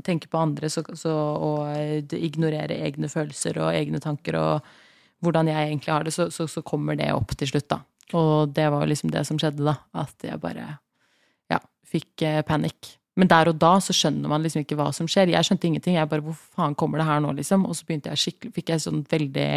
tenke 0.06 0.30
på 0.30 0.38
andre 0.38 0.70
så, 0.70 0.84
så, 0.98 1.14
og 1.14 2.14
ignorere 2.14 2.78
egne 2.86 3.10
følelser 3.10 3.58
og 3.64 3.74
egne 3.74 4.02
tanker 4.04 4.38
og 4.38 4.74
hvordan 5.24 5.48
jeg 5.50 5.70
egentlig 5.70 5.94
har 5.94 6.06
det, 6.06 6.14
så, 6.14 6.28
så, 6.30 6.62
kommer 6.68 6.98
det 7.00 7.08
opp 7.16 7.32
til 7.40 7.48
slutt, 7.48 7.70
da. 7.72 7.80
Og 8.20 8.52
det 8.54 8.66
var 8.74 8.84
liksom 8.90 9.14
det 9.14 9.24
som 9.26 9.38
skjedde, 9.40 9.64
da. 9.64 9.78
At 10.04 10.26
jeg 10.28 10.42
bare 10.44 10.66
ja, 11.48 11.62
fikk 11.88 12.26
eh, 12.28 12.42
panikk. 12.44 12.90
Men 13.20 13.30
der 13.30 13.52
og 13.52 13.60
da 13.62 13.76
så 13.84 13.94
skjønner 13.94 14.32
man 14.32 14.42
liksom 14.42 14.64
ikke 14.64 14.78
hva 14.80 14.90
som 14.96 15.08
skjer. 15.10 15.32
Jeg 15.34 15.46
skjønte 15.46 15.70
ingenting. 15.70 15.98
Jeg 16.00 16.10
bare 16.10 16.24
Hvor 16.26 16.38
faen 16.58 16.76
kommer 16.78 17.02
det 17.02 17.08
her 17.08 17.22
nå, 17.22 17.34
liksom? 17.38 17.68
Og 17.70 17.78
så 17.78 17.86
begynte 17.86 18.10
jeg 18.10 18.22
skikkelig 18.24 18.54
Fikk 18.56 18.74
jeg 18.74 18.84
sånn 18.88 19.04
veldig 19.10 19.50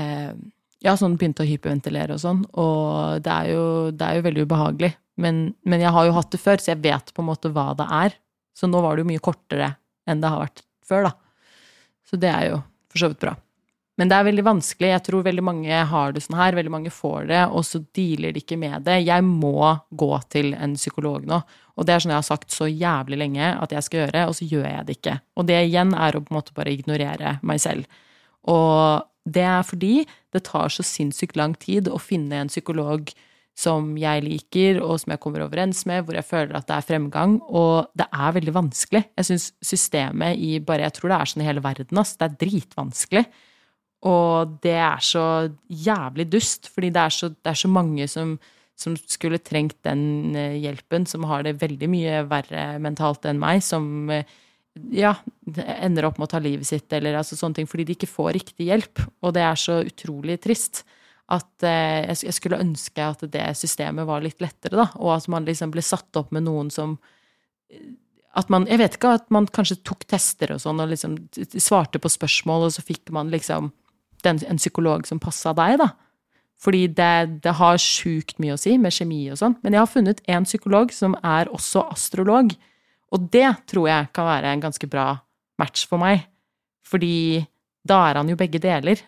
eh, 0.00 0.32
Ja, 0.84 0.96
sånn 1.00 1.18
begynte 1.20 1.44
å 1.44 1.48
hyperventilere 1.48 2.16
og 2.16 2.22
sånn. 2.24 2.42
Og 2.60 3.20
det 3.24 3.34
er 3.34 3.52
jo, 3.52 3.64
det 3.92 4.08
er 4.08 4.18
jo 4.18 4.26
veldig 4.28 4.46
ubehagelig. 4.48 4.94
Men, 5.20 5.44
men, 5.62 5.84
jeg 5.84 5.92
har 5.94 6.08
jo 6.08 6.16
hatt 6.16 6.32
det 6.32 6.42
før, 6.42 6.58
så 6.58 6.72
jeg 6.72 6.82
vet 6.84 7.12
på 7.14 7.22
en 7.22 7.30
måte 7.30 7.52
hva 7.52 7.70
det 7.78 7.86
er. 8.00 8.16
Så 8.56 8.70
nå 8.70 8.80
var 8.82 8.96
det 8.96 9.04
jo 9.04 9.12
mye 9.12 9.22
kortere 9.22 9.74
enn 10.08 10.24
det 10.24 10.32
har 10.32 10.42
vært 10.42 10.64
før, 10.84 11.10
da. 11.10 11.14
Så 12.04 12.20
det 12.20 12.32
er 12.32 12.50
jo 12.50 12.60
for 12.90 13.04
så 13.04 13.12
vidt 13.12 13.22
bra. 13.22 13.36
Men 14.00 14.10
det 14.10 14.16
er 14.16 14.26
veldig 14.26 14.44
vanskelig. 14.46 14.88
Jeg 14.90 15.02
tror 15.06 15.26
veldig 15.26 15.44
mange 15.46 15.80
har 15.90 16.14
det 16.14 16.24
sånn 16.24 16.38
her, 16.38 16.56
veldig 16.58 16.72
mange 16.74 16.90
får 16.90 17.28
det, 17.30 17.42
og 17.46 17.62
så 17.66 17.78
dealer 17.94 18.34
de 18.34 18.42
ikke 18.42 18.58
med 18.58 18.82
det. 18.88 18.96
Jeg 19.06 19.22
må 19.26 19.70
gå 19.94 20.10
til 20.34 20.50
en 20.58 20.74
psykolog 20.78 21.28
nå. 21.30 21.38
Og 21.78 21.86
det 21.86 21.94
er 21.94 22.02
sånn 22.02 22.14
jeg 22.14 22.22
har 22.22 22.26
sagt 22.26 22.54
så 22.54 22.66
jævlig 22.70 23.20
lenge 23.22 23.52
at 23.54 23.74
jeg 23.74 23.86
skal 23.86 24.02
gjøre, 24.02 24.24
og 24.30 24.34
så 24.38 24.48
gjør 24.50 24.66
jeg 24.66 24.88
det 24.88 24.96
ikke. 24.98 25.18
Og 25.38 25.46
det 25.50 25.60
igjen 25.68 25.94
er 25.94 26.16
å 26.16 26.24
på 26.24 26.34
en 26.34 26.40
måte 26.40 26.56
bare 26.56 26.74
ignorere 26.74 27.36
meg 27.46 27.62
selv. 27.62 28.02
Og 28.50 29.06
det 29.24 29.46
er 29.46 29.62
fordi 29.64 29.94
det 30.34 30.42
tar 30.50 30.74
så 30.74 30.84
sinnssykt 30.84 31.38
lang 31.38 31.54
tid 31.54 31.88
å 31.88 32.02
finne 32.02 32.42
en 32.42 32.52
psykolog 32.52 33.14
som 33.54 33.92
jeg 33.94 34.24
liker, 34.24 34.80
og 34.82 34.98
som 34.98 35.14
jeg 35.14 35.22
kommer 35.22 35.44
overens 35.44 35.84
med, 35.86 36.02
hvor 36.02 36.18
jeg 36.18 36.26
føler 36.26 36.56
at 36.58 36.66
det 36.66 36.74
er 36.74 36.86
fremgang. 36.88 37.38
Og 37.46 37.86
det 37.94 38.08
er 38.10 38.34
veldig 38.34 38.54
vanskelig. 38.56 39.04
Jeg 39.14 39.30
syns 39.30 39.52
systemet 39.62 40.40
i 40.42 40.58
bare 40.58 40.88
Jeg 40.88 40.98
tror 40.98 41.12
det 41.12 41.18
er 41.20 41.30
sånn 41.30 41.44
i 41.44 41.46
hele 41.46 41.62
verden, 41.62 42.00
ass. 42.02 42.16
Det 42.18 42.26
er 42.26 42.38
dritvanskelig. 42.42 43.24
Og 44.04 44.58
det 44.64 44.76
er 44.76 45.00
så 45.04 45.24
jævlig 45.68 46.28
dust, 46.34 46.68
fordi 46.72 46.92
det 46.92 47.06
er 47.06 47.14
så, 47.14 47.30
det 47.32 47.52
er 47.54 47.58
så 47.58 47.70
mange 47.72 48.06
som, 48.10 48.34
som, 48.76 48.96
skulle 49.08 49.40
trengt 49.40 49.78
den 49.86 50.36
eh, 50.36 50.58
hjelpen, 50.60 51.06
som 51.08 51.24
har 51.30 51.46
det 51.46 51.56
veldig 51.62 51.88
mye 51.88 52.24
verre 52.28 52.66
mentalt 52.84 53.24
enn 53.30 53.40
meg, 53.40 53.62
som 53.64 54.10
eh, 54.12 54.28
ja, 54.92 55.14
ender 55.78 56.10
opp 56.10 56.18
med 56.18 56.28
å 56.28 56.32
ta 56.34 56.42
livet 56.42 56.68
sitt, 56.68 56.90
eller 56.92 57.16
altså 57.16 57.38
sånne 57.38 57.60
ting, 57.60 57.70
fordi 57.70 57.88
de 57.88 57.96
ikke 57.96 58.10
får 58.10 58.34
riktig 58.36 58.68
hjelp. 58.68 59.00
Og 59.24 59.32
det 59.36 59.46
er 59.46 59.60
så 59.60 59.80
utrolig 59.86 60.36
trist 60.44 60.82
at 61.32 61.64
eh, 61.64 62.12
jeg 62.12 62.36
skulle 62.36 62.60
ønske 62.60 63.00
at 63.00 63.24
det 63.32 63.46
systemet 63.56 64.04
var 64.04 64.20
litt 64.24 64.42
lettere, 64.44 64.76
da, 64.82 64.90
og 65.00 65.14
at 65.16 65.30
man 65.32 65.48
liksom 65.48 65.72
ble 65.72 65.84
satt 65.84 66.20
opp 66.20 66.34
med 66.36 66.44
noen 66.44 66.72
som 66.74 66.98
at 68.34 68.50
man, 68.50 68.64
Jeg 68.66 68.80
vet 68.80 68.96
ikke, 68.96 69.12
at 69.14 69.28
man 69.30 69.46
kanskje 69.46 69.76
tok 69.86 70.04
tester 70.10 70.50
og 70.54 70.60
sånn, 70.62 70.80
og 70.82 70.90
liksom 70.90 71.14
svarte 71.54 72.00
på 72.02 72.10
spørsmål, 72.10 72.66
og 72.66 72.72
så 72.74 72.82
fikk 72.82 73.12
man 73.14 73.30
liksom 73.30 73.70
en, 74.30 74.40
en 74.48 74.60
psykolog 74.60 75.06
som 75.08 75.20
passa 75.22 75.54
deg, 75.56 75.78
da. 75.82 75.92
Fordi 76.64 76.86
det, 76.96 77.40
det 77.44 77.56
har 77.58 77.80
sjukt 77.82 78.38
mye 78.40 78.54
å 78.54 78.60
si 78.60 78.76
med 78.80 78.94
kjemi 78.94 79.26
og 79.32 79.40
sånn. 79.40 79.56
Men 79.64 79.74
jeg 79.74 79.82
har 79.82 79.90
funnet 79.90 80.22
en 80.30 80.46
psykolog 80.46 80.94
som 80.94 81.16
er 81.20 81.50
også 81.52 81.82
astrolog. 81.92 82.54
Og 83.12 83.26
det 83.34 83.48
tror 83.70 83.90
jeg 83.90 84.12
kan 84.16 84.28
være 84.30 84.52
en 84.54 84.62
ganske 84.62 84.88
bra 84.90 85.08
match 85.60 85.84
for 85.90 86.00
meg. 86.00 86.24
Fordi 86.88 87.44
da 87.84 88.00
er 88.08 88.20
han 88.20 88.30
jo 88.32 88.38
begge 88.40 88.62
deler. 88.62 89.02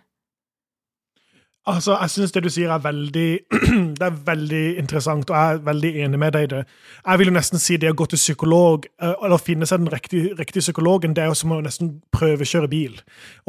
Altså, 1.67 1.97
Jeg 2.01 2.11
syns 2.11 2.33
det 2.33 2.43
du 2.45 2.49
sier 2.51 2.71
er 2.71 2.79
veldig 2.79 3.39
det 3.99 4.05
er 4.07 4.19
veldig 4.27 4.79
interessant, 4.79 5.31
og 5.31 5.37
jeg 5.37 5.55
er 5.55 5.65
veldig 5.67 5.91
enig 6.05 6.19
med 6.19 6.33
deg 6.33 6.45
i 6.45 6.51
det. 6.53 6.61
Jeg 7.07 7.19
vil 7.19 7.27
jo 7.27 7.33
nesten 7.35 7.59
si 7.59 7.77
det 7.83 7.91
å 7.91 7.97
gå 7.99 8.07
til 8.07 8.21
psykolog, 8.21 8.85
eh, 9.03 9.15
eller 9.25 9.43
finne 9.43 9.67
seg 9.67 9.81
den 9.83 9.91
riktige, 9.91 10.37
riktige 10.39 10.63
psykologen, 10.63 11.17
det 11.17 11.25
er 11.25 11.33
jo 11.33 11.39
som 11.41 11.57
å 11.57 11.59
nesten 11.65 11.89
prøvekjøre 12.15 12.71
bil. 12.71 13.01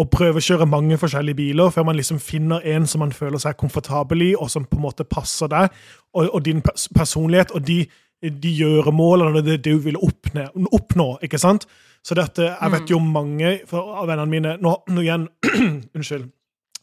Og 0.02 0.10
prøvekjøre 0.10 0.66
mange 0.66 0.98
forskjellige 0.98 1.38
biler 1.38 1.70
før 1.76 1.86
man 1.92 2.00
liksom 2.00 2.18
finner 2.20 2.66
en 2.66 2.88
som 2.90 3.06
man 3.06 3.14
føler 3.14 3.38
seg 3.44 3.60
komfortabel 3.62 4.26
i, 4.32 4.32
og 4.34 4.50
som 4.50 4.66
på 4.66 4.80
en 4.80 4.88
måte 4.88 5.06
passer 5.06 5.52
deg 5.54 5.70
og, 6.14 6.32
og 6.32 6.42
din 6.46 6.64
personlighet 6.66 7.54
og 7.54 7.68
de, 7.68 7.84
de 8.24 8.56
gjøremålene 8.64 9.46
det 9.46 9.60
du 9.68 9.76
vil 9.86 10.00
oppnå, 10.02 10.48
oppnå, 10.74 11.12
ikke 11.22 11.38
sant? 11.38 11.70
Så 12.02 12.18
dette, 12.18 12.50
jeg 12.50 12.72
vet 12.72 12.90
jo 12.90 12.98
mange 13.04 13.60
av 13.78 14.08
vennene 14.08 14.32
mine 14.32 14.58
Nå, 14.64 14.74
nå 14.90 15.02
igjen 15.04 15.28
Unnskyld. 15.98 16.30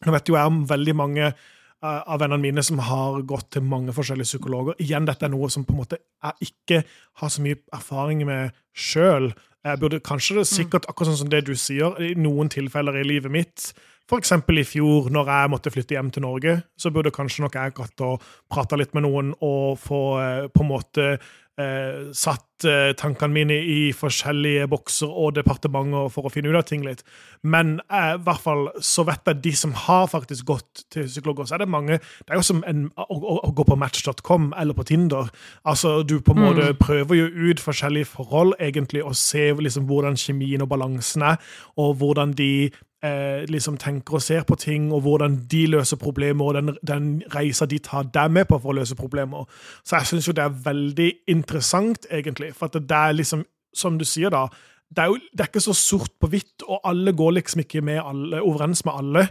Nå 0.04 0.14
vet 0.14 0.28
jo 0.28 0.36
jeg 0.38 0.50
om 0.50 0.62
veldig 0.68 0.94
mange 0.98 1.30
uh, 1.30 2.02
av 2.02 2.20
vennene 2.20 2.42
mine 2.42 2.64
som 2.66 2.82
har 2.84 3.22
gått 3.28 3.54
til 3.56 3.66
mange 3.68 3.94
forskjellige 3.96 4.34
psykologer. 4.34 4.76
Igjen, 4.82 5.08
dette 5.08 5.26
er 5.28 5.32
noe 5.32 5.50
som 5.52 5.66
på 5.66 5.74
en 5.74 5.82
måte 5.82 6.00
jeg 6.00 6.50
ikke 6.50 6.82
har 7.22 7.32
så 7.32 7.44
mye 7.44 7.60
erfaring 7.76 8.24
med 8.28 8.54
sjøl. 8.72 9.32
Jeg 9.64 9.80
burde 9.80 10.04
kanskje 10.04 10.38
det 10.40 10.48
sikkert, 10.50 10.86
akkurat 10.90 11.12
sånn 11.12 11.22
som 11.24 11.32
det 11.32 11.46
du 11.48 11.54
sier, 11.56 11.96
i 12.04 12.12
noen 12.20 12.50
tilfeller 12.52 13.00
i 13.00 13.06
livet 13.06 13.32
mitt. 13.32 13.70
F.eks. 14.04 14.34
i 14.36 14.64
fjor, 14.68 15.08
når 15.08 15.30
jeg 15.32 15.50
måtte 15.54 15.72
flytte 15.72 15.96
hjem 15.96 16.10
til 16.12 16.26
Norge, 16.26 16.58
så 16.76 16.92
burde 16.92 17.12
kanskje 17.14 17.46
nok 17.46 17.56
jeg 17.56 17.72
gått 17.78 18.02
og 18.04 18.26
prata 18.52 18.76
litt 18.76 18.92
med 18.92 19.06
noen 19.06 19.32
og 19.40 19.78
få 19.80 20.02
uh, 20.20 20.44
på 20.52 20.64
en 20.64 20.68
måte 20.68 21.06
eh, 21.60 22.10
satt 22.16 22.64
eh, 22.66 22.92
tankene 22.98 23.34
mine 23.34 23.56
i 23.56 23.78
forskjellige 23.96 24.66
bokser 24.70 25.10
og 25.10 25.34
departementer 25.38 26.10
for 26.12 26.26
å 26.26 26.32
finne 26.32 26.50
ut 26.50 26.58
av 26.58 26.66
ting 26.68 26.84
litt. 26.86 27.04
Men 27.42 27.76
eh, 27.88 28.14
i 28.16 28.22
hvert 28.26 28.42
fall 28.44 28.68
så 28.84 29.04
vet 29.08 29.26
jeg 29.30 29.42
de 29.44 29.54
som 29.58 29.74
har 29.84 30.08
faktisk 30.12 30.46
gått 30.48 30.84
til 30.94 31.08
psykologer, 31.10 31.48
så 31.48 31.56
er 31.56 31.64
det 31.64 31.70
mange 31.72 31.98
Det 31.98 32.32
er 32.32 32.40
jo 32.40 32.46
som 32.46 32.64
en, 32.68 32.86
å, 32.96 33.06
å, 33.14 33.36
å, 33.48 33.52
gå 33.54 33.66
på 33.68 33.78
match.com 33.80 34.52
eller 34.60 34.76
på 34.76 34.86
Tinder. 34.88 35.30
Altså, 35.64 36.02
Du 36.02 36.20
på 36.20 36.34
en 36.34 36.42
mm. 36.42 36.46
måte 36.48 36.72
prøver 36.80 37.20
jo 37.20 37.50
ut 37.50 37.62
forskjellige 37.62 38.10
forhold 38.14 38.56
egentlig 38.60 39.04
og 39.04 39.16
ser 39.18 39.60
liksom 39.60 39.86
hvordan 39.90 40.18
kjemien 40.18 40.62
og 40.64 40.72
balansen 40.72 41.22
er, 41.22 41.38
og 41.76 41.96
hvordan 42.00 42.34
de 42.38 42.70
eh, 43.04 43.44
liksom 43.50 43.76
tenker 43.80 44.18
og 44.18 44.22
ser 44.24 44.44
på 44.48 44.56
ting, 44.60 44.90
og 44.92 45.04
hvordan 45.04 45.36
de 45.50 45.64
løser 45.76 46.00
problemer, 46.00 46.44
og 46.44 46.54
den, 46.54 46.76
den 46.86 47.08
reisa 47.34 47.68
de 47.68 47.78
tar 47.78 48.08
deg 48.14 48.32
med 48.32 48.48
på 48.50 48.58
for 48.58 48.72
å 48.72 48.78
løse 48.80 48.96
problemer. 48.98 49.44
Så 49.84 49.98
jeg 50.00 50.10
syns 50.10 50.28
jo 50.28 50.36
det 50.36 50.44
er 50.44 50.62
veldig 50.64 51.10
interessant, 51.34 52.08
egentlig. 52.10 52.54
For 52.56 52.70
at 52.70 52.80
det 52.80 53.00
er 53.00 53.18
liksom, 53.18 53.44
som 53.74 53.98
du 53.98 54.06
sier, 54.08 54.32
da 54.34 54.48
det 54.94 55.02
er 55.02 55.10
jo 55.10 55.18
det 55.32 55.42
er 55.42 55.50
ikke 55.50 55.64
så 55.64 55.74
sort 55.74 56.12
på 56.20 56.30
hvitt, 56.30 56.64
og 56.68 56.84
alle 56.86 57.14
går 57.16 57.38
liksom 57.38 57.64
ikke 57.64 57.82
med 57.82 58.00
alle, 58.02 58.42
overens 58.42 58.84
med 58.86 58.94
alle. 58.94 59.22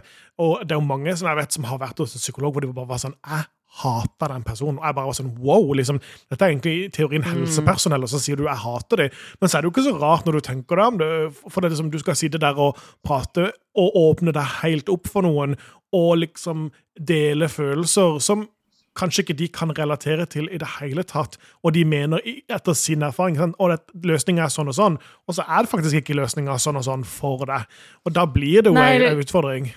Og 0.42 0.60
det 0.62 0.74
er 0.74 0.80
jo 0.80 0.86
mange 0.88 1.16
som 1.16 1.28
jeg 1.30 1.38
vet 1.38 1.56
som 1.56 1.68
har 1.68 1.80
vært 1.80 2.02
hos 2.02 2.16
en 2.16 2.24
psykolog 2.24 2.52
hvor 2.52 2.64
de 2.64 2.72
bare 2.74 2.90
var 2.90 3.00
sånn 3.00 3.16
Jeg 3.22 3.46
hater 3.82 4.30
den 4.30 4.46
personen. 4.46 4.78
Og 4.78 4.86
jeg 4.86 4.96
bare 4.96 5.10
var 5.10 5.18
sånn 5.18 5.34
wow, 5.42 5.66
liksom, 5.76 6.00
Dette 6.30 6.46
er 6.46 6.54
egentlig 6.54 6.74
i 6.76 6.88
teorien 6.94 7.26
helsepersonell, 7.26 8.06
og 8.06 8.12
så 8.12 8.22
sier 8.22 8.38
du 8.38 8.46
jeg 8.46 8.62
hater 8.64 9.04
dem. 9.04 9.20
Men 9.40 9.50
så 9.50 9.58
er 9.58 9.64
det 9.64 9.70
jo 9.70 9.74
ikke 9.74 9.86
så 9.88 9.96
rart 9.98 10.28
når 10.28 10.38
du 10.38 10.46
tenker 10.48 10.80
deg 10.80 10.92
om 10.92 11.00
det, 11.02 11.12
for 11.42 11.58
det 11.58 11.68
er 11.68 11.76
liksom, 11.76 11.92
du 11.92 12.00
skal 12.02 12.18
sitte 12.18 12.42
der 12.42 12.60
og 12.60 12.80
prate 13.06 13.50
og 13.74 13.96
åpne 13.98 14.34
deg 14.34 14.58
helt 14.62 14.90
opp 14.92 15.10
for 15.10 15.26
noen, 15.26 15.56
og 15.94 16.18
liksom 16.22 16.68
dele 16.98 17.48
følelser 17.50 18.20
som 18.22 18.48
kanskje 18.94 19.24
ikke 19.24 19.34
de 19.38 19.48
kan 19.50 19.72
relatere 19.74 20.26
til 20.30 20.46
i 20.54 20.58
det 20.60 20.68
hele 20.78 21.02
tatt, 21.02 21.34
og 21.66 21.74
de 21.74 21.82
mener 21.88 22.22
etter 22.24 22.76
sin 22.78 23.02
erfaring 23.02 23.38
sånn, 23.40 23.54
at 23.74 23.90
løsninga 24.06 24.46
er 24.46 24.54
sånn 24.54 24.70
og 24.70 24.76
sånn, 24.78 24.98
og 25.26 25.34
så 25.36 25.46
er 25.48 25.64
det 25.64 25.72
faktisk 25.72 26.02
ikke 26.02 26.18
løsninga 26.20 26.58
sånn 26.62 26.78
og 26.78 26.86
sånn 26.86 27.06
for 27.08 27.42
deg. 27.50 27.66
Og 28.06 28.14
da 28.14 28.26
blir 28.30 28.62
det 28.62 28.70
jo 28.70 28.78
en 28.78 29.24
utfordring. 29.24 29.72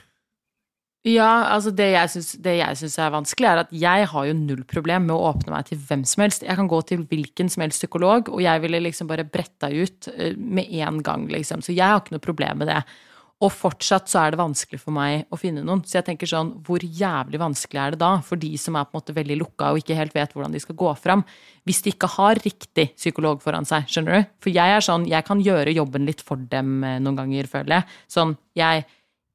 Ja, 1.08 1.54
altså 1.54 1.72
det 1.72 1.88
jeg, 1.94 2.12
syns, 2.12 2.34
det 2.44 2.58
jeg 2.58 2.78
syns 2.82 2.98
er 3.00 3.12
vanskelig, 3.14 3.48
er 3.48 3.62
at 3.62 3.70
jeg 3.72 4.08
har 4.12 4.28
jo 4.28 4.36
null 4.36 4.64
problem 4.68 5.06
med 5.08 5.16
å 5.16 5.30
åpne 5.30 5.54
meg 5.54 5.70
til 5.70 5.80
hvem 5.88 6.04
som 6.10 6.24
helst. 6.26 6.44
Jeg 6.44 6.60
kan 6.60 6.68
gå 6.68 6.80
til 6.90 7.06
hvilken 7.08 7.52
som 7.54 7.64
helst 7.64 7.84
psykolog, 7.84 8.32
og 8.34 8.42
jeg 8.44 8.64
ville 8.64 8.82
liksom 8.84 9.08
bare 9.08 9.28
bretta 9.28 9.70
ut 9.72 10.10
eh, 10.18 10.36
med 10.36 10.68
en 10.82 11.00
gang, 11.06 11.30
liksom. 11.32 11.64
Så 11.64 11.76
jeg 11.76 11.88
har 11.88 12.02
ikke 12.02 12.18
noe 12.18 12.26
problem 12.26 12.64
med 12.64 12.74
det. 12.74 12.82
Og 13.38 13.54
fortsatt 13.54 14.10
så 14.10 14.24
er 14.24 14.34
det 14.34 14.40
vanskelig 14.42 14.80
for 14.82 14.96
meg 14.96 15.30
å 15.30 15.38
finne 15.38 15.62
noen. 15.62 15.84
Så 15.86 16.00
jeg 16.00 16.08
tenker 16.08 16.30
sånn, 16.30 16.56
hvor 16.66 16.82
jævlig 16.82 17.38
vanskelig 17.40 17.82
er 17.84 17.94
det 17.94 18.02
da 18.02 18.16
for 18.26 18.42
de 18.42 18.50
som 18.58 18.76
er 18.76 18.88
på 18.88 18.96
en 18.96 18.98
måte 18.98 19.14
veldig 19.14 19.38
lukka 19.44 19.70
og 19.72 19.84
ikke 19.84 19.98
helt 20.00 20.16
vet 20.18 20.34
hvordan 20.34 20.58
de 20.58 20.62
skal 20.64 20.80
gå 20.80 20.94
fram, 20.98 21.22
hvis 21.70 21.84
de 21.86 21.94
ikke 21.94 22.10
har 22.18 22.42
riktig 22.42 22.90
psykolog 22.96 23.44
foran 23.46 23.68
seg, 23.70 23.86
skjønner 23.94 24.18
du? 24.18 24.32
For 24.42 24.52
jeg 24.58 24.74
er 24.74 24.84
sånn, 24.84 25.06
jeg 25.08 25.28
kan 25.28 25.44
gjøre 25.46 25.76
jobben 25.78 26.10
litt 26.10 26.26
for 26.26 26.42
dem 26.50 26.82
eh, 26.82 26.98
noen 26.98 27.22
ganger, 27.22 27.52
føler 27.52 27.78
jeg. 27.78 28.00
Sånn, 28.18 28.34
jeg 28.58 28.88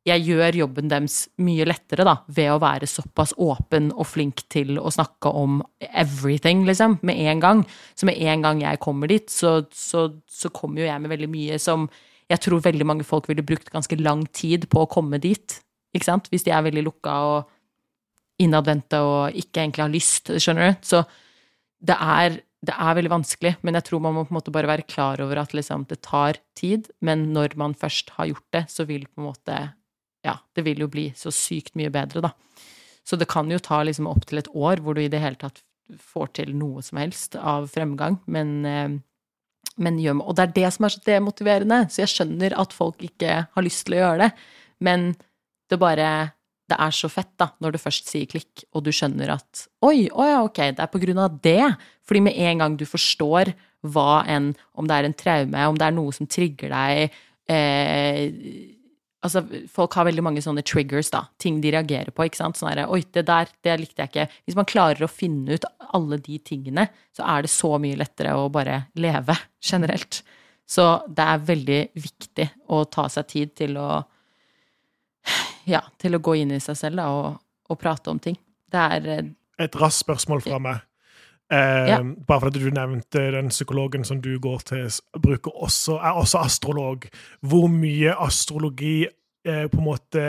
jeg 0.06 0.24
gjør 0.26 0.56
jobben 0.64 0.88
deres 0.90 1.16
mye 1.42 1.66
lettere 1.68 2.04
da, 2.06 2.16
ved 2.26 2.50
å 2.50 2.60
være 2.62 2.88
såpass 2.90 3.36
åpen 3.38 3.92
og 3.94 4.08
flink 4.10 4.42
til 4.50 4.80
å 4.82 4.90
snakke 4.90 5.30
om 5.30 5.60
everything, 5.78 6.64
liksom, 6.66 6.98
med 7.06 7.20
en 7.30 7.42
gang. 7.42 7.62
Så 7.94 8.08
med 8.08 8.18
en 8.18 8.42
gang 8.42 8.64
jeg 8.64 8.80
kommer 8.82 9.10
dit, 9.10 9.30
så, 9.30 9.60
så, 9.70 10.08
så 10.26 10.50
kommer 10.54 10.82
jo 10.82 10.88
jeg 10.88 11.04
med 11.04 11.14
veldig 11.14 11.30
mye 11.30 11.60
som 11.62 11.86
jeg 12.32 12.42
tror 12.42 12.64
veldig 12.64 12.86
mange 12.88 13.06
folk 13.06 13.28
ville 13.28 13.44
brukt 13.46 13.70
ganske 13.70 13.98
lang 14.00 14.24
tid 14.34 14.66
på 14.72 14.82
å 14.82 14.90
komme 14.90 15.20
dit, 15.22 15.58
ikke 15.92 16.08
sant, 16.08 16.30
hvis 16.32 16.46
de 16.46 16.54
er 16.54 16.64
veldig 16.64 16.86
lukka 16.86 17.16
og 17.28 18.42
innadvendte 18.42 19.02
og 19.04 19.36
ikke 19.38 19.60
egentlig 19.62 19.84
har 19.84 19.92
lyst, 19.92 20.32
skjønner 20.40 20.72
du. 20.72 20.86
Så 20.88 21.02
det 21.84 21.94
er, 21.94 22.38
det 22.64 22.74
er 22.74 22.96
veldig 22.96 23.12
vanskelig, 23.12 23.52
men 23.62 23.76
jeg 23.78 23.86
tror 23.86 24.02
man 24.02 24.16
må 24.16 24.24
på 24.24 24.32
en 24.34 24.38
måte 24.38 24.54
bare 24.54 24.70
være 24.70 24.88
klar 24.88 25.20
over 25.22 25.42
at 25.42 25.54
liksom, 25.54 25.84
det 25.90 26.00
tar 26.06 26.40
tid, 26.58 26.88
men 27.04 27.28
når 27.36 27.58
man 27.60 27.76
først 27.78 28.14
har 28.16 28.30
gjort 28.32 28.48
det, 28.56 28.64
så 28.72 28.88
vil 28.88 29.06
på 29.10 29.22
en 29.22 29.28
måte 29.28 29.60
ja, 30.26 30.38
det 30.54 30.64
vil 30.66 30.84
jo 30.84 30.90
bli 30.90 31.10
så 31.18 31.32
sykt 31.34 31.76
mye 31.78 31.92
bedre, 31.92 32.22
da. 32.24 32.32
Så 33.02 33.18
det 33.18 33.28
kan 33.30 33.50
jo 33.50 33.58
ta 33.62 33.80
liksom 33.82 34.06
opptil 34.10 34.42
et 34.42 34.50
år 34.54 34.82
hvor 34.82 34.94
du 34.94 35.02
i 35.02 35.10
det 35.10 35.22
hele 35.22 35.38
tatt 35.40 35.62
får 35.98 36.30
til 36.38 36.52
noe 36.56 36.82
som 36.84 37.00
helst 37.02 37.34
av 37.36 37.66
fremgang, 37.72 38.20
men, 38.30 38.52
eh, 38.64 38.92
men 39.82 39.98
gjør 39.98 40.22
Og 40.22 40.36
det 40.36 40.42
er 40.42 40.54
det 40.60 40.72
som 40.72 40.86
er 40.86 40.94
så 40.94 41.02
demotiverende, 41.04 41.80
så 41.90 42.04
jeg 42.04 42.14
skjønner 42.14 42.54
at 42.58 42.72
folk 42.72 43.02
ikke 43.02 43.48
har 43.52 43.66
lyst 43.66 43.86
til 43.86 43.98
å 43.98 44.04
gjøre 44.04 44.22
det, 44.28 44.30
men 44.80 45.12
det 45.70 45.80
bare 45.80 46.32
det 46.72 46.78
er 46.80 46.94
så 46.94 47.10
fett, 47.12 47.32
da, 47.40 47.50
når 47.60 47.74
du 47.74 47.80
først 47.82 48.08
sier 48.08 48.28
klikk, 48.30 48.64
og 48.72 48.84
du 48.86 48.92
skjønner 48.94 49.34
at 49.34 49.66
oi, 49.84 50.06
å 50.08 50.24
ja, 50.24 50.38
ok, 50.46 50.60
det 50.76 50.84
er 50.84 50.92
på 50.92 51.00
grunn 51.02 51.20
av 51.20 51.34
det. 51.44 51.74
Fordi 52.08 52.22
med 52.24 52.38
en 52.38 52.62
gang 52.62 52.76
du 52.80 52.86
forstår 52.88 53.52
hva 53.92 54.22
enn, 54.30 54.52
om 54.78 54.88
det 54.88 54.96
er 54.96 55.08
en 55.08 55.16
traume, 55.18 55.66
om 55.68 55.76
det 55.76 55.88
er 55.88 55.96
noe 55.96 56.14
som 56.16 56.28
trigger 56.30 56.72
deg, 56.72 57.18
eh, 57.50 58.22
Altså, 59.22 59.42
folk 59.70 59.94
har 59.94 60.08
veldig 60.08 60.24
mange 60.26 60.42
sånne 60.42 60.64
triggers, 60.66 61.12
da. 61.14 61.24
Ting 61.38 61.60
de 61.62 61.70
reagerer 61.70 62.10
på. 62.10 62.24
ikke 62.26 62.40
sant? 62.40 62.58
Sånn 62.58 62.72
herre 62.72 62.88
Oi, 62.90 63.04
det 63.14 63.22
der, 63.28 63.50
det 63.62 63.76
likte 63.78 64.02
jeg 64.02 64.10
ikke. 64.10 64.38
Hvis 64.48 64.58
man 64.58 64.66
klarer 64.66 65.06
å 65.06 65.10
finne 65.10 65.54
ut 65.54 65.66
alle 65.94 66.18
de 66.24 66.40
tingene, 66.42 66.88
så 67.14 67.26
er 67.30 67.44
det 67.46 67.52
så 67.52 67.76
mye 67.82 68.00
lettere 68.00 68.34
å 68.34 68.48
bare 68.52 68.80
leve 68.98 69.36
generelt. 69.70 70.24
Så 70.66 70.86
det 71.06 71.28
er 71.28 71.46
veldig 71.52 71.80
viktig 72.02 72.48
å 72.74 72.82
ta 72.90 73.06
seg 73.12 73.30
tid 73.30 73.54
til 73.62 73.78
å 73.80 73.90
Ja, 75.70 75.84
til 76.02 76.16
å 76.16 76.18
gå 76.18 76.34
inn 76.40 76.50
i 76.50 76.58
seg 76.58 76.74
selv 76.74 76.98
da, 76.98 77.04
og, 77.14 77.36
og 77.70 77.78
prate 77.78 78.10
om 78.10 78.18
ting. 78.18 78.34
Det 78.66 78.80
er 78.96 79.04
eh, 79.12 79.28
Et 79.62 79.76
raskt 79.78 80.02
spørsmål 80.02 80.42
fra 80.42 80.58
meg. 80.58 80.82
Eh, 81.52 81.88
ja. 81.90 82.00
Bare 82.26 82.46
fordi 82.46 82.62
du 82.62 82.70
nevnte 82.72 83.26
den 83.34 83.50
psykologen 83.52 84.06
som 84.08 84.22
du 84.24 84.32
går 84.40 84.62
til, 84.70 84.88
også, 85.52 85.98
er 86.00 86.16
også 86.16 86.40
astrolog. 86.46 87.04
Hvor 87.44 87.68
mye 87.68 88.14
astrologi 88.24 89.02
eh, 89.04 89.66
på 89.68 89.80
en 89.80 89.84
måte 89.84 90.26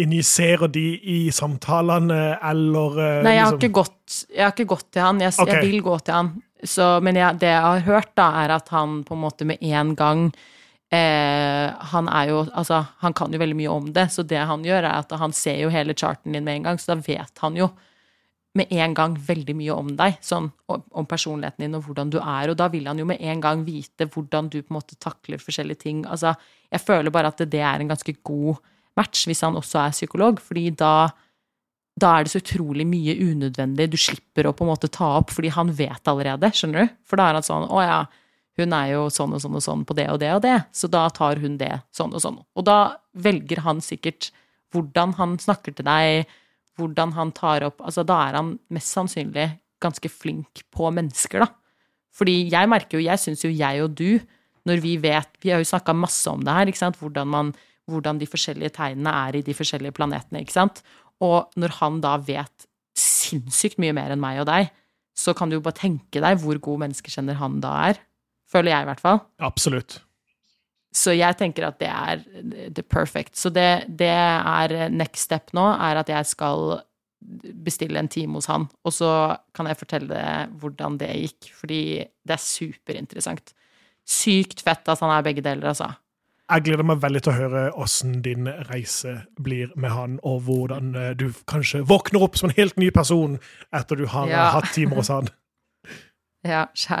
injiserer 0.00 0.72
de 0.74 0.86
i 0.98 1.18
samtalene, 1.30 2.38
eller 2.42 2.96
eh, 2.98 3.20
Nei, 3.26 3.36
jeg 3.36 3.44
har, 3.44 3.58
liksom... 3.58 3.76
gått, 3.76 4.16
jeg 4.32 4.42
har, 4.42 4.56
ikke 4.56 4.70
gått, 4.72 4.88
til 4.90 5.06
han. 5.06 5.22
Jeg, 5.22 5.36
okay. 5.36 5.52
jeg 5.52 5.68
vil 5.68 5.84
gå 5.84 6.00
til 6.00 6.18
han. 6.18 6.32
Så, 6.64 6.88
men 7.04 7.20
jeg, 7.20 7.40
det 7.44 7.52
jeg 7.52 7.62
har 7.68 7.86
hørt, 7.86 8.12
da, 8.16 8.30
er 8.42 8.56
at 8.56 8.72
han 8.72 9.02
på 9.04 9.14
en 9.14 9.24
måte 9.26 9.44
med 9.44 9.60
en 9.60 9.90
gang 9.98 10.30
eh, 10.88 11.66
Han 11.90 12.06
er 12.08 12.30
jo 12.30 12.38
Altså, 12.46 12.78
han 13.02 13.12
kan 13.12 13.34
jo 13.36 13.40
veldig 13.42 13.58
mye 13.58 13.74
om 13.74 13.90
det, 13.92 14.06
så 14.14 14.24
det 14.24 14.40
han 14.48 14.64
gjør, 14.64 14.86
er 14.88 15.02
at 15.02 15.12
han 15.20 15.36
ser 15.36 15.60
jo 15.60 15.68
hele 15.74 15.92
charten 15.92 16.32
din 16.32 16.46
med 16.46 16.62
en 16.62 16.70
gang, 16.70 16.80
så 16.80 16.94
da 16.94 17.02
vet 17.04 17.44
han 17.44 17.58
jo 17.60 17.68
med 18.54 18.70
en 18.70 18.92
gang 18.94 19.16
veldig 19.18 19.56
mye 19.58 19.74
om 19.74 19.88
deg, 19.98 20.20
sånn 20.22 20.46
om 20.70 21.08
personligheten 21.10 21.64
din 21.64 21.74
og 21.74 21.88
hvordan 21.88 22.12
du 22.14 22.20
er, 22.20 22.52
og 22.52 22.58
da 22.60 22.68
vil 22.70 22.86
han 22.86 23.00
jo 23.00 23.06
med 23.08 23.22
en 23.22 23.42
gang 23.42 23.64
vite 23.66 24.06
hvordan 24.06 24.50
du 24.52 24.60
på 24.60 24.70
en 24.70 24.78
måte 24.78 24.98
takler 25.02 25.42
forskjellige 25.42 25.82
ting. 25.82 26.04
Altså, 26.06 26.36
jeg 26.70 26.84
føler 26.84 27.14
bare 27.14 27.32
at 27.34 27.42
det 27.50 27.62
er 27.62 27.82
en 27.82 27.90
ganske 27.90 28.14
god 28.22 28.62
match 28.94 29.26
hvis 29.26 29.42
han 29.42 29.58
også 29.58 29.80
er 29.82 29.96
psykolog, 29.96 30.38
fordi 30.42 30.68
da 30.78 30.94
da 31.94 32.10
er 32.16 32.26
det 32.26 32.32
så 32.32 32.40
utrolig 32.42 32.86
mye 32.90 33.14
unødvendig 33.22 33.86
du 33.92 33.98
slipper 34.00 34.48
å 34.48 34.52
på 34.56 34.64
en 34.66 34.72
måte 34.72 34.90
ta 34.90 35.12
opp, 35.20 35.30
fordi 35.30 35.52
han 35.54 35.70
vet 35.78 36.10
allerede, 36.10 36.50
skjønner 36.50 36.82
du? 36.82 36.94
For 37.06 37.20
da 37.20 37.28
er 37.28 37.38
han 37.38 37.46
sånn 37.46 37.68
å 37.70 37.82
ja, 37.84 38.00
hun 38.58 38.74
er 38.74 38.88
jo 38.92 39.04
sånn 39.14 39.34
og 39.36 39.42
sånn 39.42 39.58
og 39.58 39.62
sånn 39.62 39.84
på 39.86 39.94
det 39.98 40.08
og 40.10 40.18
det 40.22 40.32
og 40.34 40.42
det, 40.42 40.56
så 40.74 40.90
da 40.90 41.04
tar 41.14 41.38
hun 41.42 41.54
det 41.60 41.70
sånn 41.94 42.14
og 42.14 42.22
sånn. 42.24 42.40
Og 42.58 42.66
da 42.66 42.78
velger 43.14 43.62
han 43.66 43.82
sikkert 43.82 44.32
hvordan 44.74 45.14
han 45.20 45.38
snakker 45.38 45.76
til 45.78 45.86
deg, 45.86 46.26
hvordan 46.78 47.12
han 47.16 47.32
tar 47.34 47.66
opp 47.68 47.82
Altså, 47.84 48.04
da 48.06 48.16
er 48.28 48.38
han 48.38 48.54
mest 48.74 48.94
sannsynlig 48.94 49.48
ganske 49.82 50.08
flink 50.10 50.64
på 50.74 50.90
mennesker, 50.94 51.44
da. 51.44 51.50
Fordi 52.14 52.36
jeg 52.52 52.70
merker 52.70 52.98
jo, 52.98 53.04
jeg 53.04 53.20
syns 53.20 53.44
jo 53.44 53.50
jeg 53.50 53.82
og 53.84 53.96
du, 53.98 54.20
når 54.64 54.80
vi 54.80 54.94
vet 55.02 55.28
Vi 55.42 55.50
har 55.52 55.60
jo 55.60 55.68
snakka 55.68 55.94
masse 55.96 56.30
om 56.30 56.44
det 56.44 56.54
her, 56.54 56.70
ikke 56.70 56.82
sant, 56.84 57.00
hvordan, 57.00 57.30
man, 57.30 57.52
hvordan 57.90 58.20
de 58.20 58.28
forskjellige 58.30 58.76
tegnene 58.78 59.12
er 59.26 59.40
i 59.40 59.44
de 59.44 59.56
forskjellige 59.56 59.96
planetene, 59.96 60.44
ikke 60.44 60.56
sant. 60.56 60.80
Og 61.22 61.50
når 61.60 61.76
han 61.80 62.00
da 62.04 62.16
vet 62.22 62.68
sinnssykt 62.98 63.80
mye 63.82 63.94
mer 63.96 64.14
enn 64.14 64.22
meg 64.22 64.40
og 64.42 64.48
deg, 64.50 64.70
så 65.14 65.34
kan 65.36 65.50
du 65.50 65.58
jo 65.58 65.64
bare 65.64 65.78
tenke 65.78 66.22
deg 66.22 66.40
hvor 66.42 66.58
god 66.62 66.86
menneskekjenner 66.86 67.38
han 67.38 67.60
da 67.62 67.74
er. 67.90 68.00
Føler 68.50 68.74
jeg, 68.74 68.84
i 68.84 68.88
hvert 68.90 69.02
fall. 69.02 69.20
Absolutt. 69.42 70.00
Så 70.94 71.14
jeg 71.16 71.34
tenker 71.40 71.66
at 71.66 71.80
det 71.82 71.90
er 71.90 72.20
the 72.74 72.84
perfect. 72.86 73.34
Så 73.36 73.50
det, 73.50 73.86
det, 73.88 74.10
er 74.10 74.88
next 74.94 75.26
step 75.26 75.50
nå, 75.56 75.64
er 75.74 75.98
at 76.04 76.12
jeg 76.12 76.30
skal 76.30 76.78
bestille 77.64 77.98
en 77.98 78.08
time 78.08 78.38
hos 78.38 78.46
han. 78.52 78.68
Og 78.84 78.94
så 78.94 79.10
kan 79.56 79.66
jeg 79.66 79.80
fortelle 79.80 80.22
hvordan 80.60 80.98
det 81.00 81.10
gikk, 81.10 81.50
fordi 81.58 81.82
det 82.04 82.36
er 82.36 82.42
superinteressant. 82.44 83.54
Sykt 84.04 84.62
fett 84.62 84.88
at 84.92 85.02
han 85.02 85.12
er 85.14 85.26
begge 85.26 85.44
deler, 85.44 85.72
altså. 85.72 85.94
Jeg 86.44 86.66
gleder 86.66 86.84
meg 86.84 87.00
veldig 87.00 87.22
til 87.24 87.32
å 87.32 87.38
høre 87.38 87.60
åssen 87.80 88.18
din 88.24 88.48
reise 88.68 89.14
blir 89.40 89.70
med 89.80 89.94
han, 89.94 90.18
og 90.28 90.42
hvordan 90.44 90.92
eh, 91.00 91.14
du 91.16 91.30
kanskje 91.48 91.80
våkner 91.88 92.26
opp 92.26 92.36
som 92.36 92.50
en 92.50 92.58
helt 92.58 92.76
ny 92.76 92.90
person 92.92 93.38
etter 93.72 93.96
du 93.96 94.04
har 94.12 94.28
ja. 94.28 94.44
hatt 94.52 94.68
timer 94.76 95.00
hos 95.00 95.08
han. 95.14 95.32
ja, 96.52 96.66
kjære. 96.76 97.00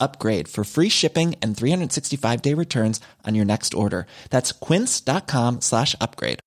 upgrade 0.00 0.48
for 0.48 0.64
free 0.64 0.88
shipping 0.88 1.34
and 1.42 1.56
365 1.56 2.42
day 2.42 2.54
returns 2.54 3.00
on 3.24 3.34
your 3.34 3.44
next 3.44 3.74
order 3.74 4.06
that's 4.30 4.52
quince.com 4.52 5.60
slash 5.60 5.94
upgrade 6.00 6.40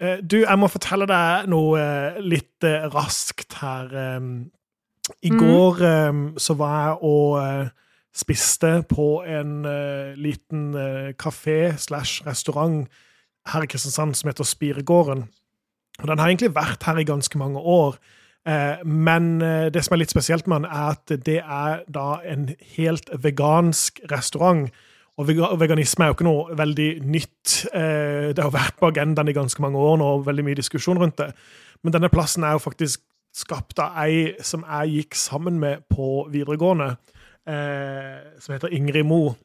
eh, 0.00 0.18
du, 0.22 0.44
jeg 0.44 0.58
må 0.58 0.68
fortelle 0.70 1.08
deg 1.10 1.48
noe 1.50 1.80
eh, 1.80 2.20
litt 2.22 2.62
eh, 2.62 2.86
raskt 2.92 3.58
her. 3.58 3.90
Ehm. 3.90 4.30
I 5.24 5.30
mm. 5.32 5.38
går 5.40 5.78
um, 5.88 6.18
så 6.38 6.54
var 6.54 6.74
jeg 6.76 6.96
og 7.08 7.70
spiste 8.12 8.82
på 8.90 9.06
en 9.24 9.62
liten 10.20 10.66
kafé 11.16 11.72
slash 11.80 12.26
restaurant 12.26 12.84
her 13.48 13.64
i 13.64 13.70
Kristiansand 13.70 14.14
som 14.18 14.28
heter 14.28 14.44
Spiregården. 14.44 15.24
Og 16.02 16.08
Den 16.08 16.18
har 16.18 16.28
egentlig 16.28 16.54
vært 16.54 16.84
her 16.86 16.98
i 16.98 17.06
ganske 17.08 17.38
mange 17.38 17.58
år. 17.58 17.98
Eh, 18.48 18.84
men 18.86 19.42
eh, 19.42 19.68
det 19.74 19.84
som 19.84 19.94
er 19.96 20.02
litt 20.04 20.14
spesielt 20.14 20.46
med 20.46 20.62
den, 20.62 20.70
er 20.70 20.94
at 20.94 21.24
det 21.26 21.40
er 21.42 21.82
da 21.90 22.20
en 22.24 22.48
helt 22.76 23.10
vegansk 23.22 24.00
restaurant. 24.12 24.68
Og 25.18 25.26
veganisme 25.58 26.04
er 26.04 26.12
jo 26.12 26.14
ikke 26.14 26.28
noe 26.28 26.56
veldig 26.58 26.90
nytt. 27.02 27.56
Eh, 27.74 28.30
Det 28.34 28.44
har 28.44 28.54
vært 28.54 28.78
på 28.78 28.92
agendaen 28.92 29.28
i 29.28 29.36
ganske 29.36 29.62
mange 29.62 29.78
år 29.78 29.98
nå, 29.98 30.04
og 30.04 30.26
veldig 30.26 30.44
mye 30.44 30.60
diskusjon 30.60 30.98
rundt 30.98 31.18
det. 31.18 31.32
Men 31.82 31.92
denne 31.92 32.08
plassen 32.08 32.44
er 32.44 32.54
jo 32.54 32.62
faktisk 32.62 33.02
skapt 33.34 33.78
av 33.78 33.98
ei 34.04 34.34
som 34.42 34.64
jeg 34.64 34.94
gikk 34.94 35.14
sammen 35.14 35.58
med 35.60 35.84
på 35.90 36.26
videregående, 36.30 36.96
som 38.40 38.52
heter 38.52 38.72
Ingrid 38.74 39.06
Mo. 39.06 39.36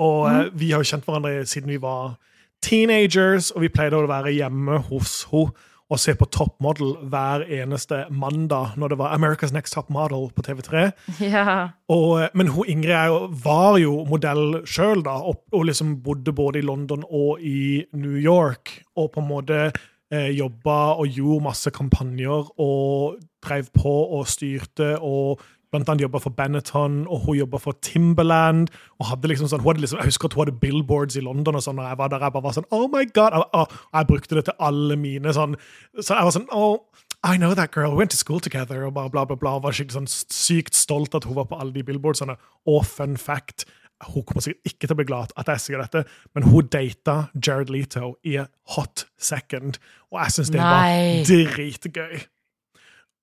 Og 0.00 0.30
eh, 0.30 0.50
vi 0.54 0.70
har 0.72 0.82
jo 0.82 0.88
kjent 0.88 1.06
hverandre 1.06 1.46
siden 1.48 1.72
vi 1.72 1.80
var 1.82 2.16
teenagers, 2.62 3.50
og 3.52 3.64
vi 3.64 3.72
pleide 3.72 3.98
å 3.98 4.08
være 4.10 4.34
hjemme 4.34 4.80
hos 4.88 5.22
henne 5.32 5.68
og 5.92 6.00
se 6.00 6.14
på 6.16 6.24
Top 6.32 6.54
Model 6.64 6.94
hver 7.12 7.44
eneste 7.52 8.06
mandag 8.08 8.78
når 8.80 8.94
det 8.94 8.98
var 9.02 9.12
America's 9.12 9.52
Next 9.52 9.74
Top 9.76 9.90
Model 9.92 10.30
på 10.32 10.44
TV3. 10.46 10.86
Ja. 11.32 11.68
Og, 11.92 12.30
men 12.34 12.48
hun 12.54 12.68
Ingrid 12.68 13.10
jo, 13.10 13.18
var 13.44 13.76
jo 13.80 13.98
modell 14.08 14.62
sjøl, 14.68 15.04
da, 15.04 15.18
og, 15.20 15.42
og 15.52 15.66
liksom 15.68 15.98
bodde 16.04 16.32
både 16.32 16.62
i 16.62 16.64
London 16.66 17.04
og 17.08 17.42
i 17.44 17.84
New 17.92 18.16
York. 18.16 18.72
Og 18.96 19.10
på 19.12 19.20
en 19.20 19.28
måte 19.28 19.58
eh, 19.68 20.30
jobba 20.32 20.78
og 20.96 21.12
gjorde 21.12 21.48
masse 21.50 21.72
kampanjer 21.74 22.52
og 22.62 23.18
drev 23.44 23.68
på 23.76 23.96
og 24.18 24.24
styrte. 24.30 24.94
og 24.96 25.42
Blant 25.72 25.88
annet 25.88 26.04
jobba 26.04 26.20
for 26.20 26.34
Benetton, 26.36 27.02
og 27.08 27.24
hun 27.26 27.38
jobba 27.38 27.58
for 27.62 27.78
Timberland. 27.80 28.68
og 29.00 29.06
hadde 29.08 29.30
liksom 29.30 29.48
sånn, 29.48 29.64
hadde 29.64 29.80
liksom, 29.80 30.02
Jeg 30.02 30.12
husker 30.12 30.28
at 30.28 30.34
hun 30.36 30.44
hadde 30.44 30.60
billboards 30.60 31.16
i 31.16 31.24
London, 31.24 31.56
og 31.56 31.64
sånn, 31.64 31.80
og 31.80 31.88
jeg 31.88 31.98
var 31.98 32.12
der 32.12 32.26
jeg 32.26 32.34
bare 32.34 32.44
var 32.44 32.56
sånn 32.58 32.68
Oh 32.70 32.88
my 32.92 33.04
God! 33.14 33.38
Og, 33.38 33.46
og, 33.56 33.76
jeg 33.94 34.08
brukte 34.10 34.36
det 34.36 34.44
til 34.50 34.58
alle 34.60 34.96
mine 35.00 35.32
sånn 35.32 35.56
Så 36.00 36.14
jeg 36.14 36.28
var 36.28 36.36
sånn 36.36 36.50
oh, 36.52 36.82
I 37.24 37.38
know 37.38 37.54
that 37.54 37.72
girl, 37.72 37.92
we 37.92 38.02
went 38.02 38.10
to 38.10 38.18
school 38.18 38.40
together, 38.40 38.84
og 38.84 38.94
bare 38.94 39.10
bla, 39.10 39.24
bla, 39.24 39.36
bla. 39.38 39.58
var 39.62 39.72
skikkelig 39.72 39.94
sånn 39.94 40.10
sykt 40.10 40.74
stolt 40.74 41.14
at 41.14 41.24
hun 41.24 41.36
var 41.38 41.46
på 41.46 41.54
alle 41.54 41.70
de 41.70 41.84
billboardsene. 41.86 42.34
Og 42.66 42.82
fun 42.82 43.14
fact, 43.14 43.62
hun 44.10 44.24
kommer 44.26 44.42
sikkert 44.42 44.72
ikke 44.72 44.88
til 44.88 44.96
å 44.96 44.98
bli 44.98 45.06
glad 45.06 45.34
at 45.38 45.50
jeg 45.52 45.62
sier 45.62 45.82
dette, 45.82 46.02
men 46.34 46.48
hun 46.50 46.66
data 46.72 47.28
Jared 47.38 47.70
Leto 47.70 48.16
i 48.26 48.40
hot 48.74 49.06
second, 49.22 49.78
og 50.10 50.18
jeg 50.24 50.36
syns 50.36 50.52
det 50.52 50.60
Nei. 50.60 50.66
var 50.66 51.52
dritgøy. 51.54 52.24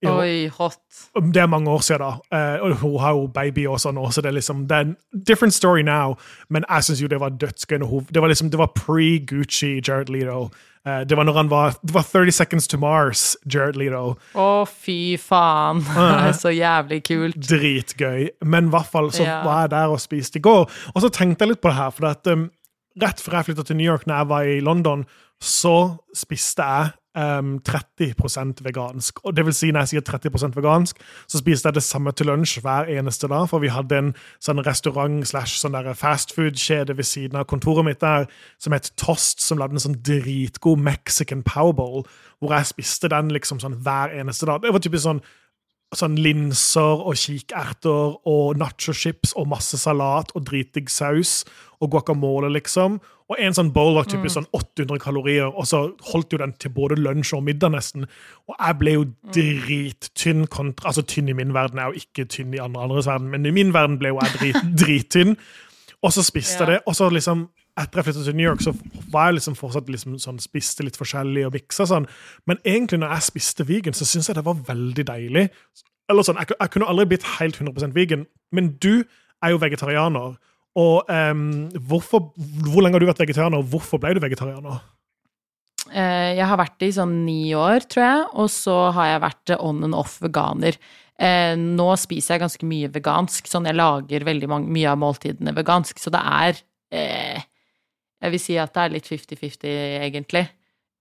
Jo, 0.04 0.14
Oi, 0.22 0.48
hot. 0.56 0.80
Det 1.34 1.42
er 1.42 1.48
mange 1.52 1.68
år 1.70 1.82
siden, 1.84 2.00
da. 2.06 2.38
Eh, 2.38 2.62
og 2.64 2.76
hun 2.80 3.00
har 3.04 3.12
jo 3.18 3.26
baby 3.36 3.66
også 3.68 3.92
nå, 3.92 4.06
så 4.16 4.22
det 4.24 4.30
er 4.32 4.38
liksom 4.38 4.62
det 4.70 4.78
er 4.78 4.86
en 4.88 4.96
different 5.28 5.54
story 5.54 5.82
now. 5.84 6.16
Men 6.50 6.64
jeg 6.70 6.84
syns 6.88 7.02
jo 7.04 7.10
det 7.12 7.20
var 7.20 7.30
dødsgøy. 7.36 7.82
Det 8.14 8.22
var 8.24 8.32
liksom, 8.32 8.50
det 8.54 8.60
var 8.62 8.72
pre-Gucci 8.80 9.82
Jared 9.88 10.08
Leto. 10.10 10.50
Eh, 10.88 11.02
det 11.04 11.18
var 11.20 11.28
når 11.28 11.34
han 11.36 11.50
var 11.52 11.74
Det 11.84 11.94
var 11.94 12.06
30 12.08 12.32
Seconds 12.32 12.68
to 12.72 12.78
Mars, 12.80 13.36
Jared 13.54 13.76
Leto. 13.76 14.16
Å, 14.40 14.48
fy 14.72 15.18
faen. 15.20 15.84
Er 16.00 16.32
så 16.38 16.54
jævlig 16.56 17.02
kult. 17.04 17.36
Dritgøy. 17.50 18.30
Men 18.46 18.70
i 18.72 18.74
hvert 18.78 18.88
fall 18.88 19.12
så 19.12 19.24
Ja. 19.28 19.42
var 19.44 19.66
jeg 19.66 19.74
der 19.76 19.92
og 19.98 20.00
spiste 20.00 20.40
i 20.40 20.42
går. 20.48 20.70
Og 20.96 21.02
så 21.04 21.10
tenkte 21.12 21.44
jeg 21.44 21.56
litt 21.58 21.62
på 21.62 21.74
det 21.74 21.76
her, 21.82 21.92
for 21.92 22.08
at, 22.14 22.28
um, 22.32 22.48
rett 23.04 23.20
før 23.20 23.42
jeg 23.42 23.50
flytta 23.52 23.68
til 23.68 23.76
New 23.76 23.92
York, 23.92 24.08
når 24.08 24.16
jeg 24.24 24.30
var 24.32 24.48
i 24.56 24.60
London, 24.64 25.06
så 25.44 25.76
spiste 26.16 26.64
jeg 26.64 26.94
um, 27.20 27.58
30% 27.70 28.64
vegansk. 28.64 29.20
Og 29.24 29.36
det 29.36 29.46
vil 29.46 29.56
si, 29.56 29.72
når 29.72 29.86
jeg 29.86 29.92
sier 29.94 30.06
30% 30.08 30.56
vegansk, 30.56 31.02
så 31.28 31.42
spiste 31.42 31.70
jeg 31.70 31.78
det 31.78 31.84
samme 31.84 32.14
til 32.16 32.30
lunsj 32.32 32.60
hver 32.64 32.90
eneste 32.94 33.28
dag, 33.32 33.50
for 33.52 33.64
vi 33.64 33.72
hadde 33.74 34.00
en 34.00 34.14
sånn 34.44 34.64
restaurant 34.66 35.28
slash 35.28 35.60
sånn 35.60 35.78
fastfood-kjede 36.00 36.96
ved 36.98 37.08
siden 37.08 37.40
av 37.40 37.50
kontoret 37.52 37.88
mitt 37.88 38.02
der, 38.04 38.30
som 38.62 38.76
het 38.76 38.92
Tost, 39.00 39.44
som 39.44 39.60
lagde 39.60 39.78
en 39.78 39.86
sånn 39.90 40.00
dritgod 40.06 40.80
mexican 40.80 41.44
powerbowl, 41.44 42.08
hvor 42.40 42.56
jeg 42.56 42.72
spiste 42.72 43.12
den 43.12 43.34
liksom 43.36 43.62
sånn 43.62 43.82
hver 43.84 44.16
eneste 44.16 44.48
dag. 44.50 44.64
Det 44.64 44.74
var 44.74 44.84
typisk 44.84 45.08
sånn 45.08 45.24
sånn 45.98 46.20
linser 46.22 47.02
og 47.02 47.18
kikerter 47.18 48.20
og 48.30 48.60
nachochips 48.62 49.34
og 49.40 49.48
masse 49.50 49.78
salat 49.82 50.30
og 50.38 50.46
dritdigg 50.46 50.92
saus 50.94 51.42
og 51.80 51.90
guacamole, 51.96 52.52
liksom. 52.54 53.00
Og 53.30 53.38
en 53.42 53.54
sånn 53.54 53.70
bowl 53.74 53.94
var 53.94 54.08
typisk 54.10 54.36
sånn 54.36 54.48
800 54.58 55.02
kalorier, 55.02 55.50
og 55.50 55.68
så 55.70 55.84
holdt 56.10 56.34
jo 56.34 56.40
den 56.42 56.56
til 56.62 56.74
både 56.74 56.98
lunsj 56.98 57.36
og 57.38 57.44
middag, 57.46 57.74
nesten. 57.76 58.08
Og 58.50 58.56
jeg 58.56 58.78
ble 58.80 58.96
jo 58.96 59.06
drittynn 59.36 60.48
kontra 60.50 60.90
Altså 60.90 61.06
tynn 61.06 61.30
i 61.30 61.38
min 61.38 61.54
verden, 61.54 61.82
er 61.82 61.94
jo 61.94 62.02
ikke 62.02 62.26
tynn 62.30 62.56
i 62.58 62.62
andre 62.64 62.88
andres 62.88 63.10
verden, 63.10 63.30
men 63.30 63.46
i 63.46 63.54
min 63.54 63.74
verden 63.76 64.00
ble 64.02 64.14
jo 64.14 64.22
jeg 64.24 64.36
drit, 64.40 64.72
drittynn. 64.82 65.38
Og 66.02 66.16
så 66.16 66.26
spiste 66.26 66.64
jeg 66.64 66.74
det, 66.74 66.80
og 66.88 66.98
så 66.98 67.10
liksom 67.14 67.48
etter 67.82 68.00
jeg 68.02 68.08
flyttet 68.10 68.28
til 68.28 68.38
New 68.38 68.46
York, 68.48 68.64
så 68.66 68.74
var 69.14 69.30
jeg 69.30 69.40
liksom 69.40 69.56
fortsatt 69.60 69.90
liksom 69.92 70.18
sånn, 70.22 70.42
spiste 70.44 70.86
litt 70.86 71.00
forskjellig 71.00 71.46
og 71.48 71.56
miksa 71.56 71.88
sånn. 71.90 72.06
Men 72.50 72.60
egentlig 72.64 73.02
når 73.02 73.16
jeg 73.16 73.28
spiste 73.30 73.66
vegan, 73.70 73.98
så 73.98 74.08
syns 74.08 74.30
jeg 74.30 74.38
det 74.40 74.46
var 74.48 74.60
veldig 74.68 75.08
deilig. 75.10 75.48
Eller 76.10 76.26
sånn, 76.26 76.40
jeg, 76.42 76.54
jeg 76.56 76.74
kunne 76.74 76.90
aldri 76.92 77.08
blitt 77.14 77.28
helt 77.38 77.60
100% 77.62 77.96
vegan, 77.98 78.28
men 78.56 78.72
du 78.82 79.04
er 79.44 79.54
jo 79.54 79.62
vegetarianer. 79.62 80.38
Og 80.80 81.10
um, 81.10 81.44
hvorfor, 81.90 82.30
Hvor 82.70 82.84
lenge 82.84 82.96
har 82.96 83.04
du 83.04 83.10
vært 83.10 83.24
vegetarianer, 83.24 83.62
og 83.62 83.72
hvorfor 83.74 84.02
ble 84.02 84.14
du 84.16 84.22
vegetarianer? 84.24 84.80
Eh, 85.90 86.38
Jeg 86.38 86.46
har 86.46 86.60
vært 86.60 86.78
det 86.82 86.92
i 86.92 86.96
sånn 86.98 87.14
ni 87.26 87.52
år, 87.58 87.86
tror 87.90 88.06
jeg, 88.06 88.26
og 88.42 88.50
så 88.54 88.80
har 88.96 89.14
jeg 89.14 89.24
vært 89.26 89.54
on 89.58 89.84
and 89.88 89.98
off 89.98 90.20
veganer. 90.24 90.78
Eh, 91.20 91.56
Nå 91.60 91.90
spiser 92.00 92.36
jeg 92.36 92.44
ganske 92.46 92.70
mye 92.70 92.92
vegansk, 92.94 93.50
sånn 93.50 93.68
jeg 93.68 93.78
lager 93.80 94.28
veldig 94.28 94.50
mange, 94.52 94.72
mye 94.76 94.92
av 94.92 95.00
måltidene 95.02 95.56
vegansk, 95.58 96.00
så 96.00 96.14
det 96.14 96.22
er 96.22 96.62
eh, 96.96 97.48
Jeg 98.22 98.32
vil 98.36 98.42
si 98.44 98.58
at 98.60 98.74
det 98.76 98.84
er 98.84 98.94
litt 98.98 99.08
50-50, 99.08 99.70
egentlig. 100.04 100.46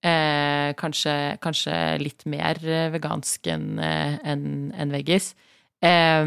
Eh, 0.07 0.71
kanskje, 0.79 1.15
kanskje 1.43 1.75
litt 1.99 2.23
mer 2.31 2.61
eh, 2.63 2.87
vegansk 2.95 3.49
enn 3.51 3.81
en, 3.83 4.19
enn- 4.23 4.73
enn 4.79 4.93
veggis. 4.95 5.33
Eh, 5.83 6.25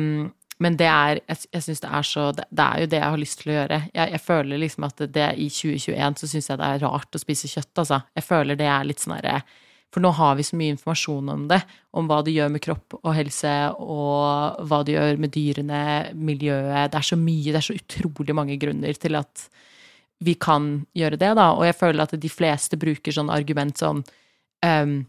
men 0.62 0.76
det 0.78 0.86
er 0.92 1.22
Jeg, 1.26 1.38
jeg 1.56 1.64
syns 1.66 1.80
det 1.82 1.90
er 1.90 2.04
så 2.06 2.26
det, 2.38 2.44
det 2.52 2.66
er 2.66 2.82
jo 2.84 2.90
det 2.92 3.00
jeg 3.00 3.10
har 3.16 3.22
lyst 3.24 3.40
til 3.42 3.52
å 3.54 3.56
gjøre. 3.56 3.80
Jeg, 3.96 4.12
jeg 4.18 4.22
føler 4.22 4.60
liksom 4.62 4.84
at 4.90 5.02
det 5.16 5.30
i 5.42 5.48
2021 5.50 6.20
så 6.22 6.28
syns 6.30 6.50
jeg 6.52 6.60
det 6.62 6.68
er 6.76 6.84
rart 6.86 7.16
å 7.18 7.22
spise 7.24 7.50
kjøtt, 7.50 7.72
altså. 7.82 8.02
Jeg 8.20 8.28
føler 8.28 8.60
det 8.60 8.68
er 8.70 8.86
litt 8.86 9.02
sånn 9.02 9.16
herre 9.16 9.40
For 9.92 10.04
nå 10.04 10.12
har 10.20 10.36
vi 10.38 10.46
så 10.48 10.56
mye 10.60 10.76
informasjon 10.76 11.32
om 11.34 11.48
det. 11.50 11.62
Om 11.98 12.06
hva 12.12 12.20
det 12.28 12.36
gjør 12.36 12.52
med 12.54 12.62
kropp 12.68 13.00
og 13.02 13.10
helse, 13.18 13.56
og 13.80 14.62
hva 14.70 14.84
det 14.88 14.94
gjør 15.00 15.18
med 15.20 15.34
dyrene, 15.36 15.82
miljøet. 16.16 16.92
Det 16.94 17.00
er 17.02 17.08
så 17.10 17.18
mye, 17.20 17.50
det 17.50 17.60
er 17.64 17.68
så 17.72 17.76
utrolig 17.80 18.36
mange 18.38 18.56
grunner 18.62 18.94
til 19.02 19.18
at 19.20 19.48
vi 20.22 20.36
kan 20.38 20.74
gjøre 20.98 21.18
det, 21.18 21.32
da. 21.38 21.52
Og 21.58 21.66
jeg 21.66 21.78
føler 21.80 22.06
at 22.06 22.14
de 22.22 22.32
fleste 22.32 22.78
bruker 22.80 23.16
sånn 23.16 23.32
argument 23.34 23.82
som 23.82 24.04
um, 24.04 25.00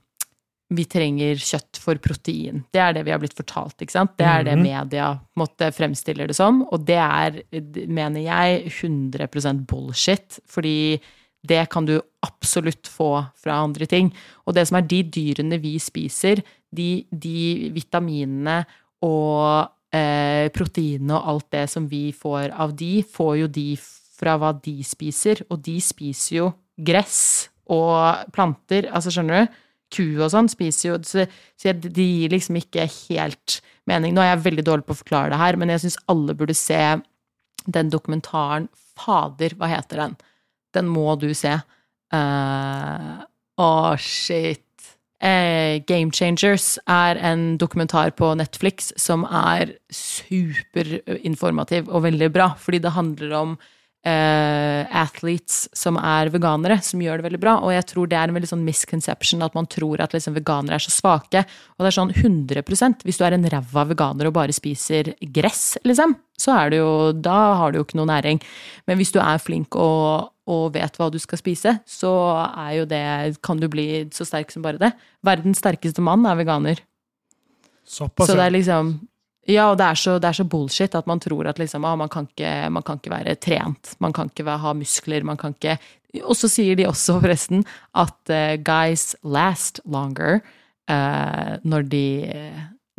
vi 0.72 0.84
trenger 0.88 1.40
kjøtt 1.40 1.80
for 1.82 2.00
protein. 2.02 2.62
Det 2.72 2.80
er 2.80 2.94
det 2.96 3.04
vi 3.06 3.12
har 3.12 3.20
blitt 3.20 3.36
fortalt, 3.36 3.76
ikke 3.82 3.92
sant? 3.92 4.14
Det 4.16 4.28
er 4.28 4.46
det 4.46 4.56
media 4.60 5.10
måtte 5.38 5.68
fremstiller 5.74 6.30
det 6.30 6.36
som, 6.38 6.62
og 6.72 6.86
det 6.88 6.96
er, 6.96 7.42
mener 7.84 8.24
jeg, 8.24 8.72
100% 8.72 9.66
bullshit, 9.68 10.40
fordi 10.48 10.96
det 11.42 11.64
kan 11.74 11.84
du 11.88 11.96
absolutt 12.24 12.88
få 12.88 13.10
fra 13.42 13.58
andre 13.66 13.88
ting. 13.90 14.12
Og 14.46 14.56
det 14.56 14.64
som 14.70 14.78
er 14.78 14.88
de 14.88 15.02
dyrene 15.12 15.58
vi 15.60 15.74
spiser, 15.82 16.40
de, 16.72 17.04
de 17.10 17.72
vitaminene 17.74 18.62
og 19.04 19.66
eh, 19.92 20.46
proteinene 20.54 21.18
og 21.18 21.32
alt 21.34 21.48
det 21.52 21.66
som 21.72 21.88
vi 21.90 22.06
får 22.16 22.54
av 22.54 22.72
de, 22.78 22.94
får 23.02 23.34
jo 23.42 23.50
de 23.58 23.66
fra 23.76 24.01
hva 24.22 24.52
de 24.54 24.78
spiser, 24.86 25.42
og 25.50 25.62
de 25.66 25.80
spiser 25.82 26.36
jo 26.36 26.48
gress 26.78 27.50
og 27.72 28.30
planter, 28.34 28.88
altså 28.92 29.12
skjønner 29.12 29.42
du? 29.42 29.60
Ku 29.92 30.06
og 30.24 30.30
sånn 30.32 30.48
spiser 30.48 30.86
jo 30.88 30.94
Så, 31.04 31.26
så 31.60 31.74
det 31.76 31.92
gir 31.92 32.32
liksom 32.32 32.56
ikke 32.56 32.86
helt 32.88 33.58
mening. 33.84 34.14
Nå 34.14 34.22
er 34.22 34.30
jeg 34.30 34.44
veldig 34.46 34.64
dårlig 34.64 34.86
på 34.88 34.94
å 34.96 35.00
forklare 35.02 35.34
det 35.34 35.40
her, 35.42 35.58
men 35.60 35.68
jeg 35.68 35.82
syns 35.84 35.98
alle 36.08 36.36
burde 36.38 36.56
se 36.56 36.80
den 37.66 37.92
dokumentaren 37.92 38.70
Fader, 38.98 39.54
hva 39.58 39.68
heter 39.70 40.00
den? 40.00 40.16
Den 40.72 40.88
må 40.88 41.14
du 41.20 41.30
se. 41.36 41.54
Å, 42.12 43.70
shit. 44.00 44.64
Uh, 45.22 45.78
Game 45.86 46.10
Changers 46.10 46.80
er 46.90 47.14
en 47.22 47.56
dokumentar 47.60 48.10
på 48.18 48.32
Netflix 48.34 48.90
som 48.98 49.22
er 49.22 49.76
superinformativ 49.94 51.86
og 51.86 52.02
veldig 52.08 52.28
bra, 52.34 52.48
fordi 52.58 52.80
det 52.82 52.96
handler 52.96 53.36
om 53.38 53.52
eh, 54.06 54.82
athletes 54.98 55.68
som 55.76 55.98
er 56.00 56.30
veganere, 56.34 56.78
som 56.82 57.02
gjør 57.02 57.20
det 57.20 57.26
veldig 57.28 57.40
bra. 57.42 57.54
Og 57.62 57.74
jeg 57.74 57.86
tror 57.92 58.10
det 58.10 58.18
er 58.18 58.30
en 58.30 58.36
veldig 58.36 58.50
sånn 58.50 58.66
misconception 58.66 59.44
at 59.46 59.54
man 59.58 59.68
tror 59.70 60.02
at 60.02 60.16
liksom 60.16 60.36
veganere 60.36 60.78
er 60.78 60.84
så 60.84 60.94
svake. 60.94 61.44
Og 61.76 61.84
det 61.84 61.92
er 61.92 61.98
sånn 61.98 62.14
100% 62.14 63.06
Hvis 63.06 63.20
du 63.20 63.24
er 63.26 63.36
en 63.36 63.48
ræva 63.54 63.86
veganer 63.92 64.28
og 64.28 64.36
bare 64.36 64.56
spiser 64.56 65.14
gress, 65.34 65.78
liksom, 65.86 66.16
så 66.38 66.56
er 66.58 66.72
det 66.72 66.82
jo 66.82 66.92
Da 67.14 67.38
har 67.60 67.72
du 67.72 67.78
jo 67.80 67.86
ikke 67.86 68.00
noe 68.00 68.10
næring. 68.10 68.42
Men 68.86 68.98
hvis 68.98 69.14
du 69.14 69.20
er 69.22 69.42
flink 69.42 69.78
og 69.78 70.30
og 70.50 70.72
vet 70.74 70.96
hva 70.98 71.06
du 71.06 71.20
skal 71.22 71.38
spise, 71.38 71.70
så 71.86 72.10
er 72.50 72.72
jo 72.80 72.86
det 72.90 73.38
Kan 73.46 73.60
du 73.62 73.68
bli 73.70 74.08
så 74.10 74.26
sterk 74.26 74.50
som 74.50 74.64
bare 74.64 74.80
det. 74.80 74.90
Verdens 75.22 75.62
sterkeste 75.62 76.02
mann 76.02 76.26
er 76.26 76.34
veganer. 76.34 76.82
Såpass. 77.86 78.26
Så 78.26 78.34
det 78.34 78.46
er 78.48 78.54
liksom 78.56 78.96
Ja, 79.50 79.70
og 79.72 79.78
det 79.80 79.86
er 79.88 79.98
så, 79.98 80.18
det 80.22 80.28
er 80.28 80.36
så 80.38 80.44
bullshit 80.46 80.94
at 80.94 81.06
man 81.10 81.18
tror 81.18 81.48
at 81.50 81.58
liksom, 81.58 81.84
ah, 81.84 81.96
man, 81.98 82.08
kan 82.08 82.28
ikke, 82.30 82.70
man 82.70 82.82
kan 82.86 83.00
ikke 83.00 83.10
være 83.10 83.34
trent. 83.42 83.96
Man 83.98 84.12
kan 84.14 84.30
ikke 84.30 84.46
ha 84.62 84.72
muskler. 84.78 85.24
Man 85.26 85.36
kan 85.36 85.54
ikke 85.56 85.78
Og 86.28 86.36
så 86.36 86.46
sier 86.48 86.76
de 86.76 86.84
også, 86.86 87.16
forresten, 87.22 87.64
at 87.96 88.30
uh, 88.30 88.54
guys 88.62 89.16
last 89.24 89.80
longer 89.88 90.40
uh, 90.90 91.56
når 91.64 91.82
de 91.88 92.04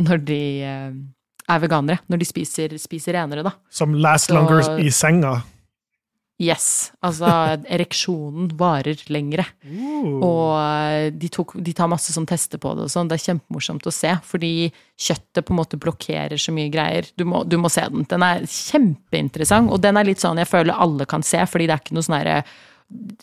Når 0.01 0.17
de 0.25 0.41
uh, 0.65 0.95
er 1.53 1.59
veganere. 1.59 1.99
Når 2.09 2.17
de 2.17 2.25
spiser, 2.25 2.73
spiser 2.81 3.13
renere, 3.13 3.43
da. 3.43 3.51
Som 3.69 3.93
last 3.93 4.27
Så- 4.27 4.33
longer 4.33 4.79
i 4.79 4.89
senga. 4.89 5.35
Yes. 6.41 6.91
Altså, 7.05 7.27
ereksjonen 7.69 8.49
varer 8.57 8.99
lengre. 9.13 9.45
Og 10.17 10.55
eh, 10.57 11.11
de, 11.13 11.29
tok, 11.31 11.53
de 11.61 11.75
tar 11.77 11.91
masse 11.91 12.15
sånn 12.15 12.27
tester 12.29 12.61
på 12.61 12.73
det 12.75 12.87
og 12.87 12.91
sånn. 12.91 13.11
Det 13.11 13.19
er 13.19 13.25
kjempemorsomt 13.27 13.85
å 13.87 13.93
se, 13.93 14.15
fordi 14.27 14.71
kjøttet 14.99 15.45
på 15.45 15.53
en 15.53 15.59
måte 15.61 15.79
blokkerer 15.81 16.41
så 16.41 16.55
mye 16.55 16.73
greier. 16.73 17.07
Du 17.19 17.25
må, 17.29 17.43
du 17.45 17.59
må 17.61 17.71
se 17.71 17.85
den. 17.93 18.07
Den 18.09 18.25
er 18.25 18.45
kjempeinteressant, 18.49 19.71
og 19.71 19.83
den 19.85 19.99
er 19.99 20.09
litt 20.09 20.23
sånn 20.23 20.41
jeg 20.41 20.49
føler 20.49 20.73
alle 20.73 21.07
kan 21.09 21.25
se, 21.25 21.43
fordi 21.49 21.69
det 21.69 21.77
er 21.77 21.85
ikke 21.85 21.97
noe 21.99 22.07
sånn 22.09 22.19
herre 22.19 22.41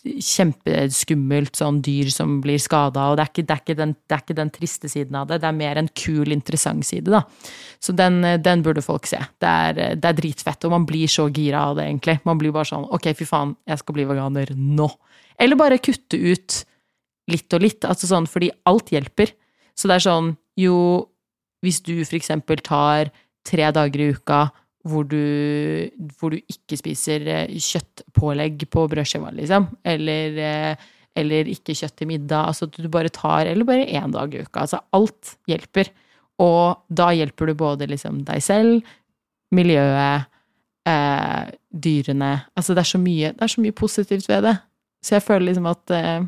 kjempeskummelt 0.03 1.57
sånn 1.57 1.79
dyr 1.85 2.09
som 2.13 2.39
blir 2.43 2.59
skada, 2.61 3.09
og 3.11 3.17
det 3.19 3.25
er, 3.25 3.31
ikke, 3.31 3.45
det, 3.47 3.57
er 3.57 3.79
den, 3.79 3.93
det 4.09 4.15
er 4.15 4.23
ikke 4.23 4.37
den 4.37 4.51
triste 4.53 4.89
siden 4.91 5.17
av 5.19 5.29
det, 5.29 5.39
det 5.43 5.49
er 5.49 5.57
mer 5.57 5.79
en 5.81 5.89
kul, 5.97 6.33
interessant 6.33 6.85
side, 6.87 7.11
da. 7.13 7.23
Så 7.81 7.95
den, 7.97 8.19
den 8.43 8.65
burde 8.65 8.83
folk 8.85 9.07
se. 9.09 9.21
Det 9.41 9.51
er, 9.51 9.79
det 9.99 10.09
er 10.09 10.17
dritfett, 10.17 10.67
og 10.67 10.75
man 10.75 10.87
blir 10.89 11.11
så 11.11 11.27
gira 11.33 11.67
av 11.69 11.79
det, 11.79 11.87
egentlig. 11.89 12.19
Man 12.27 12.41
blir 12.41 12.53
bare 12.55 12.69
sånn 12.71 12.87
ok, 12.91 13.11
fy 13.17 13.27
faen, 13.29 13.55
jeg 13.69 13.81
skal 13.81 13.97
bli 13.97 14.07
veganer 14.09 14.53
nå. 14.57 14.89
Eller 15.41 15.59
bare 15.59 15.81
kutte 15.81 16.19
ut 16.19 16.61
litt 17.31 17.55
og 17.55 17.63
litt, 17.63 17.87
altså 17.87 18.09
sånn, 18.09 18.27
fordi 18.29 18.51
alt 18.69 18.91
hjelper. 18.93 19.33
Så 19.77 19.89
det 19.89 19.97
er 19.97 20.07
sånn, 20.07 20.33
jo, 20.59 20.77
hvis 21.65 21.81
du 21.85 21.95
for 22.03 22.17
eksempel 22.19 22.61
tar 22.65 23.13
tre 23.47 23.69
dager 23.73 24.03
i 24.03 24.11
uka 24.13 24.47
hvor 24.87 25.05
du, 25.05 25.21
hvor 26.17 26.33
du 26.33 26.39
ikke 26.39 26.79
spiser 26.79 27.27
eh, 27.29 27.53
kjøttpålegg 27.53 28.65
på 28.73 28.85
brødskiva, 28.89 29.29
liksom, 29.37 29.67
eller, 29.85 30.39
eh, 30.41 30.87
eller 31.17 31.51
ikke 31.51 31.75
kjøtt 31.77 31.99
til 31.99 32.09
middag, 32.09 32.49
altså 32.49 32.69
at 32.69 32.79
du 32.79 32.89
bare 32.91 33.11
tar, 33.13 33.45
eller 33.49 33.67
bare 33.67 33.85
én 33.85 34.13
dag 34.13 34.33
i 34.33 34.41
uka, 34.41 34.65
altså 34.65 34.81
alt 34.95 35.35
hjelper. 35.49 35.91
Og 36.41 36.81
da 36.89 37.11
hjelper 37.13 37.51
du 37.51 37.55
både 37.59 37.89
liksom 37.91 38.23
deg 38.25 38.41
selv, 38.41 38.81
miljøet, 39.53 40.27
eh, 40.87 41.51
dyrene, 41.71 42.33
altså 42.57 42.75
det 42.75 42.85
er 42.85 43.03
mye, 43.03 43.33
det 43.35 43.45
er 43.45 43.53
så 43.53 43.61
mye 43.61 43.75
positivt 43.75 44.29
ved 44.29 44.45
det. 44.47 44.57
Så 45.03 45.17
jeg 45.17 45.25
føler 45.25 45.49
liksom 45.49 45.69
at 45.69 45.93
eh, 45.97 46.25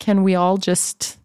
can 0.00 0.24
we 0.24 0.36
all 0.38 0.58
just 0.60 1.18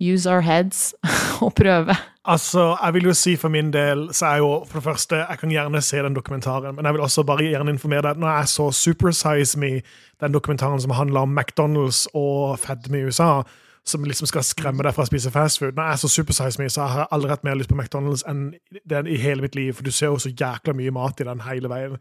use 0.00 0.26
our 0.26 0.40
heads 0.40 0.94
og 1.44 1.54
prøve? 1.54 1.96
Altså, 2.26 2.76
jeg 2.84 2.94
vil 2.94 3.04
jo 3.04 3.14
si 3.14 3.36
For 3.36 3.48
min 3.48 3.72
del 3.72 4.08
så 4.14 4.26
er 4.26 4.36
jo 4.36 4.64
for 4.66 4.78
det 4.78 4.84
første, 4.84 5.16
jeg 5.16 5.38
kan 5.40 5.50
gjerne 5.50 5.82
se 5.82 5.96
den 5.96 6.16
dokumentaren, 6.16 6.74
men 6.76 6.84
jeg 6.84 6.94
vil 6.94 7.00
også 7.00 7.22
bare 7.22 7.44
gjerne 7.44 7.70
informere 7.70 8.02
deg 8.02 8.10
at 8.10 8.18
når 8.18 8.38
jeg 8.38 8.48
så 8.48 8.70
Supersize 8.70 9.58
Me, 9.58 9.80
den 10.20 10.34
dokumentaren 10.34 10.80
som 10.80 10.90
handler 10.90 11.20
om 11.20 11.38
McDonald's 11.38 12.06
og 12.14 12.58
fedme 12.58 12.98
i 12.98 13.04
USA, 13.04 13.42
som 13.86 14.04
liksom 14.04 14.26
skal 14.26 14.42
skremme 14.42 14.82
deg 14.82 14.94
fra 14.94 15.04
å 15.04 15.06
spise 15.06 15.30
fastfood 15.30 15.76
Når 15.76 15.92
jeg 15.92 15.98
så 16.02 16.08
Supersize 16.08 16.62
Me, 16.62 16.70
så 16.70 16.82
har 16.82 17.04
jeg 17.04 17.12
aldri 17.14 17.30
hatt 17.30 17.44
mer 17.46 17.54
lyst 17.54 17.70
på 17.70 17.78
McDonald's 17.78 18.26
enn 18.28 18.54
den 18.90 19.06
i 19.06 19.18
hele 19.22 19.46
mitt 19.46 19.54
liv, 19.54 19.74
for 19.74 19.86
du 19.86 19.94
ser 19.94 20.10
jo 20.10 20.18
så 20.18 20.32
jækla 20.34 20.74
mye 20.74 20.90
mat 20.90 21.20
i 21.20 21.28
den 21.28 21.44
hele 21.46 21.70
veien. 21.70 22.00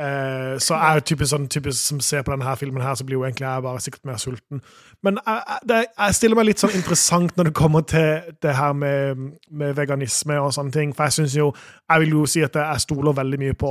Eh, 0.00 0.54
så 0.58 0.76
jeg 0.78 0.96
er 0.96 1.04
typisk 1.04 1.30
sånn 1.34 1.48
typisk 1.52 1.76
som 1.76 2.00
ser 2.00 2.24
på 2.24 2.32
denne 2.32 2.54
filmen 2.56 2.84
her, 2.84 2.94
så 2.96 3.04
blir 3.04 3.18
jo 3.18 3.26
egentlig 3.26 3.44
jeg 3.44 3.64
bare 3.66 3.82
sikkert 3.84 4.08
mer 4.08 4.22
sulten. 4.22 4.62
Men 5.04 5.20
jeg, 5.20 5.58
det, 5.68 5.82
jeg 5.90 6.16
stiller 6.16 6.40
meg 6.40 6.48
litt 6.48 6.64
sånn 6.64 6.74
interessant 6.78 7.36
når 7.36 7.50
det 7.50 7.54
kommer 7.58 7.84
til 7.88 8.32
det 8.44 8.56
her 8.56 8.72
med, 8.72 9.28
med 9.50 9.76
veganisme 9.76 10.40
og 10.40 10.54
sånne 10.56 10.74
ting. 10.74 10.96
For 10.96 11.10
jeg 11.10 11.18
synes 11.20 11.36
jo 11.36 11.52
Jeg 11.90 12.00
vil 12.00 12.16
jo 12.16 12.26
si 12.26 12.42
at 12.42 12.56
jeg 12.56 12.84
stoler 12.86 13.12
veldig 13.12 13.38
mye 13.42 13.54
på 13.58 13.70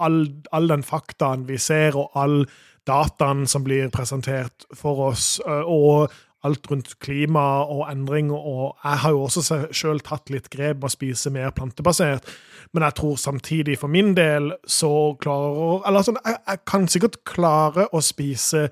all, 0.00 0.20
all 0.52 0.68
den 0.70 0.82
faktaen 0.86 1.48
vi 1.48 1.58
ser, 1.58 1.98
og 1.98 2.14
all 2.14 2.44
dataen 2.86 3.44
som 3.46 3.64
blir 3.64 3.90
presentert 3.92 4.64
for 4.74 5.10
oss, 5.10 5.40
og 5.44 6.10
alt 6.46 6.70
rundt 6.70 6.94
klima 7.04 7.64
og 7.64 7.84
endring. 7.90 8.30
Og 8.32 8.76
jeg 8.84 9.02
har 9.04 9.16
jo 9.16 9.24
også 9.26 9.60
sjøl 9.76 10.00
tatt 10.04 10.30
litt 10.32 10.50
grep 10.52 10.80
med 10.80 10.88
å 10.88 10.92
spise 10.92 11.32
mer 11.34 11.52
plantebasert. 11.56 12.28
Men 12.72 12.86
jeg 12.86 12.98
tror 13.00 13.16
samtidig, 13.20 13.78
for 13.80 13.92
min 13.92 14.14
del, 14.16 14.52
så 14.66 15.16
klarer 15.20 15.86
Eller 15.88 16.06
sånn, 16.06 16.20
jeg, 16.24 16.38
jeg 16.46 16.64
kan 16.68 16.88
sikkert 16.88 17.20
klare 17.28 17.88
å 17.92 18.02
spise 18.04 18.68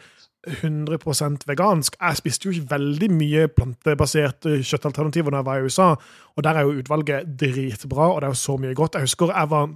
100% 0.48 1.44
vegansk. 1.48 1.96
Jeg 2.00 2.20
spiste 2.20 2.48
jo 2.48 2.54
ikke 2.54 2.70
veldig 2.76 3.10
mye 3.12 3.48
plantebaserte 3.52 4.60
kjøttalternativer 4.62 5.34
da 5.34 5.42
jeg 5.42 5.48
var 5.48 5.58
i 5.58 5.66
USA, 5.66 5.88
og 6.36 6.46
der 6.46 6.56
er 6.56 6.66
jo 6.66 6.78
utvalget 6.78 7.34
dritbra, 7.40 8.12
og 8.12 8.20
det 8.20 8.28
er 8.28 8.34
jo 8.36 8.42
så 8.46 8.56
mye 8.60 8.76
godt. 8.78 8.94
Jeg 8.94 9.08
husker 9.08 9.34
jeg 9.34 9.50
var 9.50 9.68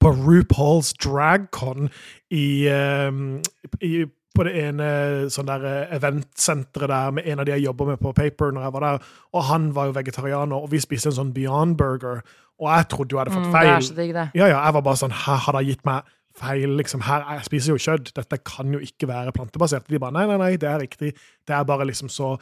på 0.00 0.12
RuPaul's 0.12 0.94
DragCon 0.96 1.90
i, 2.32 2.68
um, 2.72 3.42
i 3.84 4.06
på 4.36 4.44
det 4.46 4.52
ene 4.60 4.86
sånn 5.32 5.48
der 5.48 5.64
eh, 5.70 5.94
eventsenteret 5.96 6.90
der 6.92 7.14
med 7.16 7.26
en 7.32 7.40
av 7.42 7.46
de 7.48 7.54
jeg 7.56 7.64
jobber 7.66 7.88
med 7.94 8.02
på 8.02 8.12
Paper, 8.16 8.52
når 8.54 8.66
jeg 8.68 8.74
var 8.76 8.84
der, 8.86 9.06
og 9.32 9.46
han 9.50 9.70
var 9.76 9.88
jo 9.90 9.96
vegetarianer, 9.96 10.56
og 10.60 10.70
vi 10.72 10.80
spiste 10.84 11.10
en 11.12 11.16
sånn 11.20 11.32
Beyond 11.36 11.76
Burger, 11.80 12.20
og 12.60 12.68
jeg 12.72 12.88
trodde 12.92 13.12
jo 13.12 13.18
jeg 13.18 13.26
hadde 13.26 13.36
fått 13.36 13.48
Mm, 13.48 13.56
feil. 13.56 13.66
det 13.72 13.76
er 13.76 13.88
så 13.88 13.96
digg, 13.96 14.12
det. 14.16 14.28
Ja, 14.38 14.46
ja, 14.52 14.60
jeg 14.64 14.74
var 14.78 14.84
bare 14.86 14.96
sånn 15.02 15.12
Her 15.24 15.42
har 15.44 15.52
de 15.58 15.64
gitt 15.68 15.84
meg 15.84 16.12
feil, 16.36 16.68
liksom. 16.76 17.00
Her, 17.04 17.22
jeg 17.32 17.44
spiser 17.48 17.72
jo 17.72 17.80
kjøtt. 17.80 18.10
Dette 18.16 18.36
kan 18.44 18.72
jo 18.72 18.78
ikke 18.84 19.08
være 19.08 19.32
plantebasert. 19.32 19.86
De 19.88 19.98
bare 19.98 20.12
nei, 20.12 20.26
nei, 20.28 20.36
nei, 20.36 20.56
det 20.60 20.68
er 20.68 20.82
riktig. 20.82 21.14
Det 21.48 21.54
er 21.56 21.64
bare 21.64 21.86
liksom 21.88 22.10
så 22.12 22.34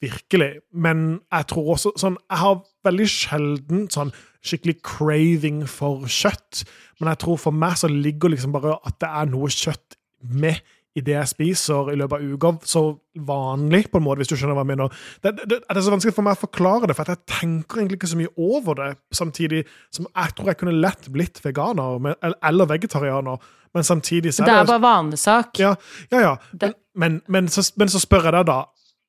virkelig. 0.00 0.62
Men 0.72 1.20
jeg 1.32 1.46
tror 1.52 1.74
også 1.74 1.92
sånn 2.00 2.16
Jeg 2.30 2.38
har 2.40 2.62
veldig 2.88 3.08
sjelden 3.12 3.82
sånn 3.92 4.12
skikkelig 4.42 4.78
craving 4.82 5.66
for 5.68 6.06
kjøtt. 6.08 6.64
Men 7.00 7.12
jeg 7.12 7.20
tror 7.26 7.36
for 7.44 7.52
meg 7.52 7.76
så 7.76 7.90
ligger 7.92 8.32
liksom 8.32 8.52
bare 8.56 8.78
at 8.88 8.96
det 9.04 9.08
er 9.20 9.28
noe 9.30 9.48
kjøtt 9.52 9.98
med 10.32 10.62
i 10.92 11.00
det 11.04 11.14
jeg 11.14 11.30
spiser 11.30 11.92
i 11.92 11.96
løpet 11.96 12.18
av 12.18 12.34
uka, 12.34 12.50
så 12.68 12.82
vanlig, 13.28 13.86
på 13.92 14.00
en 14.00 14.04
måte, 14.04 14.20
hvis 14.20 14.32
du 14.32 14.36
skjønner 14.36 14.58
hva 14.58 14.64
jeg 14.64 14.70
mener. 14.74 14.98
Det, 15.24 15.32
det, 15.40 15.58
det 15.64 15.76
er 15.76 15.84
så 15.86 15.94
vanskelig 15.94 16.16
for 16.16 16.26
meg 16.26 16.36
å 16.36 16.42
forklare 16.42 16.90
det, 16.90 16.96
for 16.98 17.12
jeg 17.12 17.22
tenker 17.32 17.80
egentlig 17.80 18.00
ikke 18.00 18.10
så 18.12 18.20
mye 18.20 18.32
over 18.36 18.78
det, 18.80 18.90
samtidig 19.16 19.62
som 19.94 20.08
jeg 20.10 20.36
tror 20.36 20.52
jeg 20.52 20.60
kunne 20.60 20.76
lett 20.82 21.08
blitt 21.12 21.40
veganer 21.44 22.02
men, 22.02 22.18
eller 22.44 22.68
vegetarianer, 22.68 23.48
men 23.72 23.88
samtidig 23.88 24.34
så 24.36 24.44
Det 24.44 24.52
er 24.52 24.68
bare 24.68 24.84
vanesak. 24.84 25.58
ja, 25.62 25.74
ja, 26.12 26.20
ja. 26.20 26.36
Men, 26.60 26.76
men, 26.94 27.20
men, 27.28 27.48
så, 27.48 27.64
men 27.80 27.88
så 27.88 28.02
spør 28.02 28.28
jeg 28.28 28.36
deg 28.36 28.50
da, 28.52 28.58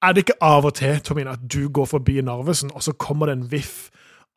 er 0.04 0.16
det 0.16 0.24
ikke 0.26 0.40
av 0.44 0.68
og 0.68 0.76
til, 0.80 1.00
Tomine, 1.04 1.36
at 1.36 1.44
du 1.48 1.68
går 1.72 1.88
forbi 1.88 2.22
Narvesen, 2.24 2.72
og 2.76 2.84
så 2.84 2.96
kommer 2.96 3.28
det 3.28 3.38
en 3.38 3.52
viff 3.52 3.90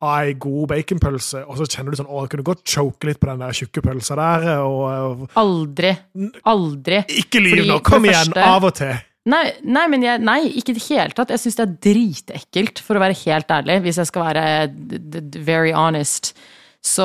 av 0.05 0.27
ei 0.27 0.33
god 0.37 0.67
baconpølse, 0.69 1.41
og 1.49 1.57
så 1.57 1.65
kjenner 1.65 1.91
du 1.95 1.97
sånn, 1.97 2.09
å, 2.11 2.21
jeg 2.25 2.33
kunne 2.35 2.45
godt 2.51 2.63
choke 2.69 3.07
litt 3.09 3.19
på 3.21 3.29
den 3.31 3.39
der 3.41 3.55
tjukke 3.57 3.81
pølsa 3.81 4.17
der, 4.19 4.47
og, 4.61 4.81
og 5.25 5.37
Aldri. 5.41 5.95
Aldri. 6.45 6.99
Ikke 7.23 7.41
lyv 7.41 7.63
nå, 7.71 7.79
kom 7.85 8.05
igjen, 8.05 8.29
første- 8.33 8.45
av 8.51 8.67
og 8.69 8.75
til. 8.77 8.93
Nei, 9.27 9.41
nei, 9.67 9.87
men 9.91 10.05
jeg, 10.05 10.21
nei, 10.23 10.37
ikke 10.55 10.71
i 10.71 10.77
det 10.77 10.85
hele 10.85 11.11
tatt. 11.17 11.33
Jeg 11.33 11.41
syns 11.43 11.57
det 11.59 11.65
er 11.65 11.73
dritekkelt, 11.89 12.79
for 12.79 12.95
å 12.95 13.01
være 13.03 13.17
helt 13.25 13.49
ærlig, 13.51 13.81
hvis 13.83 13.97
jeg 13.99 14.07
skal 14.07 14.23
være 14.29 14.45
very 15.43 15.73
honest. 15.75 16.31
Så, 16.87 17.03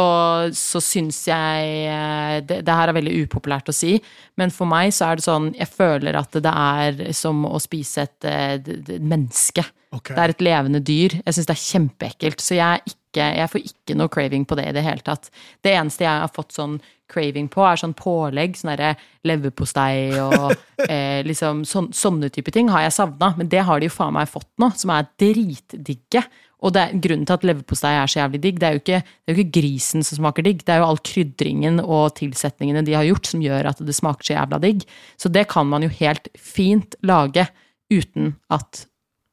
så 0.54 0.78
syns 0.84 1.22
jeg 1.26 1.70
eh, 1.90 2.36
det, 2.46 2.60
det 2.68 2.74
her 2.76 2.92
er 2.92 2.94
veldig 2.94 3.14
upopulært 3.24 3.72
å 3.72 3.74
si, 3.74 3.96
men 4.38 4.52
for 4.54 4.68
meg 4.70 4.92
så 4.94 5.08
er 5.08 5.18
det 5.18 5.24
sånn 5.24 5.48
Jeg 5.56 5.66
føler 5.72 6.14
at 6.20 6.36
det 6.44 6.52
er 6.52 7.00
som 7.16 7.40
å 7.48 7.58
spise 7.58 8.04
et, 8.04 8.28
et 8.28 8.68
d- 8.86 8.98
menneske. 9.00 9.64
Ok. 9.92 10.14
Det 10.14 10.22
er 10.22 10.32
et 10.32 10.42
levende 10.44 10.80
dyr. 10.80 11.18
Jeg 11.20 11.36
syns 11.36 11.48
det 11.48 11.54
er 11.54 11.62
kjempeekkelt. 11.62 12.42
Så 12.42 12.56
jeg, 12.56 12.94
ikke, 12.94 13.26
jeg 13.36 13.50
får 13.52 13.64
ikke 13.68 13.96
noe 14.00 14.12
craving 14.12 14.46
på 14.48 14.56
det 14.58 14.70
i 14.70 14.74
det 14.76 14.84
hele 14.86 15.04
tatt. 15.04 15.28
Det 15.64 15.74
eneste 15.76 16.06
jeg 16.06 16.22
har 16.24 16.32
fått 16.32 16.54
sånn 16.56 16.78
craving 17.12 17.50
på, 17.52 17.64
er 17.68 17.80
sånn 17.80 17.92
pålegg. 17.98 18.56
Sånn 18.56 18.72
derre 18.72 18.94
leverpostei 19.28 20.14
og 20.22 20.54
eh, 20.88 21.20
liksom 21.28 21.66
sån, 21.68 21.90
sånne 21.96 22.32
type 22.32 22.54
ting 22.54 22.72
har 22.72 22.86
jeg 22.86 22.96
savna. 22.96 23.34
Men 23.36 23.50
det 23.52 23.66
har 23.68 23.82
de 23.82 23.90
jo 23.90 23.96
faen 23.98 24.16
meg 24.16 24.32
fått 24.32 24.48
nå, 24.62 24.70
som 24.80 24.94
er 24.96 25.10
dritdigge. 25.20 26.24
Og 26.62 26.72
det, 26.72 26.84
grunnen 27.02 27.26
til 27.26 27.36
at 27.36 27.44
leverpostei 27.44 27.92
er 27.98 28.08
så 28.08 28.20
jævlig 28.20 28.40
digg, 28.44 28.60
det 28.62 28.68
er, 28.68 28.76
jo 28.76 28.82
ikke, 28.84 29.00
det 29.02 29.28
er 29.28 29.34
jo 29.34 29.42
ikke 29.42 29.56
grisen 29.58 30.06
som 30.06 30.20
smaker 30.20 30.46
digg, 30.46 30.62
det 30.62 30.76
er 30.76 30.78
jo 30.78 30.86
all 30.92 31.00
krydringen 31.02 31.82
og 31.82 32.14
tilsetningene 32.20 32.84
de 32.86 32.94
har 32.94 33.08
gjort 33.08 33.32
som 33.32 33.42
gjør 33.42 33.72
at 33.72 33.82
det 33.82 33.96
smaker 33.98 34.28
så 34.28 34.36
jævla 34.36 34.62
digg. 34.62 34.86
Så 35.18 35.32
det 35.34 35.48
kan 35.50 35.66
man 35.68 35.84
jo 35.84 35.90
helt 35.98 36.30
fint 36.38 36.94
lage 37.02 37.48
uten 37.92 38.36
at 38.54 38.86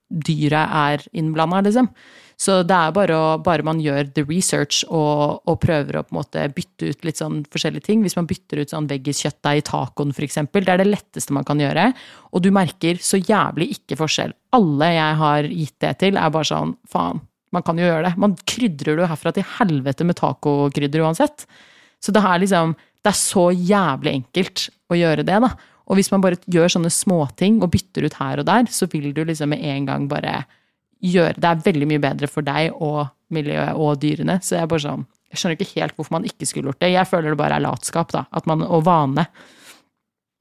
dyret 0.10 0.74
er 0.74 1.05
innblanda, 1.14 1.62
liksom. 1.66 1.89
Så 2.39 2.62
det 2.64 2.72
er 2.76 2.93
bare, 2.95 3.16
å, 3.20 3.32
bare 3.43 3.66
man 3.68 3.82
gjør 3.84 4.14
the 4.16 4.24
research 4.24 4.86
og, 4.88 5.41
og 5.43 5.57
prøver 5.60 5.97
å 5.99 6.03
på 6.07 6.14
en 6.14 6.20
måte 6.22 6.45
bytte 6.55 6.93
ut 6.93 7.01
litt 7.03 7.20
sånn 7.20 7.41
forskjellige 7.51 7.89
ting. 7.89 8.05
Hvis 8.05 8.16
man 8.16 8.30
bytter 8.30 8.62
ut 8.62 8.72
sånn 8.72 8.88
veggiskjøttdeig 8.88 9.60
i 9.60 9.66
tacoen, 9.68 10.14
eksempel, 10.16 10.64
det 10.64 10.72
er 10.72 10.80
det 10.80 10.88
letteste 10.88 11.36
man 11.36 11.47
kan 11.47 11.60
gjøre. 11.60 11.89
Og 12.32 12.45
du 12.45 12.47
merker 12.55 13.01
så 13.03 13.20
jævlig 13.20 13.74
ikke 13.76 13.99
forskjell. 13.99 14.32
Alle 14.55 14.93
jeg 14.95 15.18
har 15.20 15.49
gitt 15.51 15.76
det 15.84 15.91
til, 16.05 16.16
er 16.16 16.32
bare 16.32 16.47
sånn 16.47 16.78
faen, 16.88 17.20
man 17.51 17.66
kan 17.66 17.82
jo 17.82 17.89
gjøre 17.89 18.07
det. 18.07 18.14
Man 18.24 18.38
krydrer 18.47 18.95
det 18.95 19.03
jo 19.03 19.10
herfra 19.12 19.36
til 19.36 19.47
helvete 19.57 20.07
med 20.07 20.20
tacokrydder 20.22 21.03
uansett. 21.03 21.43
Så 21.99 22.16
det 22.16 22.24
er 22.24 22.39
liksom 22.39 22.78
Det 22.99 23.14
er 23.14 23.16
så 23.16 23.45
jævlig 23.55 24.12
enkelt 24.12 24.66
å 24.91 24.95
gjøre 24.99 25.24
det, 25.24 25.38
da. 25.39 25.49
Og 25.89 25.97
hvis 25.97 26.11
man 26.13 26.21
bare 26.21 26.39
gjør 26.45 26.75
sånne 26.75 26.91
småting 26.93 27.59
og 27.65 27.71
bytter 27.73 28.05
ut 28.05 28.17
her 28.19 28.41
og 28.41 28.47
der, 28.49 28.69
så 28.69 28.87
vil 28.91 29.09
du 29.15 29.23
liksom 29.25 29.53
med 29.53 29.63
en 29.65 29.87
gang 29.89 30.09
bare 30.09 30.43
gjøre 30.99 31.39
Det 31.39 31.47
er 31.47 31.61
veldig 31.63 31.87
mye 31.87 32.01
bedre 32.03 32.27
for 32.27 32.43
deg 32.43 32.73
og 32.75 33.07
miljøet 33.33 33.77
og 33.79 34.01
dyrene. 34.01 34.39
Så 34.43 34.57
jeg 34.57 34.65
er 34.65 34.71
bare 34.71 34.83
sånn 34.83 35.05
Jeg 35.31 35.39
skjønner 35.39 35.57
ikke 35.57 35.79
helt 35.79 35.95
hvorfor 35.95 36.15
man 36.17 36.27
ikke 36.27 36.47
skulle 36.49 36.71
gjort 36.71 36.81
det. 36.81 36.91
Jeg 36.91 37.07
føler 37.07 37.31
det 37.31 37.39
bare 37.39 37.59
er 37.59 37.63
latskap, 37.63 38.11
da. 38.11 38.25
At 38.35 38.49
man, 38.49 38.65
og 38.65 38.83
vane. 38.87 39.25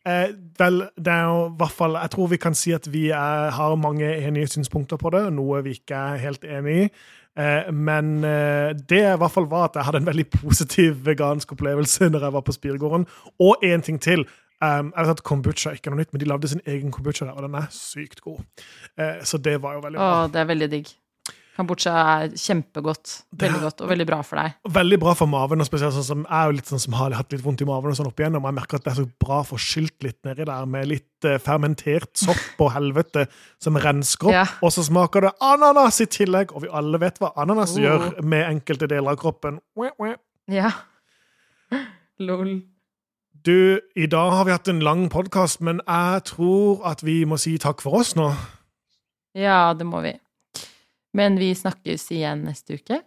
Eh, 0.08 0.32
vel, 0.58 0.82
det 0.96 1.12
er 1.12 1.26
jo 1.28 1.40
hvert 1.58 1.74
fall 1.76 1.98
Jeg 1.98 2.12
tror 2.14 2.30
vi 2.30 2.40
kan 2.40 2.56
si 2.56 2.72
at 2.72 2.86
vi 2.88 3.08
er, 3.12 3.50
har 3.52 3.76
mange 3.76 4.08
enige 4.08 4.54
synspunkter 4.54 5.00
på 5.00 5.12
det, 5.12 5.26
noe 5.36 5.62
vi 5.66 5.76
ikke 5.76 6.02
er 6.14 6.22
helt 6.22 6.46
enig 6.48 6.76
i. 6.84 6.90
Eh, 7.38 7.70
men 7.74 8.24
eh, 8.26 8.72
det 8.88 9.02
i 9.04 9.16
hvert 9.20 9.34
fall 9.34 9.48
var 9.50 9.68
at 9.68 9.78
jeg 9.78 9.88
hadde 9.88 10.02
en 10.02 10.10
veldig 10.10 10.26
positiv 10.40 11.02
vegansk 11.06 11.52
opplevelse 11.54 12.10
når 12.10 12.28
jeg 12.28 12.36
var 12.38 12.46
på 12.46 12.56
Spiregården. 12.56 13.08
Og 13.44 13.64
én 13.64 13.84
ting 13.84 14.00
til. 14.02 14.26
Um, 14.60 14.92
jeg 14.96 15.04
vet 15.06 15.10
at 15.14 15.22
Kombucha 15.22 15.70
ikke 15.76 15.86
er 15.86 15.94
noe 15.94 16.00
nytt, 16.02 16.12
men 16.12 16.20
de 16.24 16.26
lagde 16.26 16.48
sin 16.50 16.62
egen 16.66 16.90
kombucha 16.90 17.24
der, 17.28 17.34
og 17.38 17.44
den 17.46 17.54
er 17.54 17.68
sykt 17.70 18.20
god. 18.24 18.40
Uh, 18.98 19.20
så 19.22 19.38
det 19.38 19.60
var 19.62 19.76
jo 19.78 19.84
veldig 19.84 19.98
bra. 20.00 20.08
Å, 20.24 20.32
det 20.34 20.40
er 20.42 20.48
veldig 20.50 20.68
digg. 20.72 20.88
Kambodsja 21.58 21.90
er 21.90 22.28
kjempegodt. 22.38 23.12
Veldig 23.34 23.60
godt, 23.64 23.80
og 23.82 23.88
veldig 23.90 24.04
bra 24.06 24.18
for 24.22 24.38
deg. 24.38 24.52
Veldig 24.76 24.98
bra 25.02 25.14
for 25.18 25.26
maven. 25.26 25.58
og 25.58 25.66
spesielt 25.66 25.90
sånn 25.96 26.04
som 26.06 26.20
Jeg 26.22 26.36
er 26.38 26.44
jo 26.52 26.54
litt 26.54 26.70
sånn 26.70 26.82
som 26.84 26.94
har 26.94 27.16
hatt 27.18 27.32
litt 27.34 27.42
vondt 27.42 27.64
i 27.64 27.66
maven. 27.66 27.90
og 27.90 27.96
sånn 27.98 28.06
opp 28.06 28.20
igjennom, 28.22 28.44
Jeg 28.46 28.54
merker 28.60 28.78
at 28.78 28.84
det 28.86 28.92
er 28.92 28.98
så 29.00 29.06
bra 29.24 29.40
å 29.42 29.46
få 29.48 29.58
skylt 29.58 30.06
litt 30.06 30.18
nedi 30.24 30.44
der 30.46 30.66
med 30.70 30.86
litt 30.86 31.26
uh, 31.26 31.34
fermentert 31.42 32.12
sopp 32.22 32.62
og 32.62 32.70
helvete 32.76 33.26
som 33.58 33.74
rensker 33.74 34.30
opp. 34.30 34.36
Ja. 34.38 34.44
Og 34.62 34.70
så 34.70 34.86
smaker 34.86 35.26
det 35.26 35.32
ananas 35.42 35.98
i 36.00 36.06
tillegg, 36.06 36.54
og 36.54 36.62
vi 36.62 36.70
alle 36.70 36.98
vet 37.02 37.18
hva 37.18 37.32
ananas 37.42 37.74
Oh. 37.74 37.82
gjør 37.82 38.22
med 38.22 38.46
enkelte 38.52 38.86
deler 38.94 39.10
av 39.14 39.18
kroppen. 39.18 39.58
Ja. 40.46 40.70
Lol. 42.22 42.62
Du, 43.44 43.80
i 43.94 44.06
dag 44.06 44.30
har 44.30 44.44
vi 44.44 44.50
hatt 44.50 44.68
en 44.68 44.80
lang 44.82 45.04
podkast, 45.12 45.60
men 45.62 45.78
jeg 45.86 46.22
tror 46.26 46.80
at 46.88 47.04
vi 47.06 47.20
må 47.28 47.36
si 47.38 47.52
takk 47.60 47.82
for 47.84 48.00
oss 48.00 48.16
nå. 48.18 48.32
Ja, 49.38 49.76
det 49.78 49.86
må 49.86 50.00
vi. 50.02 50.16
Men 51.14 51.38
vi 51.38 51.52
snakkes 51.54 52.08
igjen 52.16 52.42
neste 52.48 52.80
uke. 52.80 52.98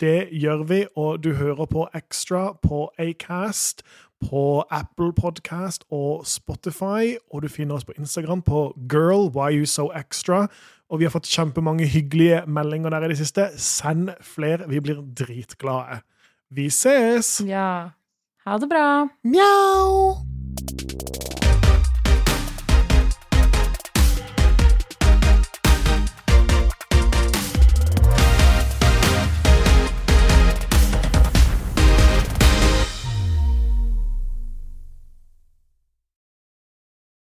Det 0.00 0.28
gjør 0.36 0.66
vi, 0.68 0.82
og 1.00 1.22
du 1.24 1.32
hører 1.38 1.70
på 1.70 1.86
Extra 1.96 2.50
på 2.60 2.90
Acast, 3.00 3.80
på 4.28 4.64
Apple 4.68 5.14
Podcast 5.16 5.88
og 5.88 6.26
Spotify, 6.28 7.16
og 7.32 7.46
du 7.46 7.48
finner 7.48 7.78
oss 7.78 7.88
på 7.88 7.96
Instagram 7.96 8.44
på 8.44 8.66
Girl, 8.90 9.30
why 9.32 9.48
you 9.54 9.64
so 9.64 9.88
extra. 9.96 10.44
Og 10.92 11.00
vi 11.00 11.08
har 11.08 11.14
fått 11.14 11.30
kjempemange 11.30 11.88
hyggelige 11.88 12.44
meldinger 12.44 12.92
der 12.92 13.08
i 13.08 13.14
det 13.14 13.20
siste. 13.22 13.48
Send 13.56 14.12
flere, 14.20 14.68
vi 14.68 14.84
blir 14.84 15.00
dritglade. 15.16 16.02
Vi 16.52 16.68
ses! 16.68 17.38
Ja. 17.48 17.94
Ha 18.46 18.58
det 18.58 18.66
bra. 18.66 19.08
Mjau. 19.22 20.16